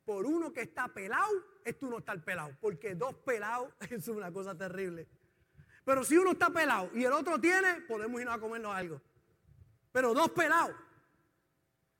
por 0.05 0.27
uno 0.27 0.53
que 0.53 0.63
está 0.63 0.89
pelado 0.89 1.31
es 1.65 1.79
tú 1.79 1.89
no 1.89 1.99
estar 1.99 2.23
pelado, 2.25 2.57
porque 2.61 2.95
dos 2.95 3.15
pelados 3.15 3.73
es 3.91 4.09
una 4.09 4.33
cosa 4.33 4.57
terrible. 4.57 5.09
Pero 5.85 6.05
si 6.05 6.17
uno 6.19 6.33
está 6.33 6.51
pelado 6.51 6.91
y 6.95 7.05
el 7.05 7.13
otro 7.13 7.41
tiene, 7.41 7.83
podemos 7.83 8.21
irnos 8.21 8.35
a 8.37 8.41
comernos 8.41 8.75
algo. 8.75 9.01
Pero 9.93 10.13
dos 10.13 10.31
pelados 10.31 10.75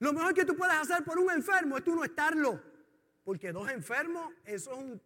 lo 0.01 0.13
mejor 0.13 0.33
que 0.33 0.45
tú 0.45 0.55
puedes 0.55 0.75
hacer 0.75 1.03
por 1.03 1.19
un 1.19 1.29
enfermo 1.29 1.77
es 1.77 1.83
tú 1.83 1.95
no 1.95 2.03
estarlo. 2.03 2.59
Porque 3.23 3.51
dos 3.51 3.69
enfermos, 3.69 4.33
eso 4.45 4.71
es 4.71 4.77
un... 4.77 5.01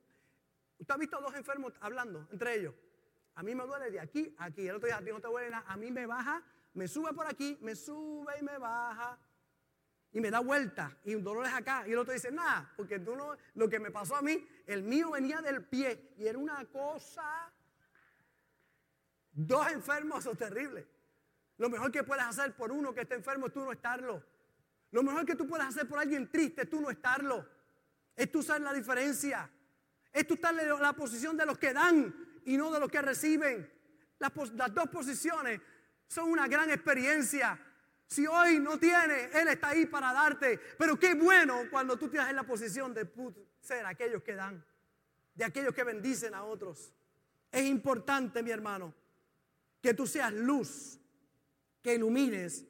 ¿Usted 0.79 0.93
ha 0.93 0.97
visto 0.97 1.19
dos 1.19 1.35
enfermos 1.35 1.73
hablando 1.81 2.25
entre 2.31 2.55
ellos? 2.55 2.73
A 3.35 3.43
mí 3.43 3.53
me 3.53 3.65
duele 3.65 3.91
de 3.91 3.99
aquí 3.99 4.33
a 4.37 4.45
aquí. 4.45 4.65
El 4.65 4.75
otro 4.75 4.87
día 4.87 4.95
a 4.95 5.01
ti 5.01 5.09
no 5.11 5.19
te 5.19 5.27
duele 5.27 5.49
nada. 5.49 5.65
A 5.67 5.75
mí 5.75 5.91
me 5.91 6.05
baja, 6.05 6.41
me 6.75 6.87
sube 6.87 7.13
por 7.13 7.27
aquí, 7.27 7.57
me 7.59 7.75
sube 7.75 8.39
y 8.39 8.43
me 8.43 8.57
baja. 8.57 9.19
Y 10.13 10.21
me 10.21 10.31
da 10.31 10.39
vuelta. 10.39 10.97
Y 11.03 11.13
un 11.13 11.25
dolor 11.25 11.45
es 11.45 11.53
acá. 11.53 11.85
Y 11.85 11.91
el 11.91 11.97
otro 11.97 12.13
dice, 12.13 12.31
nada, 12.31 12.71
porque 12.77 12.97
tú 12.97 13.17
no, 13.17 13.35
lo 13.55 13.67
que 13.67 13.79
me 13.79 13.91
pasó 13.91 14.15
a 14.15 14.21
mí, 14.21 14.47
el 14.65 14.81
mío 14.81 15.11
venía 15.11 15.41
del 15.41 15.65
pie. 15.65 16.13
Y 16.17 16.25
era 16.25 16.37
una 16.37 16.63
cosa. 16.71 17.51
Dos 19.33 19.69
enfermos, 19.73 20.19
eso 20.19 20.31
es 20.31 20.37
terrible. 20.37 20.87
Lo 21.57 21.69
mejor 21.69 21.91
que 21.91 22.05
puedes 22.05 22.23
hacer 22.23 22.55
por 22.55 22.71
uno 22.71 22.93
que 22.93 23.01
esté 23.01 23.15
enfermo 23.15 23.47
es 23.47 23.51
tú 23.51 23.59
no 23.59 23.73
estarlo. 23.73 24.34
Lo 24.91 25.03
mejor 25.03 25.25
que 25.25 25.35
tú 25.35 25.47
puedes 25.47 25.65
hacer 25.65 25.87
por 25.87 25.99
alguien 25.99 26.29
triste 26.29 26.63
es 26.63 26.69
tú 26.69 26.81
no 26.81 26.89
estarlo. 26.89 27.47
Es 28.15 28.31
tú 28.31 28.41
saber 28.41 28.61
la 28.61 28.73
diferencia. 28.73 29.49
Es 30.11 30.25
tú 30.25 30.35
estar 30.35 30.57
en 30.57 30.81
la 30.81 30.93
posición 30.93 31.35
de 31.35 31.45
los 31.45 31.57
que 31.57 31.73
dan 31.73 32.41
y 32.45 32.55
no 32.57 32.71
de 32.71 32.79
los 32.79 32.89
que 32.89 33.01
reciben. 33.01 33.69
Las, 34.19 34.33
dos 34.73 34.89
posiciones 34.89 35.59
son 36.07 36.31
una 36.31 36.47
gran 36.47 36.69
experiencia. 36.69 37.59
Si 38.07 38.25
hoy 38.25 38.59
no 38.59 38.79
tienes, 38.79 39.35
Él 39.35 39.49
está 39.49 39.69
ahí 39.69 39.85
para 39.85 40.13
darte. 40.13 40.59
Pero 40.77 40.97
qué 40.97 41.15
bueno 41.15 41.63
cuando 41.69 41.97
tú 41.97 42.05
estás 42.05 42.29
en 42.29 42.37
la 42.37 42.43
posición 42.43 42.93
de 42.93 43.11
ser 43.59 43.85
aquellos 43.85 44.23
que 44.23 44.35
dan, 44.35 44.63
de 45.33 45.43
aquellos 45.43 45.73
que 45.73 45.83
bendicen 45.83 46.33
a 46.33 46.43
otros. 46.43 46.93
Es 47.51 47.65
importante, 47.65 48.41
mi 48.43 48.51
hermano, 48.51 48.93
que 49.81 49.93
tú 49.93 50.07
seas 50.07 50.33
luz, 50.33 50.99
que 51.81 51.95
ilumines 51.95 52.65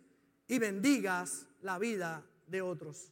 y 0.48 0.60
bendigas 0.60 1.48
la 1.66 1.80
vida 1.80 2.24
de 2.46 2.62
otros. 2.62 3.12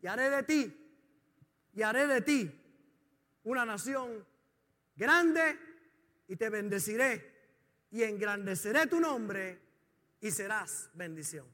Y 0.00 0.06
haré 0.06 0.30
de 0.30 0.42
ti, 0.42 0.92
y 1.74 1.82
haré 1.82 2.06
de 2.06 2.22
ti 2.22 2.50
una 3.44 3.64
nación 3.66 4.26
grande 4.96 5.58
y 6.26 6.36
te 6.36 6.48
bendeciré 6.48 7.30
y 7.90 8.02
engrandeceré 8.02 8.86
tu 8.86 8.98
nombre 8.98 9.60
y 10.20 10.30
serás 10.30 10.90
bendición. 10.94 11.46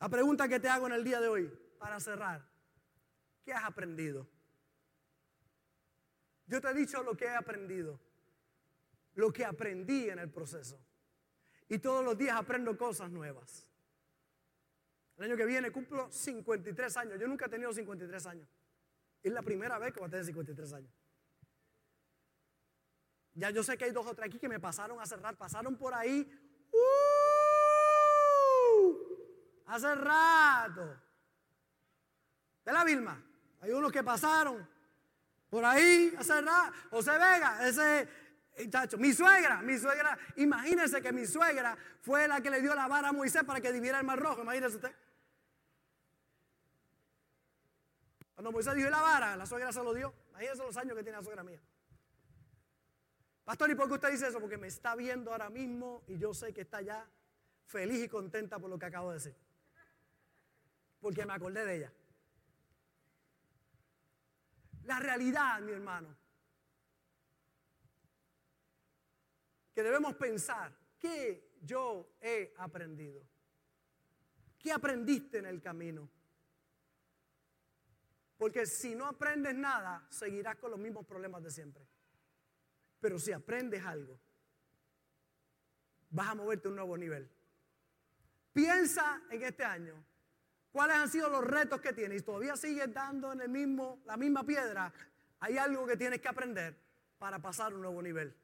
La 0.00 0.08
pregunta 0.08 0.48
que 0.48 0.58
te 0.58 0.68
hago 0.68 0.86
en 0.86 0.94
el 0.94 1.04
día 1.04 1.20
de 1.20 1.28
hoy, 1.28 1.52
para 1.78 2.00
cerrar, 2.00 2.42
¿qué 3.44 3.52
has 3.52 3.64
aprendido? 3.64 4.26
Yo 6.46 6.60
te 6.60 6.68
he 6.68 6.74
dicho 6.74 7.02
lo 7.02 7.14
que 7.14 7.26
he 7.26 7.34
aprendido, 7.34 8.00
lo 9.14 9.30
que 9.30 9.44
aprendí 9.44 10.08
en 10.08 10.18
el 10.18 10.30
proceso. 10.30 10.80
Y 11.68 11.78
todos 11.78 12.04
los 12.04 12.16
días 12.16 12.36
aprendo 12.36 12.76
cosas 12.76 13.10
nuevas. 13.10 13.68
El 15.16 15.24
año 15.24 15.36
que 15.36 15.44
viene 15.46 15.70
cumplo 15.70 16.10
53 16.10 16.96
años. 16.96 17.20
Yo 17.20 17.28
nunca 17.28 17.46
he 17.46 17.48
tenido 17.48 17.72
53 17.72 18.26
años. 18.26 18.48
Es 19.22 19.32
la 19.32 19.42
primera 19.42 19.78
vez 19.78 19.92
que 19.92 20.00
voy 20.00 20.08
a 20.08 20.10
tener 20.10 20.24
53 20.24 20.72
años. 20.72 20.90
Ya 23.34 23.50
yo 23.50 23.62
sé 23.62 23.78
que 23.78 23.84
hay 23.84 23.92
dos 23.92 24.06
o 24.06 24.14
tres 24.14 24.28
aquí 24.28 24.38
que 24.38 24.48
me 24.48 24.60
pasaron 24.60 25.00
a 25.00 25.06
cerrar. 25.06 25.36
Pasaron 25.36 25.76
por 25.76 25.94
ahí. 25.94 26.28
¡uh! 26.72 27.32
hace 29.66 29.94
rato. 29.94 31.00
¿De 32.64 32.72
la 32.72 32.84
Vilma? 32.84 33.22
Hay 33.60 33.70
unos 33.70 33.90
que 33.90 34.02
pasaron 34.02 34.68
por 35.48 35.64
ahí 35.64 36.14
a 36.18 36.22
cerrar. 36.22 36.72
José 36.90 37.12
Vega, 37.12 37.66
ese 37.66 38.08
Mi 38.98 39.12
suegra, 39.12 39.62
mi 39.62 39.78
suegra, 39.78 40.18
imagínense 40.36 41.00
que 41.00 41.12
mi 41.12 41.26
suegra 41.26 41.76
fue 42.00 42.28
la 42.28 42.40
que 42.40 42.50
le 42.50 42.60
dio 42.60 42.74
la 42.74 42.86
vara 42.86 43.08
a 43.08 43.12
Moisés 43.12 43.44
para 43.44 43.60
que 43.60 43.72
diviera 43.72 43.98
el 43.98 44.04
mar 44.04 44.18
rojo, 44.18 44.42
imagínense 44.42 44.76
usted. 44.76 44.94
Cuando 48.34 48.52
Moisés 48.52 48.74
dio 48.74 48.90
la 48.90 49.00
vara, 49.00 49.36
la 49.36 49.46
suegra 49.46 49.72
se 49.72 49.82
lo 49.82 49.94
dio. 49.94 50.12
Imagínense 50.30 50.62
los 50.62 50.76
años 50.76 50.96
que 50.96 51.02
tiene 51.02 51.18
la 51.18 51.24
suegra 51.24 51.42
mía. 51.42 51.62
Pastor, 53.44 53.70
¿y 53.70 53.74
por 53.74 53.88
qué 53.88 53.94
usted 53.94 54.10
dice 54.10 54.28
eso? 54.28 54.40
Porque 54.40 54.58
me 54.58 54.68
está 54.68 54.94
viendo 54.94 55.32
ahora 55.32 55.50
mismo 55.50 56.02
y 56.06 56.18
yo 56.18 56.34
sé 56.34 56.52
que 56.52 56.62
está 56.62 56.80
ya 56.80 57.08
feliz 57.66 58.04
y 58.04 58.08
contenta 58.08 58.58
por 58.58 58.68
lo 58.68 58.78
que 58.78 58.86
acabo 58.86 59.10
de 59.10 59.14
decir. 59.14 59.36
Porque 61.00 61.24
me 61.24 61.32
acordé 61.32 61.64
de 61.64 61.76
ella. 61.76 61.92
La 64.84 64.98
realidad, 64.98 65.60
mi 65.60 65.72
hermano, 65.72 66.16
debemos 69.82 70.14
pensar, 70.16 70.76
¿qué 70.98 71.52
yo 71.62 72.16
he 72.20 72.54
aprendido? 72.58 73.22
¿Qué 74.58 74.72
aprendiste 74.72 75.38
en 75.38 75.46
el 75.46 75.60
camino? 75.60 76.08
Porque 78.36 78.66
si 78.66 78.94
no 78.94 79.06
aprendes 79.06 79.54
nada, 79.54 80.06
seguirás 80.10 80.56
con 80.56 80.70
los 80.70 80.80
mismos 80.80 81.06
problemas 81.06 81.42
de 81.42 81.50
siempre. 81.50 81.86
Pero 83.00 83.18
si 83.18 83.32
aprendes 83.32 83.84
algo, 83.84 84.18
vas 86.10 86.28
a 86.28 86.34
moverte 86.34 86.68
a 86.68 86.70
un 86.70 86.76
nuevo 86.76 86.96
nivel. 86.96 87.28
Piensa 88.52 89.22
en 89.30 89.42
este 89.42 89.64
año. 89.64 89.94
¿Cuáles 90.70 90.96
han 90.96 91.08
sido 91.08 91.28
los 91.28 91.44
retos 91.44 91.80
que 91.80 91.92
tienes? 91.92 92.22
Y 92.22 92.24
todavía 92.24 92.56
sigues 92.56 92.92
dando 92.92 93.32
en 93.32 93.42
el 93.42 93.48
mismo, 93.48 94.02
la 94.06 94.16
misma 94.16 94.44
piedra. 94.44 94.92
Hay 95.40 95.58
algo 95.58 95.86
que 95.86 95.96
tienes 95.96 96.20
que 96.20 96.28
aprender 96.28 96.76
para 97.18 97.40
pasar 97.40 97.74
un 97.74 97.82
nuevo 97.82 98.02
nivel. 98.02 98.34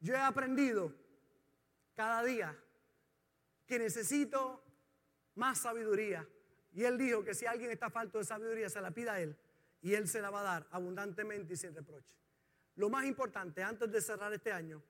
Yo 0.00 0.14
he 0.14 0.18
aprendido 0.18 0.92
cada 1.94 2.22
día 2.22 2.56
que 3.66 3.78
necesito 3.78 4.62
más 5.34 5.58
sabiduría. 5.58 6.26
Y 6.72 6.84
él 6.84 6.98
dijo 6.98 7.24
que 7.24 7.34
si 7.34 7.46
alguien 7.46 7.70
está 7.70 7.90
falto 7.90 8.18
de 8.18 8.24
sabiduría, 8.24 8.68
se 8.68 8.80
la 8.80 8.90
pida 8.90 9.14
a 9.14 9.20
él. 9.20 9.36
Y 9.80 9.94
él 9.94 10.08
se 10.08 10.20
la 10.20 10.30
va 10.30 10.40
a 10.40 10.44
dar 10.44 10.66
abundantemente 10.70 11.54
y 11.54 11.56
sin 11.56 11.74
reproche. 11.74 12.14
Lo 12.76 12.90
más 12.90 13.06
importante, 13.06 13.62
antes 13.62 13.90
de 13.90 14.00
cerrar 14.00 14.32
este 14.32 14.52
año, 14.52 14.82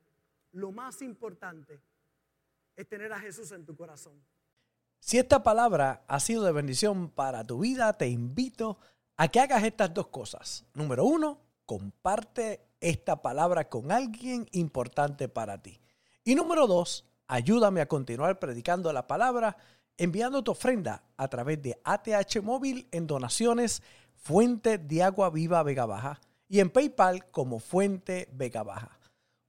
lo 0.52 0.72
más 0.72 1.02
importante 1.02 1.80
es 2.74 2.88
tener 2.88 3.12
a 3.12 3.20
Jesús 3.20 3.52
en 3.52 3.64
tu 3.64 3.76
corazón. 3.76 4.20
Si 4.98 5.18
esta 5.18 5.42
palabra 5.42 6.04
ha 6.08 6.18
sido 6.18 6.42
de 6.44 6.52
bendición 6.52 7.10
para 7.10 7.44
tu 7.44 7.60
vida, 7.60 7.96
te 7.96 8.08
invito 8.08 8.78
a 9.16 9.28
que 9.28 9.40
hagas 9.40 9.62
estas 9.62 9.94
dos 9.94 10.08
cosas. 10.08 10.64
Número 10.74 11.04
uno, 11.04 11.45
comparte 11.66 12.60
esta 12.80 13.20
palabra 13.20 13.68
con 13.68 13.92
alguien 13.92 14.48
importante 14.52 15.28
para 15.28 15.60
ti. 15.60 15.80
Y 16.24 16.34
número 16.34 16.66
dos, 16.66 17.04
ayúdame 17.26 17.80
a 17.80 17.88
continuar 17.88 18.38
predicando 18.38 18.92
la 18.92 19.06
palabra 19.06 19.56
enviando 19.98 20.42
tu 20.42 20.52
ofrenda 20.52 21.02
a 21.16 21.28
través 21.28 21.60
de 21.62 21.80
ATH 21.84 22.42
Móvil 22.42 22.88
en 22.90 23.06
donaciones 23.06 23.82
Fuente 24.14 24.78
de 24.78 25.02
Agua 25.02 25.30
Viva 25.30 25.62
Vega 25.62 25.86
Baja 25.86 26.20
y 26.48 26.60
en 26.60 26.70
PayPal 26.70 27.30
como 27.30 27.58
Fuente 27.58 28.28
Vega 28.32 28.62
Baja. 28.62 28.98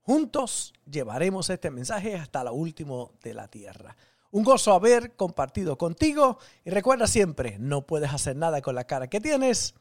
Juntos 0.00 0.72
llevaremos 0.90 1.50
este 1.50 1.70
mensaje 1.70 2.16
hasta 2.16 2.44
lo 2.44 2.54
último 2.54 3.12
de 3.22 3.34
la 3.34 3.48
tierra. 3.48 3.96
Un 4.30 4.44
gozo 4.44 4.72
haber 4.72 5.16
compartido 5.16 5.76
contigo 5.76 6.38
y 6.64 6.70
recuerda 6.70 7.06
siempre, 7.06 7.58
no 7.58 7.86
puedes 7.86 8.12
hacer 8.12 8.36
nada 8.36 8.62
con 8.62 8.74
la 8.74 8.84
cara 8.84 9.08
que 9.08 9.20
tienes, 9.20 9.74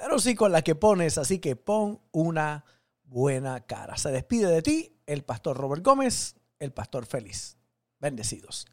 pero 0.00 0.18
sí 0.18 0.34
con 0.34 0.50
la 0.50 0.62
que 0.62 0.74
pones, 0.74 1.18
así 1.18 1.40
que 1.40 1.56
pon 1.56 2.00
una 2.10 2.64
buena 3.02 3.60
cara. 3.66 3.98
Se 3.98 4.10
despide 4.10 4.46
de 4.46 4.62
ti 4.62 4.96
el 5.04 5.22
pastor 5.24 5.58
Robert 5.58 5.84
Gómez, 5.84 6.36
el 6.58 6.72
pastor 6.72 7.04
feliz. 7.04 7.58
Bendecidos. 7.98 8.66